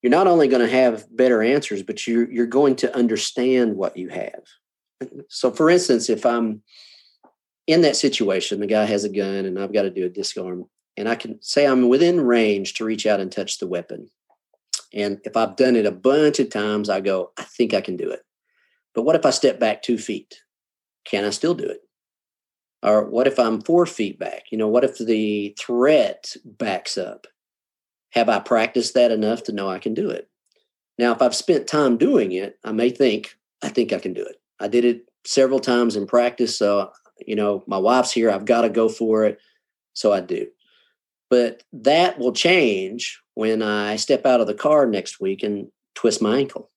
you're 0.02 0.12
not 0.12 0.28
only 0.28 0.50
going 0.50 0.62
to 0.62 0.72
have 0.72 1.08
better 1.16 1.42
answers, 1.42 1.82
but 1.82 2.06
you're 2.06 2.30
you're 2.30 2.46
going 2.46 2.76
to 2.78 2.96
understand 2.96 3.78
what 3.78 3.98
you 3.98 4.10
have. 4.10 4.44
So, 5.30 5.50
for 5.52 5.70
instance, 5.70 6.10
if 6.10 6.26
I'm 6.26 6.62
in 7.66 7.82
that 7.82 7.96
situation, 7.96 8.60
the 8.60 8.68
guy 8.68 8.84
has 8.84 9.06
a 9.06 9.10
gun 9.10 9.46
and 9.46 9.58
I've 9.58 9.74
got 9.74 9.84
to 9.84 9.90
do 9.90 10.06
a 10.06 10.10
disarm, 10.10 10.66
and 10.98 11.08
I 11.08 11.16
can 11.16 11.42
say 11.42 11.66
I'm 11.66 11.88
within 11.88 12.20
range 12.20 12.74
to 12.76 12.86
reach 12.86 13.06
out 13.08 13.22
and 13.22 13.32
touch 13.32 13.60
the 13.60 13.68
weapon. 13.68 14.10
And 14.94 15.20
if 15.24 15.36
I've 15.36 15.56
done 15.56 15.78
it 15.78 15.86
a 15.86 15.92
bunch 15.92 16.40
of 16.40 16.50
times, 16.50 16.90
I 16.90 17.00
go, 17.00 17.32
I 17.38 17.44
think 17.44 17.74
I 17.74 17.82
can 17.82 17.98
do 17.98 18.12
it. 18.12 18.22
But 18.94 19.04
what 19.04 19.16
if 19.16 19.26
I 19.26 19.32
step 19.32 19.60
back 19.60 19.82
two 19.82 19.98
feet? 19.98 20.42
Can 21.06 21.26
I 21.26 21.32
still 21.32 21.54
do 21.54 21.66
it? 21.66 21.82
Or 22.82 23.06
what 23.06 23.28
if 23.28 23.40
I'm 23.40 23.62
four 23.62 23.86
feet 23.86 24.20
back? 24.20 24.44
You 24.52 24.58
know, 24.58 24.68
what 24.68 24.84
if 24.84 24.98
the 24.98 25.56
threat 25.58 26.36
backs 26.46 26.98
up? 26.98 27.28
Have 28.12 28.30
I 28.30 28.40
practiced 28.40 28.94
that 28.94 29.12
enough 29.12 29.44
to 29.44 29.54
know 29.54 29.70
I 29.70 29.80
can 29.80 29.94
do 29.94 30.10
it? 30.10 30.30
Now, 31.00 31.14
if 31.14 31.22
I've 31.22 31.36
spent 31.36 31.66
time 31.66 31.98
doing 31.98 32.34
it, 32.34 32.60
I 32.64 32.72
may 32.72 32.90
think, 32.90 33.38
I 33.64 33.70
think 33.70 33.94
I 33.94 34.00
can 34.00 34.14
do 34.14 34.24
it. 34.24 34.40
I 34.60 34.68
did 34.68 34.86
it 34.86 35.06
several 35.26 35.60
times 35.60 35.96
in 35.96 36.06
practice. 36.06 36.58
So, 36.58 36.92
you 37.26 37.36
know, 37.36 37.64
my 37.66 37.78
wife's 37.78 38.12
here. 38.12 38.30
I've 38.30 38.46
got 38.46 38.62
to 38.62 38.70
go 38.70 38.90
for 38.90 39.26
it. 39.26 39.40
So 39.94 40.14
I 40.14 40.20
do. 40.20 40.48
But 41.30 41.64
that 41.72 42.20
will 42.20 42.34
change 42.34 43.20
when 43.34 43.64
I 43.64 43.96
step 43.96 44.26
out 44.26 44.42
of 44.42 44.48
the 44.48 44.54
car 44.54 44.86
next 44.86 45.20
week 45.20 45.42
and 45.42 45.70
twist 45.96 46.22
my 46.22 46.38
ankle. 46.38 46.70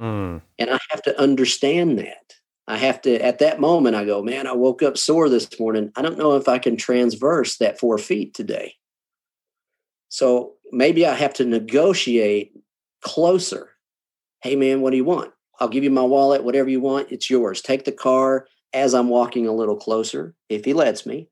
Mm. 0.00 0.42
And 0.58 0.70
I 0.70 0.78
have 0.90 1.02
to 1.02 1.20
understand 1.20 1.98
that. 1.98 2.34
I 2.68 2.76
have 2.76 3.00
to, 3.02 3.24
at 3.24 3.38
that 3.38 3.60
moment, 3.60 3.94
I 3.94 4.04
go, 4.04 4.22
man, 4.22 4.46
I 4.46 4.52
woke 4.52 4.82
up 4.82 4.98
sore 4.98 5.28
this 5.28 5.48
morning. 5.58 5.92
I 5.96 6.02
don't 6.02 6.18
know 6.18 6.36
if 6.36 6.48
I 6.48 6.58
can 6.58 6.76
transverse 6.76 7.58
that 7.58 7.78
four 7.78 7.96
feet 7.96 8.34
today. 8.34 8.74
So 10.08 10.54
maybe 10.72 11.06
I 11.06 11.14
have 11.14 11.34
to 11.34 11.44
negotiate 11.44 12.52
closer. 13.02 13.70
Hey, 14.42 14.56
man, 14.56 14.80
what 14.80 14.90
do 14.90 14.96
you 14.96 15.04
want? 15.04 15.32
I'll 15.60 15.68
give 15.68 15.84
you 15.84 15.90
my 15.90 16.02
wallet, 16.02 16.44
whatever 16.44 16.68
you 16.68 16.80
want, 16.80 17.12
it's 17.12 17.30
yours. 17.30 17.62
Take 17.62 17.84
the 17.84 17.92
car 17.92 18.46
as 18.72 18.94
I'm 18.94 19.08
walking 19.08 19.46
a 19.46 19.54
little 19.54 19.76
closer, 19.76 20.34
if 20.48 20.64
he 20.64 20.72
lets 20.72 21.06
me. 21.06 21.28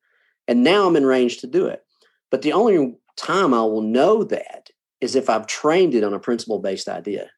And 0.49 0.63
now 0.63 0.87
I'm 0.87 0.97
in 0.97 1.05
range 1.05 1.39
to 1.39 1.47
do 1.47 1.67
it. 1.67 1.83
But 2.31 2.43
the 2.43 2.53
only 2.53 2.97
time 3.17 3.53
I 3.53 3.61
will 3.61 3.83
know 3.83 4.25
that 4.25 4.71
is 5.01 5.15
if 5.15 5.29
I've 5.29 5.47
trained 5.47 5.95
it 5.95 6.05
on 6.05 6.15
a 6.15 6.19
principle 6.19 6.59
based 6.59 6.89
idea. 6.89 7.31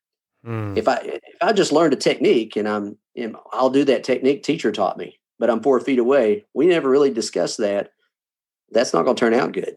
Mm. 0.46 0.78
If 0.78 0.86
I 0.86 0.96
if 1.02 1.20
I 1.42 1.52
just 1.52 1.72
learned 1.72 1.92
a 1.92 1.96
technique 1.96 2.56
and 2.56 2.68
I'm 2.68 2.98
you 3.14 3.28
know, 3.28 3.42
I'll 3.52 3.70
do 3.70 3.84
that 3.84 4.04
technique 4.04 4.42
teacher 4.42 4.70
taught 4.70 4.98
me, 4.98 5.18
but 5.38 5.50
I'm 5.50 5.62
four 5.62 5.80
feet 5.80 5.98
away. 5.98 6.46
We 6.54 6.66
never 6.66 6.88
really 6.88 7.10
discussed 7.10 7.58
that. 7.58 7.90
That's 8.70 8.92
not 8.92 9.04
going 9.04 9.16
to 9.16 9.20
turn 9.20 9.34
out 9.34 9.52
good. 9.52 9.76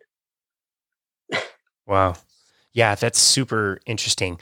wow. 1.88 2.16
Yeah, 2.74 2.96
that's 2.96 3.20
super 3.20 3.80
interesting 3.86 4.40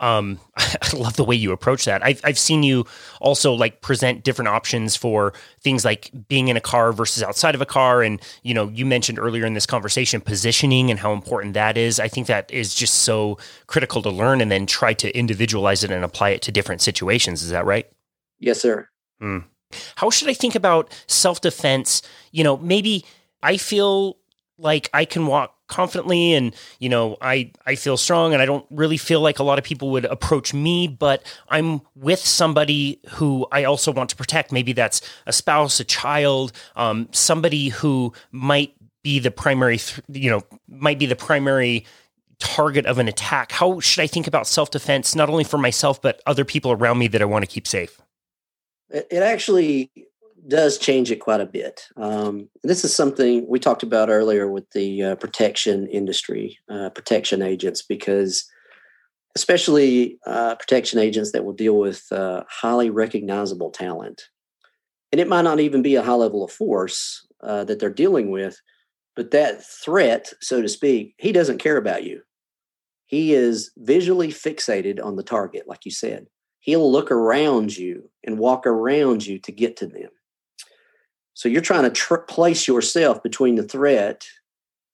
um, 0.00 0.40
I 0.56 0.96
love 0.96 1.16
the 1.16 1.24
way 1.24 1.36
you 1.36 1.52
approach 1.52 1.84
that. 1.84 2.04
I've, 2.04 2.20
I've 2.24 2.38
seen 2.38 2.62
you 2.62 2.86
also 3.20 3.52
like 3.52 3.80
present 3.80 4.24
different 4.24 4.48
options 4.48 4.96
for 4.96 5.32
things 5.60 5.84
like 5.84 6.10
being 6.28 6.48
in 6.48 6.56
a 6.56 6.60
car 6.60 6.92
versus 6.92 7.22
outside 7.22 7.54
of 7.54 7.60
a 7.60 7.66
car. 7.66 8.02
And, 8.02 8.20
you 8.42 8.54
know, 8.54 8.68
you 8.68 8.84
mentioned 8.84 9.18
earlier 9.18 9.46
in 9.46 9.54
this 9.54 9.66
conversation 9.66 10.20
positioning 10.20 10.90
and 10.90 10.98
how 10.98 11.12
important 11.12 11.54
that 11.54 11.76
is. 11.76 12.00
I 12.00 12.08
think 12.08 12.26
that 12.26 12.50
is 12.50 12.74
just 12.74 12.94
so 12.94 13.38
critical 13.66 14.02
to 14.02 14.10
learn 14.10 14.40
and 14.40 14.50
then 14.50 14.66
try 14.66 14.92
to 14.94 15.16
individualize 15.16 15.84
it 15.84 15.90
and 15.90 16.04
apply 16.04 16.30
it 16.30 16.42
to 16.42 16.52
different 16.52 16.82
situations. 16.82 17.42
Is 17.42 17.50
that 17.50 17.64
right? 17.64 17.88
Yes, 18.38 18.60
sir. 18.60 18.88
Hmm. 19.20 19.38
How 19.96 20.10
should 20.10 20.28
I 20.28 20.34
think 20.34 20.54
about 20.54 20.92
self 21.06 21.40
defense? 21.40 22.02
You 22.30 22.44
know, 22.44 22.56
maybe 22.58 23.04
I 23.42 23.56
feel 23.56 24.18
like 24.58 24.88
I 24.92 25.04
can 25.04 25.26
walk 25.26 25.53
confidently 25.66 26.34
and 26.34 26.54
you 26.78 26.88
know 26.88 27.16
I 27.20 27.50
I 27.66 27.74
feel 27.74 27.96
strong 27.96 28.32
and 28.32 28.42
I 28.42 28.46
don't 28.46 28.66
really 28.70 28.96
feel 28.96 29.20
like 29.20 29.38
a 29.38 29.42
lot 29.42 29.58
of 29.58 29.64
people 29.64 29.90
would 29.90 30.04
approach 30.04 30.52
me 30.52 30.86
but 30.88 31.22
I'm 31.48 31.80
with 31.94 32.20
somebody 32.20 33.00
who 33.10 33.46
I 33.50 33.64
also 33.64 33.92
want 33.92 34.10
to 34.10 34.16
protect. 34.16 34.52
Maybe 34.52 34.72
that's 34.72 35.00
a 35.26 35.32
spouse 35.32 35.80
a 35.80 35.84
child 35.84 36.52
um, 36.76 37.08
somebody 37.12 37.68
who 37.68 38.12
might 38.30 38.74
be 39.02 39.18
the 39.18 39.30
primary 39.30 39.78
th- 39.78 40.00
you 40.10 40.30
know 40.30 40.42
might 40.68 40.98
be 40.98 41.06
the 41.06 41.16
primary 41.16 41.86
target 42.38 42.84
of 42.86 42.98
an 42.98 43.08
attack. 43.08 43.52
How 43.52 43.80
should 43.80 44.02
I 44.02 44.06
think 44.06 44.26
about 44.26 44.46
self-defense 44.46 45.14
not 45.14 45.30
only 45.30 45.44
for 45.44 45.58
myself 45.58 46.02
but 46.02 46.20
other 46.26 46.44
people 46.44 46.72
around 46.72 46.98
me 46.98 47.08
that 47.08 47.22
I 47.22 47.24
want 47.24 47.42
to 47.42 47.50
keep 47.50 47.66
safe? 47.66 48.00
It 48.90 49.22
actually 49.22 49.90
does 50.46 50.78
change 50.78 51.10
it 51.10 51.20
quite 51.20 51.40
a 51.40 51.46
bit. 51.46 51.88
Um, 51.96 52.48
this 52.62 52.84
is 52.84 52.94
something 52.94 53.46
we 53.48 53.58
talked 53.58 53.82
about 53.82 54.10
earlier 54.10 54.50
with 54.50 54.70
the 54.70 55.02
uh, 55.02 55.14
protection 55.16 55.86
industry, 55.88 56.58
uh, 56.68 56.90
protection 56.90 57.42
agents, 57.42 57.82
because 57.82 58.48
especially 59.36 60.18
uh, 60.26 60.54
protection 60.56 60.98
agents 60.98 61.32
that 61.32 61.44
will 61.44 61.52
deal 61.52 61.78
with 61.78 62.10
uh, 62.12 62.44
highly 62.48 62.90
recognizable 62.90 63.70
talent. 63.70 64.22
And 65.12 65.20
it 65.20 65.28
might 65.28 65.42
not 65.42 65.60
even 65.60 65.82
be 65.82 65.94
a 65.94 66.02
high 66.02 66.14
level 66.14 66.44
of 66.44 66.52
force 66.52 67.26
uh, 67.42 67.64
that 67.64 67.78
they're 67.78 67.90
dealing 67.90 68.30
with, 68.30 68.60
but 69.16 69.30
that 69.30 69.64
threat, 69.64 70.32
so 70.40 70.60
to 70.60 70.68
speak, 70.68 71.14
he 71.18 71.32
doesn't 71.32 71.58
care 71.58 71.76
about 71.76 72.04
you. 72.04 72.22
He 73.06 73.32
is 73.32 73.70
visually 73.76 74.28
fixated 74.28 75.02
on 75.02 75.16
the 75.16 75.22
target, 75.22 75.68
like 75.68 75.84
you 75.84 75.90
said. 75.90 76.26
He'll 76.60 76.90
look 76.90 77.10
around 77.10 77.76
you 77.76 78.10
and 78.24 78.38
walk 78.38 78.66
around 78.66 79.26
you 79.26 79.38
to 79.40 79.52
get 79.52 79.76
to 79.78 79.86
them. 79.86 80.10
So 81.34 81.48
you're 81.48 81.60
trying 81.60 81.82
to 81.82 81.90
tr- 81.90 82.16
place 82.16 82.66
yourself 82.66 83.22
between 83.22 83.56
the 83.56 83.62
threat 83.62 84.26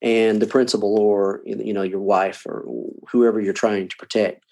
and 0.02 0.40
the 0.40 0.46
principal 0.46 0.98
or 0.98 1.42
you 1.44 1.74
know 1.74 1.82
your 1.82 2.00
wife 2.00 2.44
or 2.46 2.64
whoever 3.10 3.40
you're 3.40 3.52
trying 3.52 3.88
to 3.88 3.96
protect. 3.96 4.44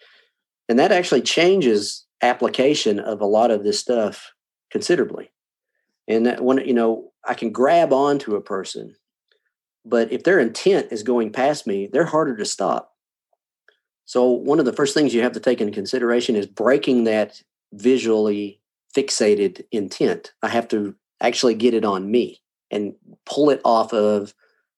And 0.68 0.78
that 0.78 0.92
actually 0.92 1.22
changes 1.22 2.06
application 2.22 2.98
of 2.98 3.20
a 3.20 3.26
lot 3.26 3.50
of 3.50 3.64
this 3.64 3.80
stuff 3.80 4.32
considerably. 4.70 5.30
And 6.06 6.26
that 6.26 6.42
when 6.42 6.58
you 6.58 6.74
know 6.74 7.12
I 7.26 7.34
can 7.34 7.50
grab 7.50 7.92
onto 7.92 8.36
a 8.36 8.40
person, 8.40 8.94
but 9.84 10.12
if 10.12 10.24
their 10.24 10.38
intent 10.38 10.88
is 10.90 11.02
going 11.02 11.32
past 11.32 11.66
me, 11.66 11.88
they're 11.90 12.04
harder 12.04 12.36
to 12.36 12.44
stop. 12.44 12.94
So 14.04 14.28
one 14.30 14.58
of 14.58 14.64
the 14.64 14.72
first 14.72 14.94
things 14.94 15.14
you 15.14 15.22
have 15.22 15.32
to 15.32 15.40
take 15.40 15.60
into 15.60 15.72
consideration 15.72 16.36
is 16.36 16.46
breaking 16.46 17.04
that 17.04 17.42
visually 17.72 18.60
fixated 18.96 19.64
intent. 19.70 20.32
I 20.42 20.48
have 20.48 20.68
to 20.68 20.94
actually 21.20 21.54
get 21.54 21.74
it 21.74 21.84
on 21.84 22.10
me 22.10 22.40
and 22.70 22.94
pull 23.24 23.50
it 23.50 23.60
off 23.64 23.92
of 23.92 24.34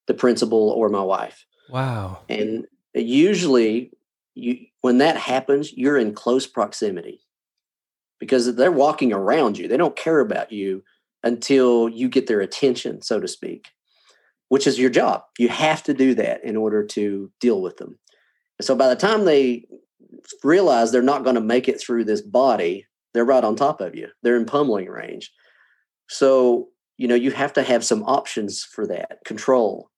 the 0.07 0.15
principal 0.15 0.71
or 0.71 0.89
my 0.89 1.03
wife. 1.03 1.45
Wow. 1.69 2.21
And 2.29 2.67
usually 2.95 3.93
you 4.35 4.67
when 4.81 4.99
that 4.99 5.17
happens, 5.17 5.73
you're 5.73 5.99
in 5.99 6.15
close 6.15 6.47
proximity 6.47 7.21
because 8.19 8.55
they're 8.55 8.73
walking 8.73 9.13
around 9.13 9.59
you. 9.59 9.69
They 9.69 9.77
don't 9.77 9.97
care 9.97 10.21
about 10.21 10.53
you 10.53 10.83
until 11.23 11.89
you 11.89 12.09
get 12.09 12.27
their 12.27 12.41
attention, 12.41 13.03
so 13.03 13.21
to 13.21 13.29
speak, 13.29 13.69
which 14.49 14.67
is 14.67 14.79
your 14.79 14.91
job. 14.91 15.23
You 15.39 15.49
have 15.49 15.83
to 15.85 15.95
do 15.95 16.15
that 16.15 16.43
in 16.45 16.57
order 16.57 16.85
to 16.87 17.31
deal 17.41 17.61
with 17.61 17.77
them. 17.77 17.99
And 18.59 18.65
so 18.65 18.75
by 18.75 18.89
the 18.89 18.97
time 18.97 19.25
they 19.25 19.67
realize 20.43 20.93
they're 20.93 21.03
not 21.03 21.25
going 21.25 21.35
to 21.35 21.41
make 21.41 21.69
it 21.69 21.81
through 21.81 22.05
this 22.05 22.23
body, 22.23 22.87
they're 23.13 23.25
right 23.25 23.45
on 23.45 23.57
top 23.57 23.81
of 23.81 23.95
you. 23.95 24.09
They're 24.23 24.37
in 24.37 24.47
pummeling 24.47 24.87
range. 24.87 25.31
So, 26.11 26.69
you 26.99 27.07
know, 27.07 27.15
you 27.15 27.31
have 27.31 27.53
to 27.53 27.63
have 27.63 27.85
some 27.85 28.03
options 28.03 28.65
for 28.65 28.87
that 28.89 29.19
control. 29.25 29.89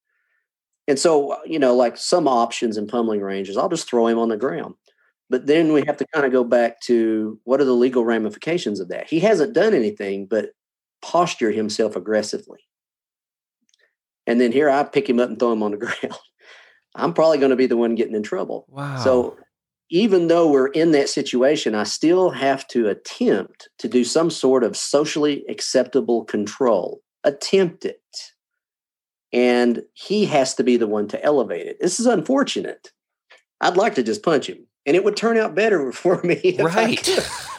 And 0.87 0.99
so, 0.99 1.33
uh, 1.33 1.39
you 1.47 1.59
know, 1.59 1.75
like 1.75 1.97
some 1.97 2.29
options 2.29 2.77
in 2.77 2.87
pummeling 2.87 3.23
ranges, 3.23 3.57
I'll 3.57 3.71
just 3.71 3.89
throw 3.89 4.07
him 4.07 4.19
on 4.19 4.29
the 4.29 4.37
ground. 4.37 4.75
But 5.31 5.47
then 5.47 5.73
we 5.73 5.83
have 5.87 5.97
to 5.97 6.07
kind 6.13 6.27
of 6.27 6.33
go 6.33 6.45
back 6.45 6.81
to 6.83 7.41
what 7.45 7.63
are 7.63 7.65
the 7.65 7.73
legal 7.73 8.05
ramifications 8.05 8.79
of 8.79 8.89
that? 8.89 9.09
He 9.09 9.21
hasn't 9.21 9.55
done 9.55 9.73
anything 9.73 10.27
but 10.27 10.51
posture 11.01 11.51
himself 11.51 11.97
aggressively. 11.97 12.61
And 14.27 14.39
then 14.39 14.53
here 14.53 14.69
I 14.69 14.85
pick 14.85 15.09
him 15.09 15.19
up 15.19 15.31
and 15.31 15.39
throw 15.39 15.53
him 15.53 15.63
on 15.63 15.71
the 15.71 15.77
ground. 15.79 16.19
I'm 16.95 17.15
probably 17.15 17.39
going 17.39 17.51
to 17.51 17.57
be 17.57 17.67
the 17.67 17.79
one 17.79 17.95
getting 17.95 18.15
in 18.15 18.23
trouble. 18.23 18.67
Wow. 18.69 18.99
So 18.99 19.39
even 19.93 20.29
though 20.29 20.51
we're 20.51 20.69
in 20.69 20.93
that 20.93 21.11
situation, 21.11 21.75
I 21.75 21.83
still 21.83 22.31
have 22.31 22.67
to 22.69 22.89
attempt 22.89 23.69
to 23.79 23.89
do 23.89 24.05
some 24.05 24.31
sort 24.31 24.65
of 24.65 24.75
socially 24.75 25.45
acceptable 25.51 26.25
control. 26.25 27.03
Attempt 27.25 27.85
it. 27.85 28.01
And 29.35 29.83
he 29.93 30.25
has 30.25 30.55
to 30.55 30.65
be 30.65 30.79
the 30.79 30.87
one 30.87 31.09
to 31.09 31.23
elevate 31.23 31.67
it. 31.67 31.77
This 31.79 32.01
is 32.01 32.07
unfortunate. 32.07 32.91
I'd 33.61 33.77
like 33.77 33.95
to 33.97 34.03
just 34.03 34.23
punch 34.23 34.49
him, 34.49 34.67
and 34.87 34.97
it 34.97 35.05
would 35.05 35.17
turn 35.17 35.37
out 35.37 35.55
better 35.55 35.93
for 35.93 36.23
me. 36.23 36.57
Right. 36.59 37.07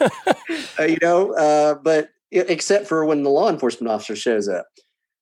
uh, 0.80 0.82
you 0.82 0.98
know, 1.00 1.34
uh, 1.34 1.74
but 1.74 2.10
except 2.32 2.88
for 2.88 3.04
when 3.04 3.22
the 3.22 3.30
law 3.30 3.48
enforcement 3.48 3.92
officer 3.92 4.16
shows 4.16 4.48
up. 4.48 4.66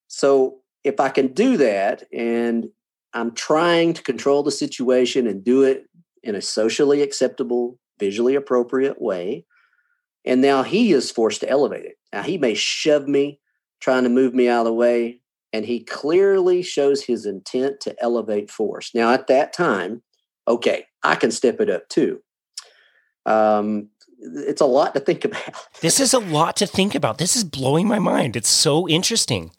So 0.08 0.60
if 0.82 0.98
I 0.98 1.10
can 1.10 1.34
do 1.34 1.58
that 1.58 2.04
and 2.10 2.70
I'm 3.12 3.34
trying 3.34 3.92
to 3.92 4.02
control 4.02 4.42
the 4.42 4.50
situation 4.50 5.26
and 5.26 5.44
do 5.44 5.62
it 5.62 5.84
in 6.22 6.34
a 6.34 6.42
socially 6.42 7.02
acceptable, 7.02 7.78
visually 7.98 8.34
appropriate 8.34 9.00
way. 9.00 9.44
And 10.24 10.40
now 10.40 10.62
he 10.62 10.92
is 10.92 11.10
forced 11.10 11.40
to 11.40 11.48
elevate 11.48 11.84
it. 11.84 11.96
Now 12.12 12.22
he 12.22 12.38
may 12.38 12.54
shove 12.54 13.08
me, 13.08 13.40
trying 13.80 14.04
to 14.04 14.08
move 14.08 14.34
me 14.34 14.48
out 14.48 14.60
of 14.60 14.66
the 14.66 14.72
way, 14.72 15.20
and 15.52 15.66
he 15.66 15.84
clearly 15.84 16.62
shows 16.62 17.02
his 17.02 17.26
intent 17.26 17.80
to 17.80 17.94
elevate 18.02 18.50
force. 18.50 18.94
Now, 18.94 19.12
at 19.12 19.26
that 19.26 19.52
time, 19.52 20.02
okay, 20.48 20.86
I 21.02 21.14
can 21.14 21.30
step 21.30 21.60
it 21.60 21.68
up 21.68 21.88
too. 21.88 22.22
Um, 23.26 23.90
it's 24.18 24.60
a 24.60 24.66
lot 24.66 24.94
to 24.94 25.00
think 25.00 25.24
about. 25.26 25.68
this 25.80 26.00
is 26.00 26.14
a 26.14 26.18
lot 26.18 26.56
to 26.56 26.66
think 26.66 26.94
about. 26.94 27.18
This 27.18 27.36
is 27.36 27.44
blowing 27.44 27.86
my 27.86 27.98
mind. 27.98 28.36
It's 28.36 28.48
so 28.48 28.88
interesting. 28.88 29.50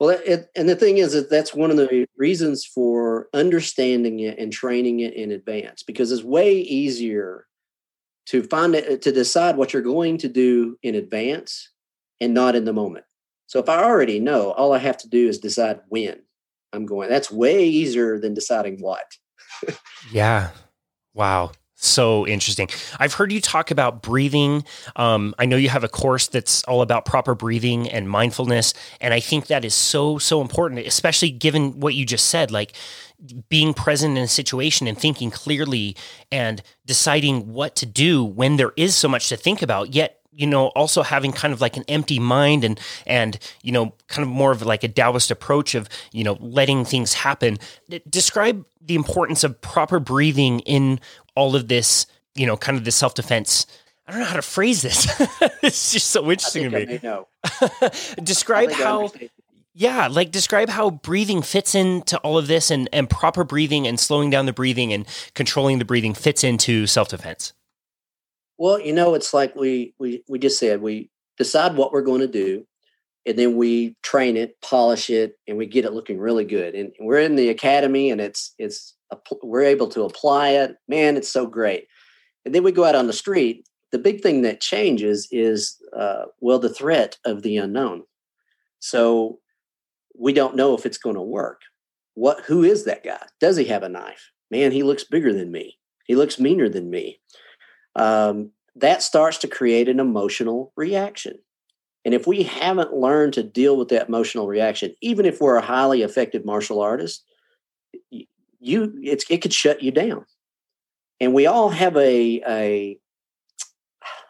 Well, 0.00 0.10
it, 0.10 0.50
and 0.56 0.68
the 0.68 0.76
thing 0.76 0.98
is 0.98 1.12
that 1.12 1.30
that's 1.30 1.54
one 1.54 1.70
of 1.70 1.76
the 1.76 2.06
reasons 2.16 2.64
for 2.64 3.28
understanding 3.32 4.20
it 4.20 4.38
and 4.38 4.52
training 4.52 5.00
it 5.00 5.14
in 5.14 5.30
advance 5.30 5.82
because 5.82 6.10
it's 6.10 6.24
way 6.24 6.54
easier 6.54 7.46
to 8.26 8.42
find 8.42 8.74
it 8.74 9.02
to 9.02 9.12
decide 9.12 9.56
what 9.56 9.72
you're 9.72 9.82
going 9.82 10.18
to 10.18 10.28
do 10.28 10.78
in 10.82 10.94
advance 10.94 11.70
and 12.20 12.34
not 12.34 12.56
in 12.56 12.64
the 12.64 12.72
moment. 12.72 13.04
So 13.46 13.60
if 13.60 13.68
I 13.68 13.84
already 13.84 14.18
know, 14.18 14.52
all 14.52 14.72
I 14.72 14.78
have 14.78 14.96
to 14.98 15.08
do 15.08 15.28
is 15.28 15.38
decide 15.38 15.80
when 15.88 16.22
I'm 16.72 16.86
going. 16.86 17.08
That's 17.08 17.30
way 17.30 17.64
easier 17.64 18.18
than 18.18 18.34
deciding 18.34 18.80
what. 18.80 19.04
yeah. 20.12 20.50
Wow. 21.12 21.52
So 21.84 22.26
interesting. 22.26 22.68
I've 22.98 23.14
heard 23.14 23.32
you 23.32 23.40
talk 23.40 23.70
about 23.70 24.02
breathing. 24.02 24.64
Um, 24.96 25.34
I 25.38 25.46
know 25.46 25.56
you 25.56 25.68
have 25.68 25.84
a 25.84 25.88
course 25.88 26.28
that's 26.28 26.64
all 26.64 26.82
about 26.82 27.04
proper 27.04 27.34
breathing 27.34 27.88
and 27.90 28.08
mindfulness. 28.08 28.74
And 29.00 29.12
I 29.12 29.20
think 29.20 29.46
that 29.48 29.64
is 29.64 29.74
so, 29.74 30.18
so 30.18 30.40
important, 30.40 30.86
especially 30.86 31.30
given 31.30 31.80
what 31.80 31.94
you 31.94 32.06
just 32.06 32.26
said. 32.26 32.50
Like 32.50 32.74
being 33.48 33.74
present 33.74 34.16
in 34.16 34.24
a 34.24 34.28
situation 34.28 34.86
and 34.86 34.98
thinking 34.98 35.30
clearly 35.30 35.96
and 36.30 36.62
deciding 36.84 37.52
what 37.52 37.76
to 37.76 37.86
do 37.86 38.24
when 38.24 38.56
there 38.56 38.72
is 38.76 38.94
so 38.94 39.08
much 39.08 39.28
to 39.28 39.36
think 39.36 39.62
about, 39.62 39.94
yet 39.94 40.20
you 40.36 40.46
know 40.46 40.68
also 40.68 41.02
having 41.02 41.32
kind 41.32 41.52
of 41.52 41.60
like 41.60 41.76
an 41.76 41.84
empty 41.88 42.18
mind 42.18 42.64
and 42.64 42.80
and 43.06 43.38
you 43.62 43.72
know 43.72 43.94
kind 44.08 44.22
of 44.22 44.28
more 44.28 44.52
of 44.52 44.62
like 44.62 44.84
a 44.84 44.88
taoist 44.88 45.30
approach 45.30 45.74
of 45.74 45.88
you 46.12 46.24
know 46.24 46.36
letting 46.40 46.84
things 46.84 47.14
happen 47.14 47.58
describe 48.08 48.64
the 48.80 48.94
importance 48.94 49.44
of 49.44 49.60
proper 49.60 49.98
breathing 49.98 50.60
in 50.60 51.00
all 51.34 51.54
of 51.56 51.68
this 51.68 52.06
you 52.34 52.46
know 52.46 52.56
kind 52.56 52.78
of 52.78 52.84
the 52.84 52.92
self-defense 52.92 53.66
I 54.06 54.10
don't 54.10 54.20
know 54.20 54.26
how 54.26 54.36
to 54.36 54.42
phrase 54.42 54.82
this. 54.82 55.06
it's 55.62 55.90
just 55.90 56.08
so 56.10 56.30
interesting 56.30 56.70
to 56.70 56.86
me. 56.86 57.00
know. 57.02 57.26
describe 58.22 58.70
how 58.70 59.10
yeah, 59.72 60.06
like 60.06 60.30
describe 60.30 60.68
how 60.68 60.90
breathing 60.90 61.42
fits 61.42 61.74
into 61.74 62.16
all 62.18 62.38
of 62.38 62.46
this 62.46 62.70
and, 62.70 62.88
and 62.92 63.10
proper 63.10 63.42
breathing 63.42 63.86
and 63.86 63.98
slowing 63.98 64.30
down 64.30 64.46
the 64.46 64.52
breathing 64.52 64.92
and 64.92 65.04
controlling 65.34 65.78
the 65.80 65.84
breathing 65.84 66.14
fits 66.14 66.44
into 66.44 66.86
self 66.86 67.08
defense. 67.08 67.52
Well, 68.58 68.80
you 68.80 68.92
know, 68.92 69.14
it's 69.14 69.34
like 69.34 69.54
we 69.56 69.94
we 69.98 70.22
we 70.28 70.38
just 70.38 70.58
said 70.58 70.80
we 70.80 71.10
decide 71.38 71.76
what 71.76 71.92
we're 71.92 72.02
going 72.02 72.20
to 72.20 72.28
do, 72.28 72.66
and 73.26 73.38
then 73.38 73.56
we 73.56 73.96
train 74.02 74.36
it, 74.36 74.60
polish 74.60 75.10
it, 75.10 75.34
and 75.48 75.56
we 75.56 75.66
get 75.66 75.84
it 75.84 75.92
looking 75.92 76.18
really 76.18 76.44
good. 76.44 76.74
And 76.74 76.92
we're 77.00 77.20
in 77.20 77.36
the 77.36 77.48
academy, 77.48 78.10
and 78.10 78.20
it's 78.20 78.54
it's 78.58 78.94
we're 79.42 79.62
able 79.62 79.88
to 79.88 80.02
apply 80.02 80.50
it. 80.50 80.76
Man, 80.88 81.16
it's 81.16 81.30
so 81.30 81.46
great. 81.46 81.86
And 82.44 82.54
then 82.54 82.62
we 82.62 82.72
go 82.72 82.84
out 82.84 82.94
on 82.94 83.06
the 83.06 83.12
street. 83.12 83.66
The 83.92 83.98
big 83.98 84.22
thing 84.22 84.42
that 84.42 84.60
changes 84.60 85.28
is 85.30 85.76
uh, 85.96 86.24
well 86.40 86.58
the 86.58 86.72
threat 86.72 87.18
of 87.24 87.42
the 87.42 87.56
unknown. 87.56 88.02
So 88.80 89.38
we 90.18 90.32
don't 90.32 90.56
know 90.56 90.74
if 90.74 90.86
it's 90.86 90.98
going 90.98 91.16
to 91.16 91.22
work. 91.22 91.62
What 92.14 92.42
who 92.44 92.62
is 92.62 92.84
that 92.84 93.04
guy? 93.04 93.26
Does 93.40 93.56
he 93.56 93.64
have 93.64 93.82
a 93.82 93.88
knife? 93.88 94.30
Man, 94.50 94.70
he 94.70 94.82
looks 94.82 95.04
bigger 95.04 95.32
than 95.32 95.50
me. 95.50 95.78
He 96.06 96.14
looks 96.14 96.38
meaner 96.38 96.68
than 96.68 96.90
me. 96.90 97.20
Um, 97.96 98.50
that 98.76 99.02
starts 99.02 99.38
to 99.38 99.48
create 99.48 99.88
an 99.88 100.00
emotional 100.00 100.72
reaction. 100.76 101.38
And 102.04 102.12
if 102.12 102.26
we 102.26 102.42
haven't 102.42 102.92
learned 102.92 103.32
to 103.34 103.42
deal 103.42 103.76
with 103.76 103.88
that 103.88 104.08
emotional 104.08 104.46
reaction, 104.46 104.94
even 105.00 105.24
if 105.24 105.40
we're 105.40 105.56
a 105.56 105.62
highly 105.62 106.02
effective 106.02 106.44
martial 106.44 106.80
artist, 106.80 107.24
you 108.60 108.98
it's 109.02 109.24
it 109.30 109.42
could 109.42 109.52
shut 109.52 109.82
you 109.82 109.90
down. 109.90 110.26
And 111.20 111.32
we 111.32 111.46
all 111.46 111.70
have 111.70 111.96
a 111.96 112.42
a 112.46 112.98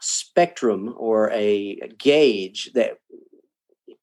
spectrum 0.00 0.94
or 0.96 1.30
a 1.32 1.80
gauge 1.98 2.70
that 2.74 2.98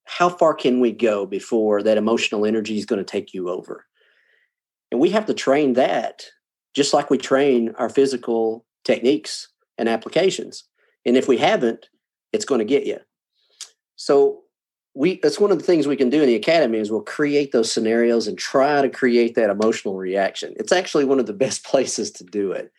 how 0.05 0.27
far 0.27 0.53
can 0.53 0.81
we 0.81 0.91
go 0.91 1.25
before 1.25 1.81
that 1.83 1.97
emotional 1.97 2.45
energy 2.45 2.77
is 2.77 2.85
going 2.85 2.99
to 2.99 3.09
take 3.09 3.33
you 3.33 3.49
over? 3.49 3.85
And 4.91 4.99
we 4.99 5.11
have 5.11 5.27
to 5.27 5.33
train 5.33 5.73
that 5.73 6.25
just 6.73 6.93
like 6.93 7.09
we 7.09 7.17
train 7.17 7.73
our 7.77 7.89
physical 7.89 8.65
techniques 8.83 9.50
and 9.81 9.89
applications. 9.89 10.63
And 11.05 11.17
if 11.17 11.27
we 11.27 11.37
haven't, 11.37 11.89
it's 12.31 12.45
going 12.45 12.59
to 12.59 12.65
get 12.65 12.85
you. 12.85 12.99
So 13.97 14.43
we 14.93 15.19
that's 15.21 15.39
one 15.39 15.51
of 15.51 15.57
the 15.57 15.65
things 15.65 15.87
we 15.87 15.97
can 15.97 16.09
do 16.09 16.21
in 16.21 16.27
the 16.27 16.35
academy 16.35 16.77
is 16.77 16.89
we'll 16.89 17.01
create 17.01 17.51
those 17.51 17.71
scenarios 17.71 18.27
and 18.27 18.37
try 18.37 18.81
to 18.81 18.89
create 18.89 19.35
that 19.35 19.49
emotional 19.49 19.97
reaction. 19.97 20.53
It's 20.57 20.71
actually 20.71 21.05
one 21.05 21.19
of 21.19 21.25
the 21.25 21.33
best 21.45 21.65
places 21.65 22.11
to 22.11 22.23
do 22.23 22.53
it. 22.53 22.71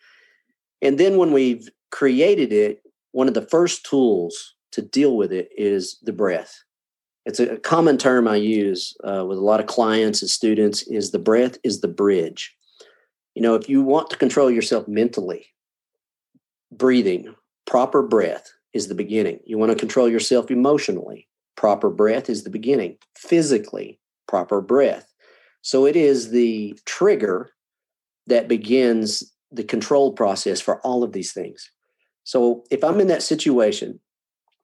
And 0.81 0.99
then 0.99 1.17
when 1.17 1.31
we've 1.31 1.69
created 1.91 2.51
it, 2.51 2.81
one 3.11 3.27
of 3.27 3.35
the 3.35 3.45
first 3.45 3.85
tools 3.85 4.55
to 4.71 4.81
deal 4.81 5.15
with 5.15 5.31
it 5.31 5.49
is 5.55 5.99
the 6.01 6.13
breath 6.13 6.63
it's 7.25 7.39
a 7.39 7.57
common 7.57 7.97
term 7.97 8.27
I 8.27 8.35
use 8.35 8.95
uh, 9.03 9.25
with 9.25 9.37
a 9.37 9.41
lot 9.41 9.59
of 9.59 9.67
clients 9.67 10.21
and 10.21 10.29
students 10.29 10.83
is 10.83 11.11
the 11.11 11.19
breath 11.19 11.57
is 11.63 11.81
the 11.81 11.87
bridge. 11.87 12.55
You 13.35 13.41
know, 13.41 13.55
if 13.55 13.69
you 13.69 13.81
want 13.81 14.09
to 14.09 14.17
control 14.17 14.51
yourself 14.51 14.87
mentally, 14.87 15.47
breathing, 16.77 17.35
proper 17.65 18.01
breath 18.01 18.51
is 18.73 18.87
the 18.87 18.95
beginning. 18.95 19.39
You 19.45 19.57
want 19.57 19.71
to 19.71 19.77
control 19.77 20.09
yourself 20.09 20.51
emotionally, 20.51 21.27
proper 21.55 21.89
breath 21.89 22.29
is 22.29 22.43
the 22.43 22.49
beginning. 22.49 22.97
Physically, 23.15 23.99
proper 24.27 24.61
breath. 24.61 25.13
So 25.61 25.85
it 25.85 25.95
is 25.95 26.31
the 26.31 26.77
trigger 26.85 27.51
that 28.27 28.47
begins 28.47 29.31
the 29.51 29.63
control 29.63 30.13
process 30.13 30.59
for 30.59 30.79
all 30.81 31.03
of 31.03 31.13
these 31.13 31.31
things. 31.31 31.69
So 32.23 32.63
if 32.71 32.83
I'm 32.83 32.99
in 32.99 33.07
that 33.07 33.23
situation 33.23 33.99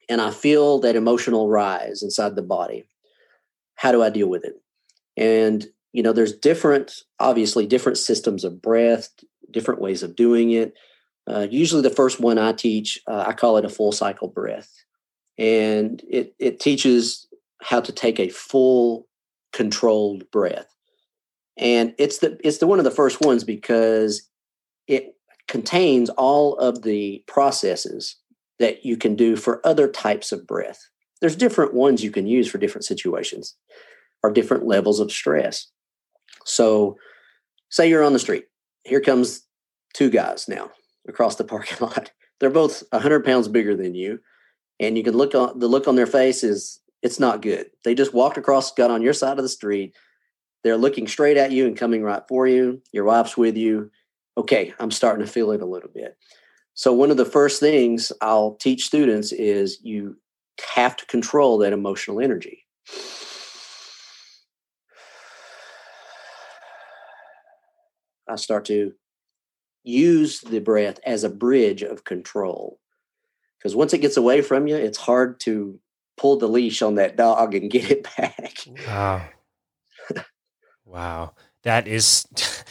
and 0.10 0.20
I 0.20 0.32
feel 0.32 0.80
that 0.80 0.96
emotional 0.96 1.48
rise 1.48 2.02
inside 2.02 2.36
the 2.36 2.42
body. 2.42 2.90
How 3.76 3.92
do 3.92 4.04
I 4.04 4.10
deal 4.10 4.28
with 4.28 4.44
it? 4.44 4.56
And, 5.16 5.66
you 5.94 6.02
know, 6.04 6.12
there's 6.12 6.34
different, 6.34 7.04
obviously, 7.20 7.68
different 7.68 7.98
systems 7.98 8.44
of 8.44 8.62
breath, 8.62 9.10
different 9.52 9.80
ways 9.80 10.02
of 10.04 10.16
doing 10.16 10.52
it. 10.52 10.74
Uh, 11.30 11.48
usually, 11.50 11.82
the 11.82 11.90
first 11.90 12.20
one 12.20 12.38
I 12.38 12.54
teach, 12.54 13.00
uh, 13.08 13.26
I 13.28 13.34
call 13.34 13.58
it 13.58 13.66
a 13.66 13.70
full 13.70 13.92
cycle 13.92 14.28
breath. 14.28 14.72
And 15.38 16.02
it, 16.10 16.34
it 16.40 16.60
teaches 16.60 17.28
how 17.62 17.82
to 17.82 17.92
take 17.92 18.20
a 18.20 18.30
full 18.30 19.08
controlled 19.54 20.30
breath. 20.32 20.68
And 21.58 21.94
it's 21.98 22.20
the 22.20 22.40
it's 22.44 22.58
the 22.58 22.68
one 22.68 22.80
of 22.80 22.86
the 22.86 22.92
first 22.92 23.22
ones 23.22 23.44
because 23.44 24.28
it 24.88 25.16
contains 25.48 26.10
all 26.12 26.56
of 26.58 26.82
the 26.82 27.24
processes 27.28 28.16
that 28.60 28.86
you 28.86 28.98
can 28.98 29.16
do 29.16 29.36
for 29.36 29.66
other 29.66 29.88
types 29.88 30.32
of 30.32 30.48
breath. 30.48 30.80
There's 31.22 31.36
different 31.36 31.74
ones 31.74 32.04
you 32.04 32.12
can 32.12 32.28
use 32.28 32.50
for 32.50 32.58
different 32.58 32.86
situations 32.86 33.56
or 34.24 34.32
different 34.32 34.66
levels 34.66 35.00
of 35.00 35.12
stress. 35.12 35.68
So, 36.46 36.98
say 37.70 37.90
you're 37.90 38.04
on 38.04 38.14
the 38.14 38.20
street. 38.20 38.46
Here 38.84 39.02
comes 39.02 39.42
two 39.94 40.10
guys 40.10 40.48
now 40.48 40.72
across 41.10 41.36
the 41.36 41.44
parking 41.44 41.78
lot. 41.82 42.12
They're 42.40 42.50
both 42.50 42.84
100 42.92 43.26
pounds 43.26 43.50
bigger 43.50 43.76
than 43.76 43.96
you, 43.96 44.20
and 44.80 44.98
you 44.98 45.04
can 45.04 45.18
look 45.18 45.36
on 45.36 45.60
the 45.60 45.68
look 45.68 45.88
on 45.88 45.96
their 45.96 46.08
face 46.08 46.44
is 46.44 46.80
it's 47.02 47.20
not 47.20 47.42
good. 47.42 47.68
They 47.84 47.96
just 47.96 48.14
walked 48.14 48.38
across, 48.38 48.74
got 48.74 48.92
on 48.92 49.02
your 49.02 49.14
side 49.14 49.38
of 49.38 49.44
the 49.44 49.50
street. 49.50 49.96
They're 50.64 50.78
looking 50.78 51.08
straight 51.08 51.38
at 51.38 51.52
you 51.52 51.66
and 51.68 51.78
coming 51.78 52.04
right 52.04 52.24
for 52.28 52.48
you. 52.48 52.82
Your 52.92 53.06
wife's 53.06 53.38
with 53.38 53.58
you. 53.58 53.92
Okay, 54.38 54.74
I'm 54.80 54.92
starting 54.92 55.26
to 55.26 55.32
feel 55.32 55.52
it 55.52 55.62
a 55.62 55.66
little 55.66 55.90
bit. 55.94 56.18
So, 56.74 56.94
one 56.94 57.12
of 57.12 57.18
the 57.18 57.26
first 57.26 57.60
things 57.60 58.12
I'll 58.22 58.56
teach 58.56 58.86
students 58.86 59.32
is 59.32 59.80
you 59.84 60.18
have 60.76 60.96
to 60.98 61.06
control 61.08 61.58
that 61.60 61.74
emotional 61.74 62.22
energy. 62.22 62.66
I 68.30 68.36
start 68.36 68.66
to 68.66 68.94
use 69.84 70.42
the 70.42 70.60
breath 70.60 71.00
as 71.06 71.24
a 71.24 71.30
bridge 71.30 71.82
of 71.82 72.04
control. 72.04 72.80
Because 73.58 73.76
once 73.76 73.94
it 73.94 74.00
gets 74.00 74.18
away 74.18 74.42
from 74.42 74.68
you, 74.68 74.76
it's 74.76 74.98
hard 74.98 75.40
to 75.42 75.80
pull 76.18 76.38
the 76.38 76.48
leash 76.48 76.82
on 76.82 76.96
that 76.96 77.16
dog 77.16 77.56
and 77.56 77.72
get 77.72 77.92
it 77.92 78.08
back. 78.18 78.58
Wow. 78.88 79.30
wow 80.86 81.34
that 81.64 81.88
is 81.88 82.26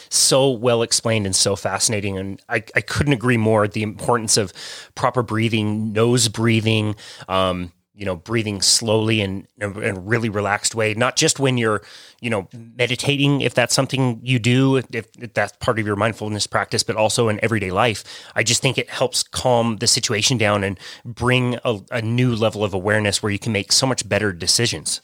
so 0.09 0.51
well 0.51 0.83
explained 0.83 1.27
and 1.27 1.37
so 1.37 1.57
fascinating. 1.57 2.17
And 2.17 2.43
I, 2.49 2.65
I 2.75 2.81
couldn't 2.81 3.13
agree 3.13 3.37
more. 3.37 3.69
The 3.69 3.83
importance 3.83 4.37
of 4.37 4.53
proper 4.95 5.23
breathing, 5.23 5.93
nose 5.93 6.29
breathing, 6.29 6.97
um, 7.29 7.73
you 7.99 8.05
know, 8.05 8.15
breathing 8.15 8.63
slowly 8.63 9.21
and 9.21 9.49
in 9.61 9.97
a 9.97 9.99
really 9.99 10.29
relaxed 10.29 10.73
way, 10.73 10.95
not 10.95 11.17
just 11.17 11.41
when 11.41 11.59
you're, 11.59 11.83
you 12.21 12.31
know, 12.31 12.47
meditating, 12.55 13.41
if 13.41 13.55
that's 13.55 13.75
something 13.75 14.21
you 14.23 14.39
do, 14.39 14.77
if, 14.77 14.87
if 14.93 15.35
that's 15.35 15.53
part 15.59 15.81
of 15.81 15.87
your 15.87 15.97
mindfulness 15.97 16.47
practice, 16.47 16.85
but 16.85 16.95
also 16.95 17.29
in 17.29 17.43
everyday 17.43 17.73
life. 17.73 18.05
I 18.37 18.45
just 18.45 18.63
think 18.63 18.79
it 18.79 18.89
helps 18.89 19.25
calm 19.25 19.79
the 19.79 19.89
situation 19.89 20.39
down 20.39 20.63
and 20.63 20.79
bring 21.05 21.59
a, 21.65 21.81
a 21.91 22.01
new 22.01 22.37
level 22.37 22.63
of 22.63 22.73
awareness 22.73 23.21
where 23.21 23.33
you 23.33 23.39
can 23.39 23.53
make 23.53 23.73
so 23.73 23.85
much 23.85 24.09
better 24.09 24.33
decisions. 24.33 25.01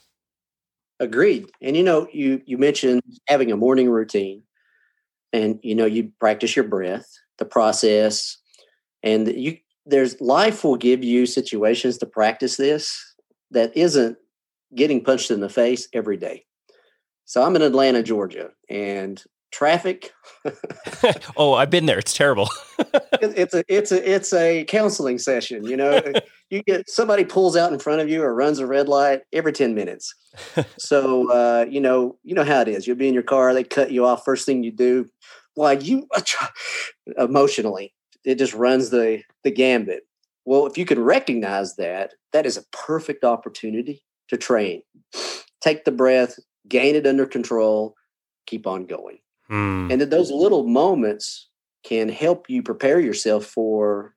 Agreed. 1.01 1.51
And 1.61 1.77
you 1.77 1.83
know, 1.83 2.07
you 2.13 2.43
you 2.47 2.59
mentioned 2.59 3.03
having 3.27 3.51
a 3.51 3.57
morning 3.57 3.91
routine. 3.91 4.45
and 5.33 5.59
you 5.63 5.75
know 5.75 5.85
you 5.87 6.13
practice 6.21 6.55
your 6.55 6.65
breath, 6.65 7.07
the 7.39 7.45
process, 7.45 8.39
and 9.03 9.27
you 9.29 9.59
there's 9.87 10.21
life 10.21 10.65
will 10.65 10.77
give 10.77 11.05
you 11.05 11.27
situations 11.27 11.99
to 11.99 12.07
practice 12.07 12.57
this 12.57 13.15
that 13.51 13.77
isn't 13.77 14.17
getting 14.75 15.03
punched 15.03 15.31
in 15.31 15.41
the 15.41 15.49
face 15.49 15.89
every 15.93 16.17
day. 16.17 16.45
So 17.27 17.43
I'm 17.43 17.57
in 17.57 17.63
Atlanta, 17.63 18.03
Georgia, 18.03 18.51
and 18.69 19.23
traffic. 19.55 20.13
oh, 21.37 21.55
I've 21.55 21.71
been 21.71 21.87
there. 21.87 21.99
It's 21.99 22.13
terrible. 22.13 22.49
it's 23.23 23.55
a 23.55 23.65
it's 23.69 23.93
a 23.93 24.13
it's 24.13 24.33
a 24.33 24.65
counseling 24.65 25.19
session. 25.19 25.65
You 25.65 25.77
know, 25.77 26.03
you 26.51 26.63
get 26.63 26.91
somebody 26.91 27.25
pulls 27.25 27.57
out 27.57 27.73
in 27.73 27.79
front 27.79 28.01
of 28.01 28.09
you 28.09 28.23
or 28.23 28.35
runs 28.35 28.59
a 28.59 28.67
red 28.67 28.89
light 28.89 29.23
every 29.33 29.53
ten 29.53 29.75
minutes. 29.75 30.15
so 30.79 31.31
uh, 31.31 31.65
you 31.69 31.81
know 31.81 32.19
you 32.25 32.35
know 32.35 32.45
how 32.45 32.61
it 32.61 32.69
is. 32.69 32.87
You'll 32.87 32.97
be 32.97 33.09
in 33.09 33.15
your 33.15 33.23
car. 33.23 33.55
They 33.55 33.65
cut 33.65 33.91
you 33.91 34.05
off. 34.05 34.25
First 34.25 34.45
thing 34.45 34.65
you 34.65 34.73
do, 34.73 35.09
why 35.55 35.73
you 35.73 36.07
emotionally 37.17 37.95
it 38.25 38.37
just 38.37 38.55
runs 38.55 38.91
the 38.91 39.23
the 39.43 39.51
gambit. 39.51 40.07
Well, 40.45 40.67
if 40.67 40.77
you 40.77 40.85
can 40.85 41.01
recognize 41.01 41.77
that, 41.77 42.15
that 42.33 42.47
is 42.47 42.57
a 42.57 42.65
perfect 42.73 43.25
opportunity 43.25 44.03
to 44.29 44.37
train. 44.37 44.83
Take 45.61 45.85
the 45.85 45.93
breath, 45.93 46.39
gain 46.69 46.97
it 46.97 47.07
under 47.07 47.27
control, 47.27 47.95
keep 48.47 48.67
on 48.67 48.87
going. 48.87 49.19
Mm. 49.51 49.91
And 49.91 50.01
that 50.01 50.11
those 50.11 50.31
little 50.31 50.67
moments 50.67 51.49
can 51.85 52.09
help 52.09 52.49
you 52.49 52.63
prepare 52.63 53.01
yourself 53.01 53.45
for 53.47 54.15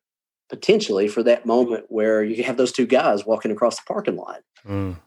potentially 0.50 1.08
for 1.08 1.24
that 1.24 1.46
moment 1.46 1.86
where 1.90 2.24
you 2.24 2.44
have 2.44 2.58
those 2.58 2.72
two 2.72 2.86
guys 2.86 3.26
walking 3.26 3.52
across 3.52 3.78
the 3.78 3.84
parking 3.86 4.16
lot. 4.16 4.42
Mm. 4.66 4.98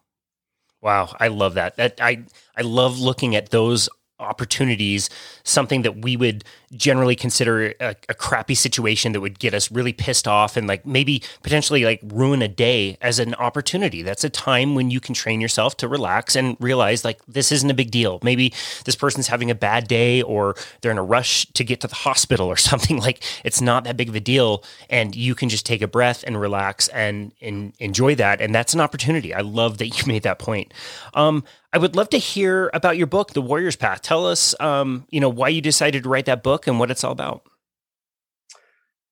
Wow, 0.82 1.14
I 1.18 1.28
love 1.28 1.54
that. 1.54 1.76
That 1.76 2.00
I 2.00 2.24
I 2.56 2.62
love 2.62 2.98
looking 2.98 3.34
at 3.36 3.50
those 3.50 3.88
opportunities, 4.18 5.10
something 5.44 5.82
that 5.82 6.02
we 6.02 6.16
would 6.16 6.44
generally 6.76 7.16
consider 7.16 7.74
a, 7.80 7.96
a, 8.08 8.14
crappy 8.14 8.54
situation 8.54 9.10
that 9.10 9.20
would 9.20 9.40
get 9.40 9.54
us 9.54 9.72
really 9.72 9.92
pissed 9.92 10.28
off 10.28 10.56
and 10.56 10.68
like 10.68 10.86
maybe 10.86 11.20
potentially 11.42 11.84
like 11.84 12.00
ruin 12.04 12.42
a 12.42 12.48
day 12.48 12.96
as 13.00 13.18
an 13.18 13.34
opportunity. 13.34 14.02
That's 14.02 14.22
a 14.22 14.30
time 14.30 14.76
when 14.76 14.88
you 14.88 15.00
can 15.00 15.12
train 15.12 15.40
yourself 15.40 15.76
to 15.78 15.88
relax 15.88 16.36
and 16.36 16.56
realize 16.60 17.04
like 17.04 17.20
this 17.26 17.50
isn't 17.50 17.70
a 17.70 17.74
big 17.74 17.90
deal. 17.90 18.20
Maybe 18.22 18.54
this 18.84 18.94
person's 18.94 19.26
having 19.26 19.50
a 19.50 19.54
bad 19.54 19.88
day 19.88 20.22
or 20.22 20.54
they're 20.80 20.92
in 20.92 20.98
a 20.98 21.02
rush 21.02 21.44
to 21.46 21.64
get 21.64 21.80
to 21.80 21.88
the 21.88 21.96
hospital 21.96 22.46
or 22.46 22.56
something 22.70 22.98
like 22.98 23.22
it's 23.44 23.60
not 23.60 23.82
that 23.84 23.96
big 23.96 24.08
of 24.08 24.14
a 24.14 24.20
deal 24.20 24.62
and 24.88 25.16
you 25.16 25.34
can 25.34 25.48
just 25.48 25.66
take 25.66 25.82
a 25.82 25.88
breath 25.88 26.22
and 26.24 26.40
relax 26.40 26.86
and, 26.88 27.32
and 27.40 27.72
enjoy 27.80 28.14
that 28.14 28.40
and 28.40 28.54
that's 28.54 28.74
an 28.74 28.80
opportunity. 28.80 29.34
I 29.34 29.40
love 29.40 29.78
that 29.78 29.88
you 29.88 30.04
made 30.06 30.22
that 30.22 30.38
point. 30.38 30.72
Um, 31.14 31.42
I 31.72 31.78
would 31.78 31.94
love 31.94 32.10
to 32.10 32.18
hear 32.18 32.68
about 32.74 32.96
your 32.96 33.06
book, 33.06 33.32
The 33.32 33.40
Warrior's 33.40 33.76
Path. 33.76 34.02
Tell 34.02 34.26
us, 34.26 34.56
um, 34.58 35.06
you 35.10 35.20
know, 35.20 35.28
why 35.28 35.50
you 35.50 35.60
decided 35.60 36.02
to 36.02 36.08
write 36.08 36.26
that 36.26 36.42
book 36.42 36.59
and 36.66 36.78
what 36.78 36.90
it's 36.90 37.04
all 37.04 37.12
about. 37.12 37.42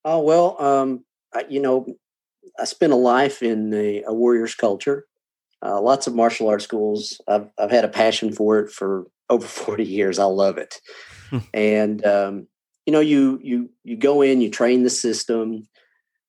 Oh 0.04 0.20
well, 0.20 0.60
um, 0.60 1.04
I, 1.34 1.44
you 1.48 1.60
know, 1.60 1.86
I 2.58 2.64
spent 2.64 2.92
a 2.92 2.96
life 2.96 3.42
in 3.42 3.72
a, 3.74 4.02
a 4.06 4.14
warrior's 4.14 4.54
culture. 4.54 5.06
Uh, 5.64 5.80
lots 5.80 6.06
of 6.06 6.14
martial 6.14 6.48
arts 6.48 6.64
schools. 6.64 7.20
I've 7.28 7.50
I've 7.58 7.70
had 7.70 7.84
a 7.84 7.88
passion 7.88 8.32
for 8.32 8.60
it 8.60 8.70
for 8.70 9.06
over 9.30 9.46
forty 9.46 9.84
years. 9.84 10.18
I 10.18 10.24
love 10.24 10.58
it, 10.58 10.80
hmm. 11.30 11.38
and 11.52 12.04
um, 12.06 12.46
you 12.86 12.92
know, 12.92 13.00
you 13.00 13.38
you 13.42 13.70
you 13.84 13.96
go 13.96 14.22
in, 14.22 14.40
you 14.40 14.50
train 14.50 14.82
the 14.82 14.90
system, 14.90 15.68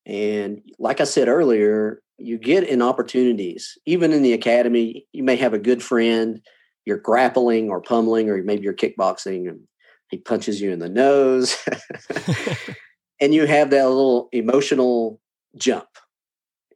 and 0.06 0.62
like 0.80 1.00
I 1.00 1.06
said 1.06 1.28
earlier, 1.28 2.02
you 2.18 2.38
get 2.38 2.68
in 2.68 2.82
opportunities. 2.82 3.78
Even 3.86 4.12
in 4.12 4.24
the 4.24 4.34
academy, 4.34 5.08
you 5.14 5.24
may 5.24 5.38
have 5.38 5.54
a 5.54 5.60
good 5.60 5.82
friend, 5.82 6.42
you're 6.86 6.98
grappling 6.98 7.70
or 7.70 7.82
pummeling, 7.82 8.30
or 8.30 8.44
maybe 8.44 8.64
you're 8.64 8.74
kickboxing 8.74 9.48
and 9.48 9.62
he 10.10 10.18
punches 10.18 10.60
you 10.60 10.72
in 10.72 10.80
the 10.80 10.90
nose. 10.90 11.56
and 13.22 13.34
you 13.34 13.46
have 13.46 13.70
that 13.70 13.88
little 13.88 14.30
emotional 14.32 15.22
jump. 15.56 15.88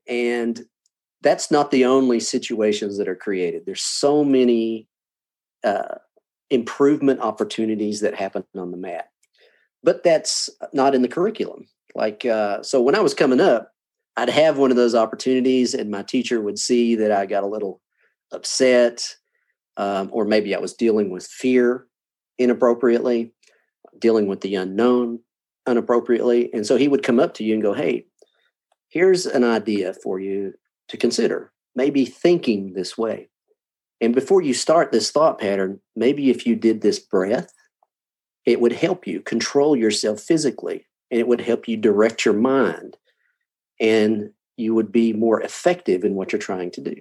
And 0.07 0.61
that's 1.21 1.49
not 1.49 1.71
the 1.71 1.85
only 1.85 2.19
situations 2.19 2.97
that 2.97 3.07
are 3.07 3.15
created. 3.15 3.65
There's 3.65 3.81
so 3.81 4.23
many 4.23 4.87
uh, 5.63 5.95
improvement 6.49 7.21
opportunities 7.21 8.01
that 8.01 8.15
happen 8.15 8.43
on 8.55 8.71
the 8.71 8.77
mat, 8.77 9.09
but 9.81 10.03
that's 10.03 10.49
not 10.73 10.93
in 10.93 11.01
the 11.01 11.07
curriculum. 11.07 11.67
Like, 11.95 12.25
uh, 12.25 12.61
so 12.61 12.81
when 12.81 12.95
I 12.95 12.99
was 12.99 13.13
coming 13.13 13.39
up, 13.39 13.71
I'd 14.15 14.29
have 14.29 14.57
one 14.57 14.69
of 14.69 14.77
those 14.77 14.93
opportunities, 14.93 15.73
and 15.73 15.89
my 15.89 16.03
teacher 16.03 16.39
would 16.41 16.59
see 16.59 16.95
that 16.95 17.11
I 17.11 17.25
got 17.25 17.43
a 17.43 17.47
little 17.47 17.81
upset, 18.31 19.07
um, 19.77 20.09
or 20.11 20.25
maybe 20.25 20.53
I 20.53 20.59
was 20.59 20.73
dealing 20.73 21.09
with 21.09 21.25
fear 21.25 21.87
inappropriately, 22.43 23.31
dealing 23.99 24.27
with 24.27 24.41
the 24.41 24.55
unknown 24.55 25.19
inappropriately. 25.67 26.53
And 26.53 26.65
so 26.65 26.75
he 26.75 26.87
would 26.87 27.03
come 27.03 27.19
up 27.19 27.33
to 27.35 27.43
you 27.43 27.53
and 27.53 27.63
go, 27.63 27.73
Hey, 27.73 28.05
here's 28.89 29.25
an 29.25 29.43
idea 29.43 29.93
for 29.93 30.19
you 30.19 30.53
to 30.89 30.97
consider. 30.97 31.51
Maybe 31.75 32.05
thinking 32.05 32.73
this 32.73 32.97
way. 32.97 33.29
And 34.01 34.13
before 34.13 34.41
you 34.41 34.53
start 34.53 34.91
this 34.91 35.11
thought 35.11 35.39
pattern, 35.39 35.79
maybe 35.95 36.29
if 36.29 36.45
you 36.45 36.55
did 36.55 36.81
this 36.81 36.99
breath, 36.99 37.53
it 38.45 38.59
would 38.59 38.73
help 38.73 39.07
you 39.07 39.21
control 39.21 39.75
yourself 39.75 40.19
physically 40.19 40.85
and 41.09 41.19
it 41.19 41.27
would 41.27 41.41
help 41.41 41.67
you 41.67 41.77
direct 41.77 42.25
your 42.25 42.33
mind 42.33 42.97
and 43.79 44.31
you 44.57 44.75
would 44.75 44.91
be 44.91 45.13
more 45.13 45.41
effective 45.41 46.03
in 46.03 46.15
what 46.15 46.31
you're 46.31 46.39
trying 46.39 46.71
to 46.71 46.81
do. 46.81 46.95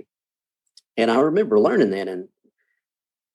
And 0.97 1.11
I 1.11 1.19
remember 1.21 1.59
learning 1.59 1.91
that 1.91 2.09
and 2.09 2.29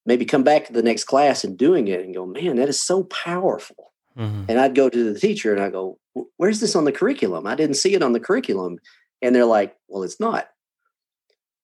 maybe 0.08 0.26
come 0.26 0.44
back 0.44 0.66
to 0.66 0.74
the 0.74 0.82
next 0.82 1.04
class 1.04 1.44
and 1.44 1.58
doing 1.58 1.90
it 1.90 2.00
and 2.00 2.16
go, 2.16 2.26
man, 2.26 2.56
that 2.56 2.70
is 2.70 2.82
so 2.82 3.04
powerful. 3.04 3.94
Mm-hmm. 4.18 4.46
And 4.48 4.60
I'd 4.60 4.74
go 4.74 4.90
to 4.90 5.14
the 5.14 5.20
teacher 5.20 5.54
and 5.54 5.62
I 5.62 5.70
go, 5.70 6.00
where's 6.38 6.62
this 6.62 6.76
on 6.76 6.86
the 6.86 6.92
curriculum? 6.94 7.46
I 7.46 7.56
didn't 7.56 7.76
see 7.76 7.94
it 7.94 8.02
on 8.02 8.14
the 8.14 8.20
curriculum. 8.20 8.80
And 9.22 9.36
they're 9.36 9.46
like, 9.46 9.76
well, 9.88 10.04
it's 10.04 10.20
not. 10.20 10.48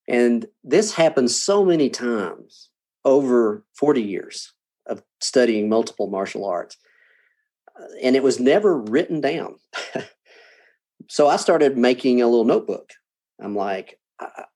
And 0.08 0.46
this 0.64 0.94
happens 0.94 1.42
so 1.42 1.64
many 1.64 1.90
times 1.90 2.70
over 3.06 3.64
40 3.80 4.04
years 4.04 4.54
of 4.88 5.02
studying 5.22 5.70
multiple 5.70 6.08
martial 6.08 6.46
arts. 6.46 6.78
And 8.04 8.16
it 8.16 8.24
was 8.24 8.42
never 8.42 8.78
written 8.78 9.22
down. 9.22 9.56
so 11.10 11.28
I 11.28 11.38
started 11.38 11.78
making 11.78 12.22
a 12.22 12.28
little 12.28 12.46
notebook. 12.46 12.92
I'm 13.42 13.56
like, 13.56 14.00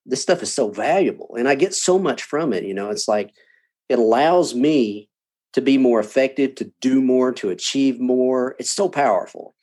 this 0.06 0.22
stuff 0.22 0.44
is 0.44 0.54
so 0.54 0.70
valuable 0.70 1.36
and 1.38 1.48
I 1.48 1.56
get 1.56 1.74
so 1.74 1.98
much 1.98 2.24
from 2.24 2.54
it. 2.54 2.64
You 2.64 2.74
know, 2.74 2.90
it's 2.90 3.08
like 3.08 3.34
it 3.90 4.00
allows 4.00 4.54
me 4.56 5.10
to 5.54 5.62
be 5.62 5.78
more 5.78 6.00
effective, 6.00 6.56
to 6.56 6.72
do 6.82 7.02
more, 7.02 7.32
to 7.34 7.50
achieve 7.50 8.00
more. 8.00 8.56
It's 8.60 8.70
so 8.70 8.90
powerful. 8.90 9.56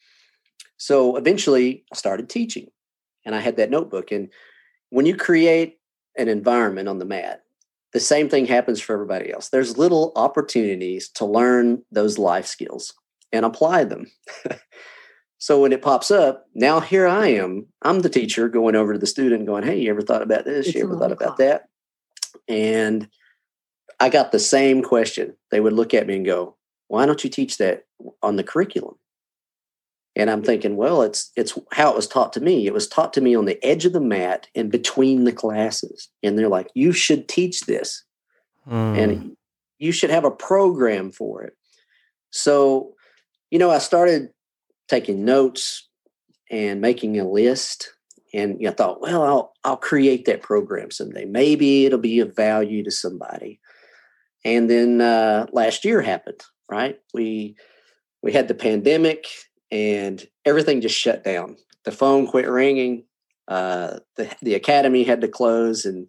So 0.77 1.17
eventually 1.17 1.85
I 1.93 1.97
started 1.97 2.29
teaching 2.29 2.69
and 3.25 3.35
I 3.35 3.41
had 3.41 3.57
that 3.57 3.71
notebook. 3.71 4.11
And 4.11 4.29
when 4.91 5.07
you 5.07 5.17
create 5.17 5.79
an 6.17 6.29
environment 6.29 6.89
on 6.89 6.99
the 6.99 7.05
mat, 7.05 7.43
the 7.93 8.01
same 8.01 8.29
thing 8.29 8.47
happens 8.47 8.81
for 8.81 8.93
everybody 8.93 9.33
else. 9.33 9.51
There's 9.51 9.79
little 9.79 10.13
opportunities 10.17 11.09
to 11.11 11.25
learn 11.25 11.83
those 11.93 12.19
life 12.19 12.47
skills 12.47 12.93
and 13.33 13.45
apply 13.45 13.85
them. 13.85 14.11
So 15.45 15.61
when 15.61 15.73
it 15.73 15.83
pops 15.83 16.11
up, 16.11 16.47
now 16.55 16.81
here 16.81 17.07
I 17.07 17.27
am. 17.27 17.67
I'm 17.83 18.01
the 18.01 18.09
teacher 18.09 18.49
going 18.49 18.75
over 18.75 18.95
to 18.95 18.99
the 18.99 19.07
student 19.07 19.45
going, 19.45 19.63
Hey, 19.63 19.79
you 19.79 19.91
ever 19.91 20.01
thought 20.01 20.23
about 20.23 20.47
this? 20.47 20.69
It's 20.69 20.75
you 20.75 20.85
ever 20.85 20.99
thought 20.99 21.13
about 21.13 21.37
that? 21.37 21.65
And 22.49 23.07
I 24.05 24.11
got 24.11 24.33
the 24.33 24.39
same 24.39 24.83
question. 24.83 25.35
They 25.51 25.61
would 25.61 25.73
look 25.73 25.95
at 25.95 26.07
me 26.07 26.17
and 26.17 26.27
go, 26.27 26.57
Why 26.89 27.07
don't 27.07 27.25
you 27.25 27.31
teach 27.31 27.57
that 27.57 27.87
on 28.23 28.37
the 28.37 28.45
curriculum? 28.45 28.97
And 30.15 30.31
I'm 30.31 30.43
thinking, 30.43 30.77
well, 30.77 31.01
it's 31.01 31.33
it's 31.37 31.59
how 31.73 31.91
it 31.91 31.97
was 31.97 32.07
taught 32.07 32.35
to 32.35 32.41
me. 32.41 32.67
It 32.67 32.75
was 32.75 32.87
taught 32.87 33.15
to 33.15 33.23
me 33.23 33.35
on 33.35 33.47
the 33.47 33.59
edge 33.65 33.87
of 33.87 33.95
the 33.95 34.03
mat 34.03 34.47
and 34.55 34.71
between 34.71 35.25
the 35.25 35.33
classes. 35.33 36.11
And 36.23 36.39
they're 36.39 36.51
like, 36.51 36.69
you 36.75 36.93
should 36.93 37.29
teach 37.29 37.63
this. 37.63 38.05
Mm. 38.69 38.99
And 38.99 39.37
you 39.79 39.91
should 39.91 40.11
have 40.11 40.27
a 40.27 40.31
program 40.31 41.11
for 41.11 41.43
it. 41.43 41.55
So, 42.29 42.93
you 43.51 43.59
know, 43.59 43.71
I 43.71 43.79
started 43.79 44.29
taking 44.87 45.25
notes 45.25 45.89
and 46.51 46.83
making 46.83 47.19
a 47.19 47.27
list. 47.27 47.91
And 48.35 48.61
I 48.69 48.71
thought, 48.71 49.01
well, 49.01 49.23
I'll 49.23 49.53
I'll 49.65 49.79
create 49.79 50.27
that 50.27 50.43
program 50.43 50.91
someday. 50.91 51.25
Maybe 51.25 51.87
it'll 51.87 51.99
be 51.99 52.21
of 52.21 52.37
value 52.37 52.85
to 52.85 52.91
somebody. 52.91 53.61
And 54.45 54.69
then 54.69 55.01
uh, 55.01 55.47
last 55.53 55.85
year 55.85 56.03
happened, 56.03 56.43
right? 56.71 56.99
We 57.13 57.57
we 58.23 58.33
had 58.33 58.49
the 58.49 58.55
pandemic, 58.55 59.27
and 59.71 60.27
everything 60.45 60.81
just 60.81 60.97
shut 60.97 61.25
down. 61.25 61.57
The 61.85 61.93
phone 61.93 62.27
quit 62.27 62.49
ringing. 62.49 63.05
Uh, 63.49 63.99
the 64.17 64.35
the 64.43 64.55
academy 64.55 65.05
had 65.05 65.21
to 65.23 65.29
close, 65.29 65.85
and 65.85 66.09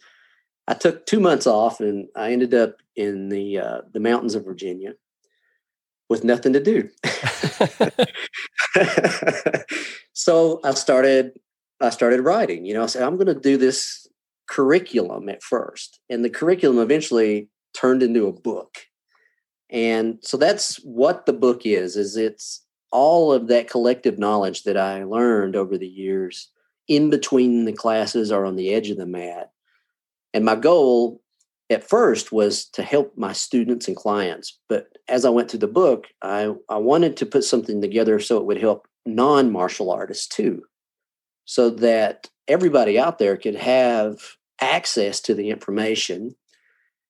I 0.68 0.74
took 0.74 1.06
two 1.06 1.20
months 1.20 1.48
off, 1.48 1.80
and 1.80 2.08
I 2.16 2.32
ended 2.32 2.54
up 2.54 2.78
in 2.96 3.30
the 3.30 3.60
uh, 3.60 3.82
the 3.94 4.00
mountains 4.00 4.36
of 4.36 4.46
Virginia 4.46 4.94
with 6.10 6.24
nothing 6.24 6.54
to 6.54 6.62
do. 6.62 6.90
so 10.14 10.60
I 10.64 10.74
started 10.74 11.32
I 11.82 11.90
started 11.90 12.22
writing. 12.22 12.66
You 12.66 12.76
know, 12.76 12.84
I 12.84 12.88
said 12.88 13.04
I'm 13.04 13.16
going 13.16 13.28
to 13.28 13.36
do 13.36 13.58
this 13.58 14.08
curriculum 14.48 15.28
at 15.30 15.44
first, 15.44 16.00
and 16.10 16.24
the 16.24 16.30
curriculum 16.30 16.80
eventually 16.80 17.50
turned 17.76 18.04
into 18.04 18.28
a 18.28 18.34
book. 18.34 18.78
And 19.70 20.20
so 20.22 20.38
that's 20.38 20.78
what 20.78 21.26
the 21.26 21.34
book 21.34 21.66
is, 21.66 21.96
is 21.96 22.16
it's 22.16 22.64
all 22.92 23.34
of 23.34 23.48
that 23.48 23.70
collective 23.70 24.18
knowledge 24.18 24.64
that 24.64 24.78
I 24.78 25.04
learned 25.04 25.56
over 25.56 25.78
the 25.78 25.88
years 25.88 26.50
in 26.88 27.10
between 27.10 27.66
the 27.66 27.74
classes 27.74 28.32
or 28.32 28.46
on 28.46 28.56
the 28.56 28.74
edge 28.74 28.90
of 28.90 28.98
the 28.98 29.06
mat. 29.06 29.52
And 30.34 30.46
my 30.46 30.56
goal 30.56 31.22
at 31.70 31.88
first 31.88 32.32
was 32.32 32.66
to 32.70 32.84
help 32.84 33.18
my 33.18 33.34
students 33.34 33.88
and 33.88 33.98
clients. 33.98 34.60
But 34.70 34.90
as 35.08 35.26
I 35.26 35.30
went 35.30 35.50
through 35.50 35.62
the 35.62 35.68
book, 35.68 36.08
I, 36.22 36.54
I 36.70 36.78
wanted 36.78 37.18
to 37.18 37.26
put 37.26 37.44
something 37.44 37.82
together 37.82 38.20
so 38.20 38.38
it 38.38 38.46
would 38.46 38.62
help 38.62 38.88
non 39.06 39.52
martial 39.52 39.92
artists 39.92 40.28
too, 40.28 40.64
so 41.46 41.70
that 41.72 42.30
everybody 42.48 43.00
out 43.00 43.18
there 43.18 43.38
could 43.38 43.56
have 43.56 44.20
access 44.62 45.20
to 45.22 45.34
the 45.34 45.50
information 45.50 46.36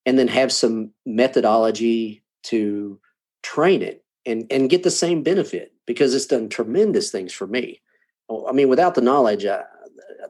and 0.06 0.18
then 0.18 0.28
have 0.28 0.52
some 0.52 0.92
methodology 1.04 2.22
to 2.44 2.98
train 3.42 3.82
it 3.82 4.04
and, 4.24 4.46
and 4.50 4.70
get 4.70 4.84
the 4.84 4.90
same 4.90 5.22
benefit 5.22 5.72
because 5.86 6.14
it's 6.14 6.26
done 6.26 6.48
tremendous 6.48 7.10
things 7.10 7.32
for 7.32 7.46
me. 7.46 7.82
I 8.48 8.52
mean, 8.52 8.68
without 8.68 8.94
the 8.94 9.00
knowledge 9.00 9.44
I, 9.44 9.56
uh, 9.56 9.62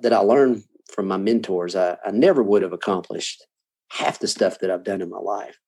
that 0.01 0.13
I 0.13 0.19
learned 0.19 0.65
from 0.91 1.07
my 1.09 1.17
mentors, 1.17 1.77
I, 1.77 1.97
I 2.05 2.11
never 2.11 2.43
would 2.43 2.63
have 2.63 2.73
accomplished 2.73 3.47
half 3.91 4.19
the 4.19 4.29
stuff 4.29 4.59
that 4.61 4.71
I've 4.71 4.85
done 4.85 5.03
in 5.03 5.11
my 5.11 5.19
life. 5.19 5.59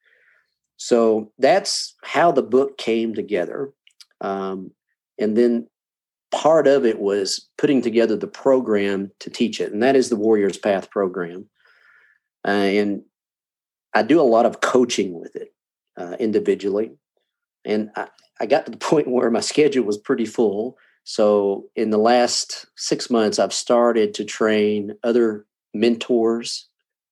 So 0.77 1.33
that's 1.39 1.95
how 2.03 2.33
the 2.33 2.43
book 2.43 2.79
came 2.79 3.15
together. 3.15 3.73
Um, 4.21 4.73
and 5.19 5.37
then 5.37 5.69
part 6.31 6.67
of 6.67 6.85
it 6.85 6.99
was 6.99 7.49
putting 7.57 7.83
together 7.83 8.17
the 8.17 8.29
program 8.29 9.11
to 9.21 9.31
teach 9.31 9.61
it, 9.61 9.73
and 9.73 9.83
that 9.83 9.97
is 9.97 10.09
the 10.09 10.17
Warriors 10.17 10.59
Path 10.59 10.91
program. 10.91 11.49
Uh, 12.47 12.51
and 12.51 13.03
I 13.95 14.03
do 14.03 14.21
a 14.21 14.23
lot 14.23 14.47
of 14.47 14.61
coaching 14.61 15.19
with 15.19 15.37
it 15.37 15.55
uh, 15.97 16.17
individually. 16.19 16.93
And 17.65 17.91
I, 17.97 18.09
I 18.41 18.47
got 18.47 18.67
to 18.67 18.73
the 18.73 18.77
point 18.79 19.09
where 19.09 19.31
my 19.31 19.41
schedule 19.41 19.85
was 19.85 19.99
pretty 19.99 20.27
full. 20.27 20.79
So 21.05 21.65
in 21.75 21.91
the 21.91 21.99
last 21.99 22.67
six 22.77 23.11
months, 23.11 23.39
I've 23.39 23.53
started 23.53 24.15
to 24.15 24.25
train 24.25 24.97
other 25.03 25.47
mentors 25.73 26.69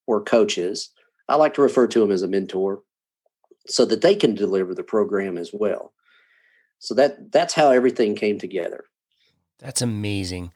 or 0.06 0.22
coaches. 0.22 0.90
I 1.28 1.36
like 1.36 1.54
to 1.54 1.62
refer 1.62 1.86
to 1.88 2.00
them 2.00 2.10
as 2.10 2.22
a 2.22 2.28
mentor 2.28 2.82
so 3.66 3.84
that 3.86 4.02
they 4.02 4.14
can 4.14 4.34
deliver 4.34 4.74
the 4.74 4.84
program 4.84 5.36
as 5.36 5.50
well. 5.52 5.92
So 6.78 6.94
that 6.94 7.32
that's 7.32 7.54
how 7.54 7.70
everything 7.70 8.14
came 8.14 8.38
together. 8.38 8.84
That's 9.58 9.82
amazing. 9.82 10.52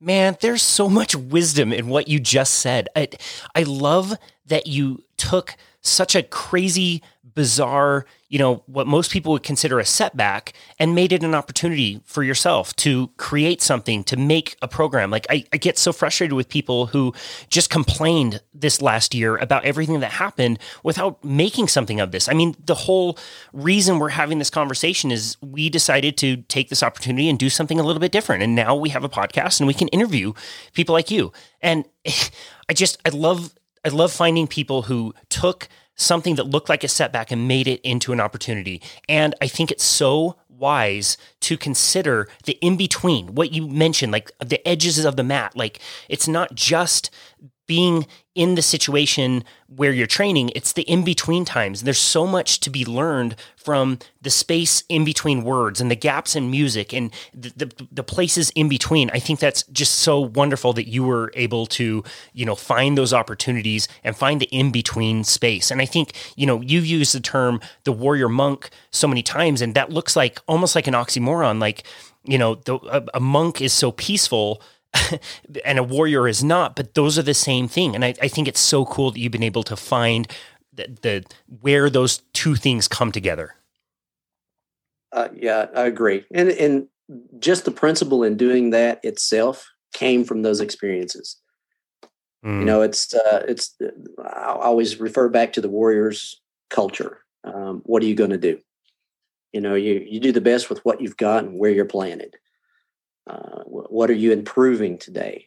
Man, 0.00 0.36
there's 0.40 0.62
so 0.62 0.88
much 0.88 1.14
wisdom 1.14 1.72
in 1.72 1.88
what 1.88 2.08
you 2.08 2.18
just 2.18 2.54
said. 2.54 2.88
I, 2.96 3.08
I 3.54 3.64
love 3.64 4.16
that 4.46 4.66
you 4.66 5.04
took 5.20 5.54
such 5.82 6.14
a 6.14 6.22
crazy, 6.22 7.02
bizarre, 7.34 8.06
you 8.28 8.38
know, 8.38 8.62
what 8.66 8.86
most 8.86 9.10
people 9.10 9.32
would 9.32 9.42
consider 9.42 9.78
a 9.78 9.84
setback 9.84 10.52
and 10.78 10.94
made 10.94 11.12
it 11.12 11.22
an 11.22 11.34
opportunity 11.34 12.00
for 12.04 12.22
yourself 12.22 12.74
to 12.76 13.08
create 13.16 13.60
something, 13.62 14.02
to 14.04 14.16
make 14.16 14.56
a 14.62 14.68
program. 14.68 15.10
Like, 15.10 15.26
I, 15.30 15.44
I 15.52 15.56
get 15.56 15.78
so 15.78 15.92
frustrated 15.92 16.32
with 16.32 16.48
people 16.48 16.86
who 16.86 17.14
just 17.48 17.70
complained 17.70 18.40
this 18.54 18.80
last 18.80 19.14
year 19.14 19.36
about 19.36 19.64
everything 19.64 20.00
that 20.00 20.12
happened 20.12 20.58
without 20.82 21.22
making 21.24 21.68
something 21.68 22.00
of 22.00 22.12
this. 22.12 22.28
I 22.28 22.32
mean, 22.32 22.56
the 22.64 22.74
whole 22.74 23.18
reason 23.52 23.98
we're 23.98 24.10
having 24.10 24.38
this 24.38 24.50
conversation 24.50 25.10
is 25.10 25.36
we 25.40 25.68
decided 25.68 26.16
to 26.18 26.38
take 26.48 26.68
this 26.68 26.82
opportunity 26.82 27.28
and 27.28 27.38
do 27.38 27.50
something 27.50 27.78
a 27.78 27.82
little 27.82 28.00
bit 28.00 28.12
different. 28.12 28.42
And 28.42 28.54
now 28.54 28.74
we 28.74 28.88
have 28.90 29.04
a 29.04 29.08
podcast 29.08 29.60
and 29.60 29.66
we 29.66 29.74
can 29.74 29.88
interview 29.88 30.32
people 30.72 30.94
like 30.94 31.10
you. 31.10 31.32
And 31.60 31.84
I 32.68 32.72
just, 32.74 32.98
I 33.04 33.10
love 33.10 33.52
I 33.84 33.88
love 33.88 34.12
finding 34.12 34.46
people 34.46 34.82
who 34.82 35.14
took 35.28 35.68
something 35.96 36.34
that 36.36 36.44
looked 36.46 36.68
like 36.68 36.84
a 36.84 36.88
setback 36.88 37.30
and 37.30 37.46
made 37.46 37.68
it 37.68 37.80
into 37.82 38.12
an 38.12 38.20
opportunity. 38.20 38.82
And 39.08 39.34
I 39.40 39.48
think 39.48 39.70
it's 39.70 39.84
so 39.84 40.36
wise 40.48 41.16
to 41.40 41.56
consider 41.56 42.28
the 42.44 42.58
in 42.60 42.76
between, 42.76 43.34
what 43.34 43.52
you 43.52 43.66
mentioned, 43.66 44.12
like 44.12 44.30
the 44.44 44.66
edges 44.66 45.04
of 45.04 45.16
the 45.16 45.24
mat. 45.24 45.56
Like 45.56 45.80
it's 46.08 46.28
not 46.28 46.54
just 46.54 47.10
being 47.70 48.04
in 48.34 48.56
the 48.56 48.62
situation 48.62 49.44
where 49.68 49.92
you're 49.92 50.04
training, 50.04 50.50
it's 50.56 50.72
the 50.72 50.82
in 50.82 51.04
between 51.04 51.44
times. 51.44 51.84
There's 51.84 52.00
so 52.00 52.26
much 52.26 52.58
to 52.60 52.68
be 52.68 52.84
learned 52.84 53.36
from 53.54 54.00
the 54.20 54.28
space 54.28 54.82
in 54.88 55.04
between 55.04 55.44
words 55.44 55.80
and 55.80 55.88
the 55.88 55.94
gaps 55.94 56.34
in 56.34 56.50
music 56.50 56.92
and 56.92 57.12
the, 57.32 57.52
the, 57.54 57.86
the, 57.92 58.02
places 58.02 58.50
in 58.56 58.68
between. 58.68 59.08
I 59.10 59.20
think 59.20 59.38
that's 59.38 59.62
just 59.70 60.00
so 60.00 60.18
wonderful 60.18 60.72
that 60.72 60.88
you 60.88 61.04
were 61.04 61.30
able 61.36 61.64
to, 61.66 62.02
you 62.32 62.44
know, 62.44 62.56
find 62.56 62.98
those 62.98 63.12
opportunities 63.12 63.86
and 64.02 64.16
find 64.16 64.40
the 64.40 64.46
in 64.46 64.72
between 64.72 65.22
space. 65.22 65.70
And 65.70 65.80
I 65.80 65.86
think, 65.86 66.14
you 66.34 66.46
know, 66.46 66.60
you've 66.60 66.86
used 66.86 67.14
the 67.14 67.20
term 67.20 67.60
the 67.84 67.92
warrior 67.92 68.28
monk 68.28 68.70
so 68.90 69.06
many 69.06 69.22
times, 69.22 69.62
and 69.62 69.76
that 69.76 69.92
looks 69.92 70.16
like 70.16 70.40
almost 70.48 70.74
like 70.74 70.88
an 70.88 70.94
oxymoron. 70.94 71.60
Like, 71.60 71.84
you 72.24 72.36
know, 72.36 72.56
the, 72.56 72.74
a, 72.90 73.04
a 73.14 73.20
monk 73.20 73.60
is 73.60 73.72
so 73.72 73.92
peaceful 73.92 74.60
and 75.64 75.78
a 75.78 75.82
warrior 75.82 76.26
is 76.26 76.42
not, 76.42 76.76
but 76.76 76.94
those 76.94 77.18
are 77.18 77.22
the 77.22 77.34
same 77.34 77.68
thing. 77.68 77.94
And 77.94 78.04
I, 78.04 78.14
I 78.20 78.28
think 78.28 78.48
it's 78.48 78.60
so 78.60 78.84
cool 78.84 79.10
that 79.10 79.18
you've 79.18 79.32
been 79.32 79.42
able 79.42 79.62
to 79.64 79.76
find 79.76 80.26
the, 80.72 80.88
the 81.02 81.24
where 81.60 81.90
those 81.90 82.18
two 82.32 82.56
things 82.56 82.88
come 82.88 83.12
together. 83.12 83.54
Uh, 85.12 85.28
yeah, 85.34 85.66
I 85.74 85.86
agree. 85.86 86.24
And 86.32 86.50
and 86.50 86.88
just 87.38 87.64
the 87.64 87.70
principle 87.70 88.22
in 88.22 88.36
doing 88.36 88.70
that 88.70 89.04
itself 89.04 89.68
came 89.92 90.24
from 90.24 90.42
those 90.42 90.60
experiences. 90.60 91.36
Mm. 92.44 92.60
You 92.60 92.64
know, 92.64 92.82
it's 92.82 93.12
uh, 93.12 93.44
it's. 93.48 93.76
I 94.24 94.56
always 94.60 95.00
refer 95.00 95.28
back 95.28 95.52
to 95.54 95.60
the 95.60 95.68
warriors' 95.68 96.40
culture. 96.70 97.18
Um, 97.44 97.82
what 97.84 98.02
are 98.02 98.06
you 98.06 98.14
going 98.14 98.30
to 98.30 98.38
do? 98.38 98.58
You 99.52 99.60
know, 99.60 99.74
you 99.74 100.04
you 100.08 100.20
do 100.20 100.32
the 100.32 100.40
best 100.40 100.70
with 100.70 100.84
what 100.84 101.00
you've 101.00 101.16
got 101.16 101.44
and 101.44 101.58
where 101.58 101.70
you're 101.70 101.84
planted. 101.84 102.36
Uh, 103.30 103.62
what 103.66 104.10
are 104.10 104.14
you 104.14 104.32
improving 104.32 104.98
today? 104.98 105.46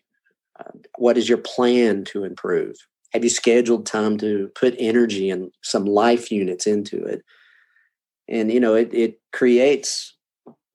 Uh, 0.58 0.72
what 0.98 1.18
is 1.18 1.28
your 1.28 1.38
plan 1.38 2.06
to 2.06 2.24
improve? 2.24 2.78
Have 3.12 3.24
you 3.24 3.30
scheduled 3.30 3.86
time 3.86 4.18
to 4.20 4.50
put 4.56 4.76
energy 4.80 5.30
and 5.30 5.52
some 5.62 5.86
life 5.86 6.32
units 6.32 6.66
into 6.66 7.04
it? 7.04 7.24
And 8.30 8.52
you 8.52 8.60
know, 8.60 8.74
it 8.74 8.94
it 8.94 9.20
creates 9.34 10.16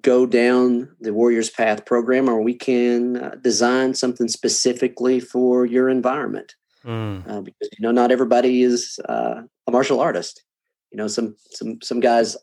go 0.02 0.26
down 0.26 0.90
the 1.00 1.14
Warriors 1.14 1.50
Path 1.50 1.86
program, 1.86 2.30
or 2.30 2.42
we 2.42 2.54
can 2.54 3.18
uh, 3.18 3.36
design 3.42 3.94
something 3.94 4.28
specifically 4.28 5.20
for 5.20 5.66
your 5.66 5.90
environment. 5.90 6.56
Mm. 6.86 7.30
Uh, 7.30 7.42
because 7.42 7.70
you 7.78 7.82
know, 7.82 7.92
not 7.92 8.12
everybody 8.12 8.64
is 8.64 9.00
uh, 9.10 9.42
a 9.68 9.72
martial 9.72 10.00
artist. 10.00 10.44
You 10.92 10.98
know, 10.98 11.08
some 11.08 11.36
some 11.52 11.82
some 11.82 12.00
guys, 12.00 12.38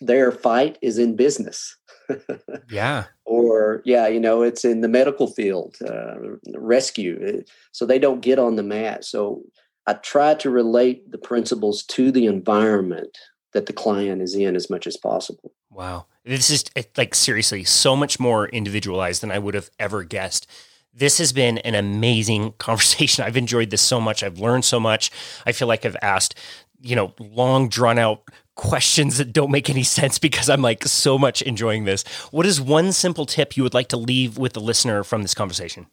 their 0.00 0.32
fight 0.32 0.78
is 0.82 0.98
in 0.98 1.16
business. 1.16 1.76
yeah. 2.70 3.04
Or 3.24 3.82
yeah, 3.84 4.08
you 4.08 4.20
know, 4.20 4.42
it's 4.42 4.64
in 4.64 4.80
the 4.80 4.88
medical 4.88 5.28
field, 5.28 5.76
uh, 5.86 6.16
rescue. 6.56 7.20
Uh, 7.26 7.42
so 7.70 7.86
they 7.86 7.98
don't 7.98 8.20
get 8.20 8.38
on 8.38 8.56
the 8.56 8.62
mat. 8.62 9.04
So 9.04 9.42
I 9.86 9.94
try 9.94 10.34
to 10.34 10.50
relate 10.50 11.10
the 11.10 11.18
principles 11.18 11.84
to 11.84 12.10
the 12.10 12.26
environment 12.26 13.16
that 13.52 13.66
the 13.66 13.72
client 13.72 14.22
is 14.22 14.34
in 14.34 14.56
as 14.56 14.70
much 14.70 14.86
as 14.86 14.96
possible. 14.96 15.52
Wow. 15.70 16.06
This 16.24 16.50
is 16.50 16.64
like 16.96 17.14
seriously 17.14 17.64
so 17.64 17.96
much 17.96 18.20
more 18.20 18.48
individualized 18.48 19.22
than 19.22 19.30
I 19.30 19.38
would 19.38 19.54
have 19.54 19.70
ever 19.78 20.04
guessed. 20.04 20.46
This 20.94 21.18
has 21.18 21.32
been 21.32 21.58
an 21.58 21.74
amazing 21.74 22.52
conversation. 22.58 23.24
I've 23.24 23.36
enjoyed 23.36 23.70
this 23.70 23.82
so 23.82 24.00
much. 24.00 24.22
I've 24.22 24.38
learned 24.38 24.64
so 24.64 24.78
much. 24.78 25.10
I 25.46 25.52
feel 25.52 25.68
like 25.68 25.84
I've 25.84 25.96
asked 26.02 26.38
you 26.82 26.96
know, 26.96 27.14
long 27.18 27.68
drawn 27.68 27.98
out 27.98 28.22
questions 28.56 29.18
that 29.18 29.32
don't 29.32 29.50
make 29.50 29.70
any 29.70 29.82
sense 29.98 30.18
because 30.18 30.50
I'm 30.50 30.62
like 30.62 30.84
so 30.84 31.16
much 31.18 31.40
enjoying 31.42 31.84
this. 31.84 32.02
What 32.30 32.44
is 32.44 32.60
one 32.60 32.92
simple 32.92 33.24
tip 33.24 33.56
you 33.56 33.62
would 33.62 33.74
like 33.74 33.88
to 33.88 33.96
leave 33.96 34.36
with 34.36 34.52
the 34.52 34.60
listener 34.60 35.04
from 35.04 35.22
this 35.22 35.34
conversation? 35.34 35.86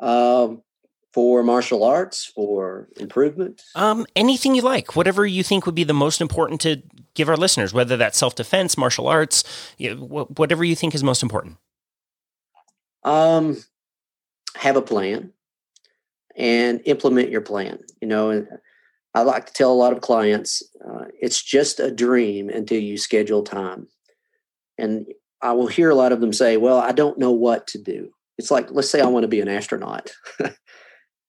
Um, 0.00 0.62
for 1.14 1.44
martial 1.44 1.84
arts, 1.84 2.24
for 2.24 2.88
improvement? 2.96 3.62
Um, 3.76 4.04
anything 4.16 4.56
you 4.56 4.62
like, 4.62 4.96
whatever 4.96 5.24
you 5.24 5.44
think 5.44 5.64
would 5.64 5.74
be 5.76 5.84
the 5.84 5.94
most 5.94 6.20
important 6.20 6.60
to 6.62 6.82
give 7.14 7.28
our 7.28 7.36
listeners, 7.36 7.72
whether 7.72 7.96
that's 7.96 8.18
self 8.18 8.34
defense, 8.34 8.76
martial 8.76 9.06
arts, 9.06 9.44
you 9.78 9.94
know, 9.94 10.24
whatever 10.36 10.64
you 10.64 10.74
think 10.74 10.92
is 10.92 11.04
most 11.04 11.22
important. 11.22 11.56
Um, 13.04 13.62
have 14.56 14.74
a 14.74 14.82
plan 14.82 15.32
and 16.34 16.80
implement 16.84 17.30
your 17.30 17.42
plan. 17.42 17.78
You 18.00 18.08
know, 18.08 18.46
I 19.14 19.22
like 19.22 19.46
to 19.46 19.52
tell 19.52 19.72
a 19.72 19.74
lot 19.74 19.92
of 19.92 20.00
clients 20.00 20.64
uh, 20.84 21.04
it's 21.20 21.40
just 21.40 21.78
a 21.78 21.92
dream 21.92 22.48
until 22.48 22.80
you 22.80 22.98
schedule 22.98 23.44
time. 23.44 23.86
And 24.78 25.06
I 25.40 25.52
will 25.52 25.68
hear 25.68 25.90
a 25.90 25.94
lot 25.94 26.10
of 26.10 26.20
them 26.20 26.32
say, 26.32 26.56
Well, 26.56 26.78
I 26.78 26.90
don't 26.90 27.20
know 27.20 27.30
what 27.30 27.68
to 27.68 27.78
do. 27.78 28.10
It's 28.36 28.50
like, 28.50 28.72
let's 28.72 28.90
say 28.90 29.00
I 29.00 29.06
want 29.06 29.22
to 29.22 29.28
be 29.28 29.40
an 29.40 29.48
astronaut. 29.48 30.10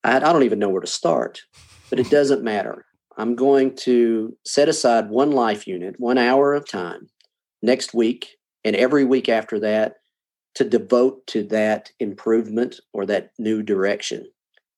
I, 0.06 0.18
I 0.18 0.20
don't 0.20 0.44
even 0.44 0.60
know 0.60 0.70
where 0.70 0.82
to 0.82 0.88
start, 0.88 1.42
but 1.90 2.00
it 2.00 2.10
doesn't 2.10 2.44
matter. 2.54 2.86
I'm 3.18 3.36
going 3.36 3.76
to 3.78 4.38
set 4.46 4.70
aside 4.70 5.10
one 5.10 5.32
life 5.32 5.68
unit, 5.68 5.96
one 5.98 6.18
hour 6.18 6.54
of 6.54 6.70
time 6.70 7.08
next 7.62 7.94
week 7.94 8.38
and 8.64 8.76
every 8.76 9.06
week 9.06 9.30
after 9.30 9.60
that 9.60 9.96
to 10.56 10.64
devote 10.64 11.26
to 11.28 11.44
that 11.44 11.92
improvement 12.00 12.80
or 12.94 13.06
that 13.06 13.32
new 13.40 13.62
direction. 13.62 14.26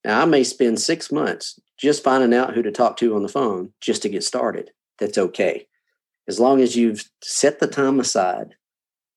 Now, 0.04 0.22
I 0.22 0.26
may 0.26 0.44
spend 0.44 0.80
six 0.80 1.12
months 1.12 1.60
just 1.80 2.04
finding 2.04 2.34
out 2.34 2.54
who 2.54 2.62
to 2.64 2.72
talk 2.72 2.98
to 2.98 3.16
on 3.16 3.24
the 3.24 3.30
phone 3.30 3.74
just 3.82 4.02
to 4.04 4.10
get 4.10 4.24
started. 4.24 4.72
That's 5.00 5.18
okay. 5.18 5.68
As 6.28 6.40
long 6.40 6.62
as 6.62 6.76
you've 6.76 7.10
set 7.24 7.60
the 7.60 7.68
time 7.68 8.00
aside 8.00 8.56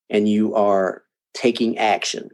and 0.09 0.27
you 0.27 0.55
are 0.55 1.03
taking 1.33 1.77
action 1.77 2.29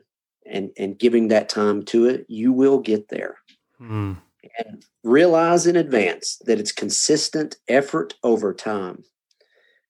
and, 0.45 0.71
and 0.78 0.97
giving 0.97 1.30
that 1.30 1.49
time 1.49 1.84
to 1.86 2.05
it, 2.05 2.25
you 2.28 2.51
will 2.51 2.80
get 2.80 3.09
there. 3.09 3.38
Mm. 3.82 4.17
And 4.59 4.86
realize 5.03 5.67
in 5.67 5.75
advance 5.75 6.39
that 6.45 6.59
it's 6.59 6.71
consistent 6.71 7.57
effort 7.67 8.15
over 8.23 8.53
time. 8.53 9.03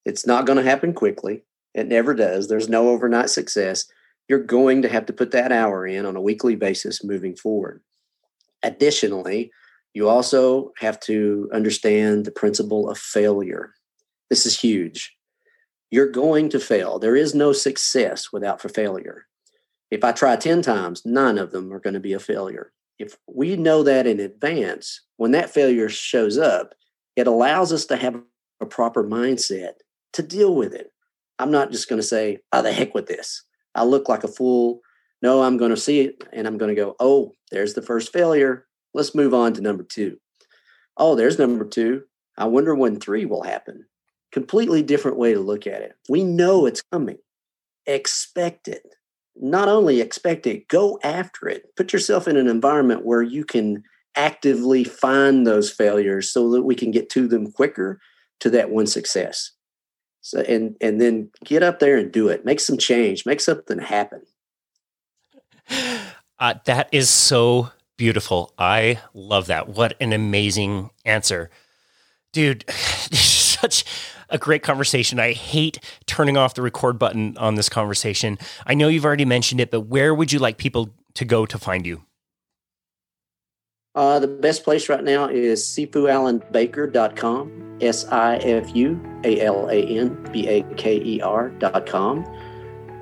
It's 0.05 0.25
not 0.25 0.45
going 0.45 0.57
to 0.57 0.69
happen 0.69 0.93
quickly. 0.93 1.43
It 1.73 1.87
never 1.87 2.13
does. 2.13 2.47
There's 2.47 2.69
no 2.69 2.89
overnight 2.89 3.29
success. 3.29 3.85
You're 4.27 4.43
going 4.43 4.81
to 4.81 4.89
have 4.89 5.05
to 5.07 5.13
put 5.13 5.31
that 5.31 5.51
hour 5.51 5.85
in 5.85 6.05
on 6.05 6.15
a 6.15 6.21
weekly 6.21 6.55
basis 6.55 7.03
moving 7.03 7.35
forward. 7.35 7.81
Additionally, 8.63 9.51
you 9.93 10.09
also 10.09 10.71
have 10.79 10.99
to 11.01 11.49
understand 11.53 12.25
the 12.25 12.31
principle 12.31 12.89
of 12.89 12.97
failure. 12.97 13.73
This 14.29 14.45
is 14.45 14.59
huge. 14.59 15.15
You're 15.91 16.11
going 16.11 16.49
to 16.49 16.59
fail. 16.59 16.99
There 16.99 17.15
is 17.15 17.33
no 17.33 17.53
success 17.53 18.31
without 18.33 18.61
for 18.61 18.69
failure. 18.69 19.27
If 19.89 20.03
I 20.03 20.11
try 20.11 20.35
10 20.35 20.61
times, 20.61 21.05
nine 21.05 21.37
of 21.37 21.51
them 21.51 21.71
are 21.73 21.79
going 21.79 21.93
to 21.93 21.99
be 21.99 22.13
a 22.13 22.19
failure 22.19 22.73
if 22.99 23.17
we 23.27 23.55
know 23.55 23.83
that 23.83 24.07
in 24.07 24.19
advance, 24.19 25.01
when 25.17 25.31
that 25.31 25.49
failure 25.49 25.89
shows 25.89 26.37
up, 26.37 26.73
it 27.15 27.27
allows 27.27 27.71
us 27.73 27.85
to 27.85 27.95
have 27.95 28.21
a 28.61 28.65
proper 28.65 29.03
mindset 29.03 29.73
to 30.13 30.23
deal 30.23 30.55
with 30.55 30.73
it. 30.73 30.91
I'm 31.39 31.51
not 31.51 31.71
just 31.71 31.89
going 31.89 32.01
to 32.01 32.07
say, 32.07 32.39
oh, 32.51 32.61
the 32.61 32.71
heck 32.71 32.95
with 32.95 33.07
this. 33.07 33.43
I 33.75 33.83
look 33.83 34.09
like 34.09 34.23
a 34.23 34.27
fool. 34.27 34.81
No, 35.21 35.43
I'm 35.43 35.57
going 35.57 35.71
to 35.71 35.77
see 35.77 36.01
it 36.01 36.23
and 36.33 36.47
I'm 36.47 36.57
going 36.57 36.69
to 36.69 36.81
go, 36.81 36.95
oh, 36.99 37.33
there's 37.51 37.73
the 37.73 37.81
first 37.81 38.11
failure. 38.11 38.65
Let's 38.93 39.15
move 39.15 39.33
on 39.33 39.53
to 39.53 39.61
number 39.61 39.83
two. 39.83 40.17
Oh, 40.97 41.15
there's 41.15 41.37
number 41.37 41.65
two. 41.65 42.03
I 42.37 42.45
wonder 42.45 42.73
when 42.75 42.99
three 42.99 43.25
will 43.25 43.43
happen. 43.43 43.85
Completely 44.31 44.81
different 44.83 45.17
way 45.17 45.33
to 45.33 45.39
look 45.39 45.67
at 45.67 45.81
it. 45.81 45.93
We 46.09 46.23
know 46.23 46.65
it's 46.65 46.83
coming. 46.91 47.17
Expect 47.85 48.67
it 48.67 48.83
not 49.41 49.67
only 49.67 50.01
expect 50.01 50.47
it, 50.47 50.67
go 50.67 50.99
after 51.03 51.47
it. 51.47 51.75
Put 51.75 51.93
yourself 51.93 52.27
in 52.27 52.37
an 52.37 52.47
environment 52.47 53.05
where 53.05 53.21
you 53.21 53.45
can 53.45 53.83
actively 54.15 54.83
find 54.83 55.45
those 55.45 55.71
failures 55.71 56.31
so 56.31 56.51
that 56.51 56.63
we 56.63 56.75
can 56.75 56.91
get 56.91 57.09
to 57.11 57.27
them 57.27 57.51
quicker 57.51 57.99
to 58.39 58.49
that 58.49 58.69
one 58.69 58.87
success. 58.87 59.51
So 60.21 60.41
and 60.41 60.75
and 60.81 60.99
then 60.99 61.31
get 61.45 61.63
up 61.63 61.79
there 61.79 61.97
and 61.97 62.11
do 62.11 62.27
it. 62.27 62.43
Make 62.43 62.59
some 62.59 62.77
change. 62.77 63.25
Make 63.25 63.39
something 63.39 63.79
happen. 63.79 64.21
Uh, 66.39 66.53
that 66.65 66.87
is 66.91 67.09
so 67.09 67.71
beautiful. 67.97 68.53
I 68.59 68.99
love 69.15 69.47
that. 69.47 69.69
What 69.69 69.97
an 69.99 70.13
amazing 70.13 70.91
answer, 71.03 71.49
dude. 72.31 72.63
such 73.11 73.83
a 74.29 74.37
great 74.37 74.63
conversation. 74.63 75.19
I 75.19 75.33
hate 75.33 75.79
turning 76.05 76.37
off 76.37 76.53
the 76.53 76.61
record 76.61 76.99
button 76.99 77.37
on 77.37 77.55
this 77.55 77.69
conversation. 77.69 78.37
I 78.65 78.73
know 78.73 78.87
you've 78.87 79.05
already 79.05 79.25
mentioned 79.25 79.61
it, 79.61 79.71
but 79.71 79.81
where 79.81 80.13
would 80.13 80.31
you 80.31 80.39
like 80.39 80.57
people 80.57 80.89
to 81.15 81.25
go 81.25 81.45
to 81.45 81.57
find 81.57 81.85
you? 81.85 82.03
Uh, 83.95 84.19
the 84.19 84.27
best 84.27 84.63
place 84.63 84.89
right 84.89 85.03
now 85.03 85.27
is 85.27 85.63
sifualanbaker.com, 85.63 87.77
S 87.81 88.07
I 88.09 88.35
F 88.37 88.75
U 88.75 89.19
A 89.23 89.41
L 89.41 89.69
A 89.69 89.81
N 89.81 90.29
B 90.31 90.47
A 90.47 90.61
K 90.75 90.97
E 90.97 91.21
R.com. 91.21 92.25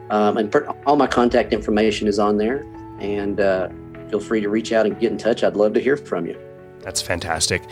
Um, 0.09 0.38
and 0.38 0.51
per, 0.51 0.65
all 0.86 0.95
my 0.95 1.07
contact 1.07 1.51
information 1.51 2.07
is 2.07 2.17
on 2.17 2.38
there. 2.38 2.61
And 2.99 3.41
uh, 3.41 3.67
feel 4.09 4.21
free 4.21 4.39
to 4.39 4.47
reach 4.47 4.71
out 4.71 4.86
and 4.86 4.97
get 4.97 5.11
in 5.11 5.17
touch. 5.17 5.43
I'd 5.43 5.57
love 5.57 5.73
to 5.73 5.82
hear 5.82 5.97
from 5.97 6.28
you. 6.28 6.45
That's 6.86 7.01
fantastic. 7.01 7.63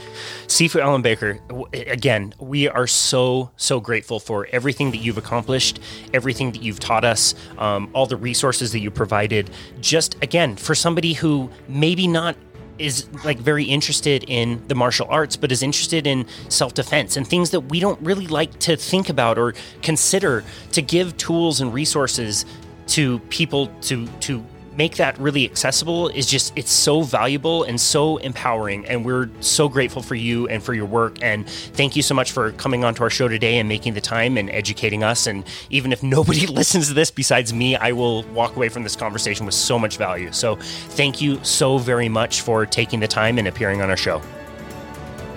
Sifu 0.48 0.82
Alan 0.82 1.04
Baker, 1.04 1.40
again, 1.72 2.34
we 2.40 2.68
are 2.68 2.88
so, 2.88 3.52
so 3.58 3.80
grateful 3.80 4.20
for 4.20 4.48
everything 4.52 4.90
that 4.90 4.98
you've 4.98 5.20
accomplished, 5.20 5.80
everything 6.16 6.52
that 6.54 6.64
you've 6.64 6.80
taught 6.80 7.06
us, 7.06 7.36
um, 7.60 7.92
all 7.94 8.08
the 8.08 8.18
resources 8.18 8.72
that 8.72 8.80
you 8.80 8.90
provided. 8.90 9.52
Just 9.80 10.16
again, 10.24 10.56
for 10.56 10.74
somebody 10.74 11.14
who 11.14 11.48
maybe 11.68 12.08
not 12.08 12.36
is 12.80 13.08
like 13.24 13.38
very 13.38 13.66
interested 13.66 14.26
in 14.28 14.68
the 14.68 14.74
martial 14.74 15.06
arts, 15.12 15.36
but 15.38 15.52
is 15.52 15.62
interested 15.62 16.08
in 16.08 16.26
self 16.50 16.74
defense 16.74 17.16
and 17.16 17.28
things 17.28 17.52
that 17.52 17.62
we 17.62 17.80
don't 17.80 18.02
really 18.02 18.26
like 18.26 18.58
to 18.62 18.76
think 18.76 19.10
about 19.10 19.38
or 19.38 19.54
consider 19.84 20.44
to 20.72 20.82
give 20.82 21.16
tools 21.18 21.62
and 21.62 21.72
resources 21.72 22.48
to 22.88 23.20
people 23.30 23.68
to 23.82 24.08
to 24.22 24.44
make 24.78 24.96
that 24.96 25.18
really 25.20 25.46
accessible 25.46 26.10
is 26.10 26.26
just 26.26 26.54
it's 26.58 26.72
so 26.72 27.02
valuable 27.02 27.64
and 27.64 27.80
so 27.80 28.18
empowering 28.18 28.86
and 28.88 29.06
we're 29.06 29.30
so 29.40 29.70
grateful 29.70 30.02
for 30.02 30.16
you 30.16 30.48
and 30.48 30.64
for 30.64 30.74
your 30.74 30.86
work 30.86 31.18
and 31.22 31.48
thank 31.48 31.96
you 31.96 32.02
so 32.02 32.14
much 32.14 32.32
for 32.32 32.52
coming 32.54 32.84
onto 32.84 33.04
our 33.04 33.10
show 33.10 33.28
today 33.28 33.58
and 33.60 33.70
making 33.70 33.94
the 33.94 34.02
time 34.02 34.38
and 34.38 34.50
educating 34.50 35.04
us 35.04 35.28
and 35.28 35.46
even 35.70 35.92
if 35.92 36.02
nobody 36.16 36.48
listens 36.48 36.88
to 36.88 36.94
this 36.94 37.12
besides 37.12 37.54
me 37.54 37.76
I 37.76 37.92
will 37.92 38.24
walk 38.24 38.56
away 38.56 38.70
from 38.70 38.84
this 38.84 38.96
conversation 38.96 39.46
with 39.46 39.56
so 39.56 39.78
much 39.78 39.98
value 39.98 40.32
so 40.32 40.56
thank 40.56 41.22
you 41.22 41.44
so 41.44 41.78
very 41.78 42.10
much 42.10 42.42
for 42.42 42.66
taking 42.66 43.00
the 43.00 43.08
time 43.08 43.38
and 43.38 43.48
appearing 43.48 43.82
on 43.82 43.90
our 43.90 43.98
show 43.98 44.22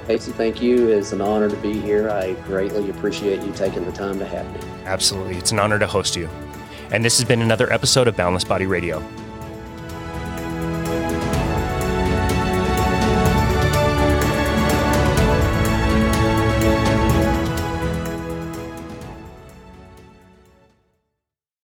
Casey, 0.07 0.31
thank 0.31 0.63
you. 0.63 0.89
It's 0.91 1.11
an 1.11 1.21
honor 1.21 1.51
to 1.51 1.57
be 1.57 1.73
here. 1.81 2.09
I 2.09 2.35
greatly 2.45 2.91
appreciate 2.91 3.43
you 3.43 3.53
taking 3.53 3.85
the 3.85 3.91
time 3.91 4.21
to 4.21 4.25
have 4.25 4.47
me. 4.55 4.61
Absolutely. 4.85 5.37
It's 5.37 5.51
an 5.51 5.59
honor 5.59 5.81
to 5.81 5.87
host 5.89 6.15
you. 6.15 6.29
And 6.93 7.05
this 7.05 7.19
has 7.19 7.27
been 7.27 7.43
another 7.43 7.73
episode 7.73 8.07
of 8.07 8.17
Boundless 8.17 8.45
Body 8.45 8.67
Radio. 8.67 9.03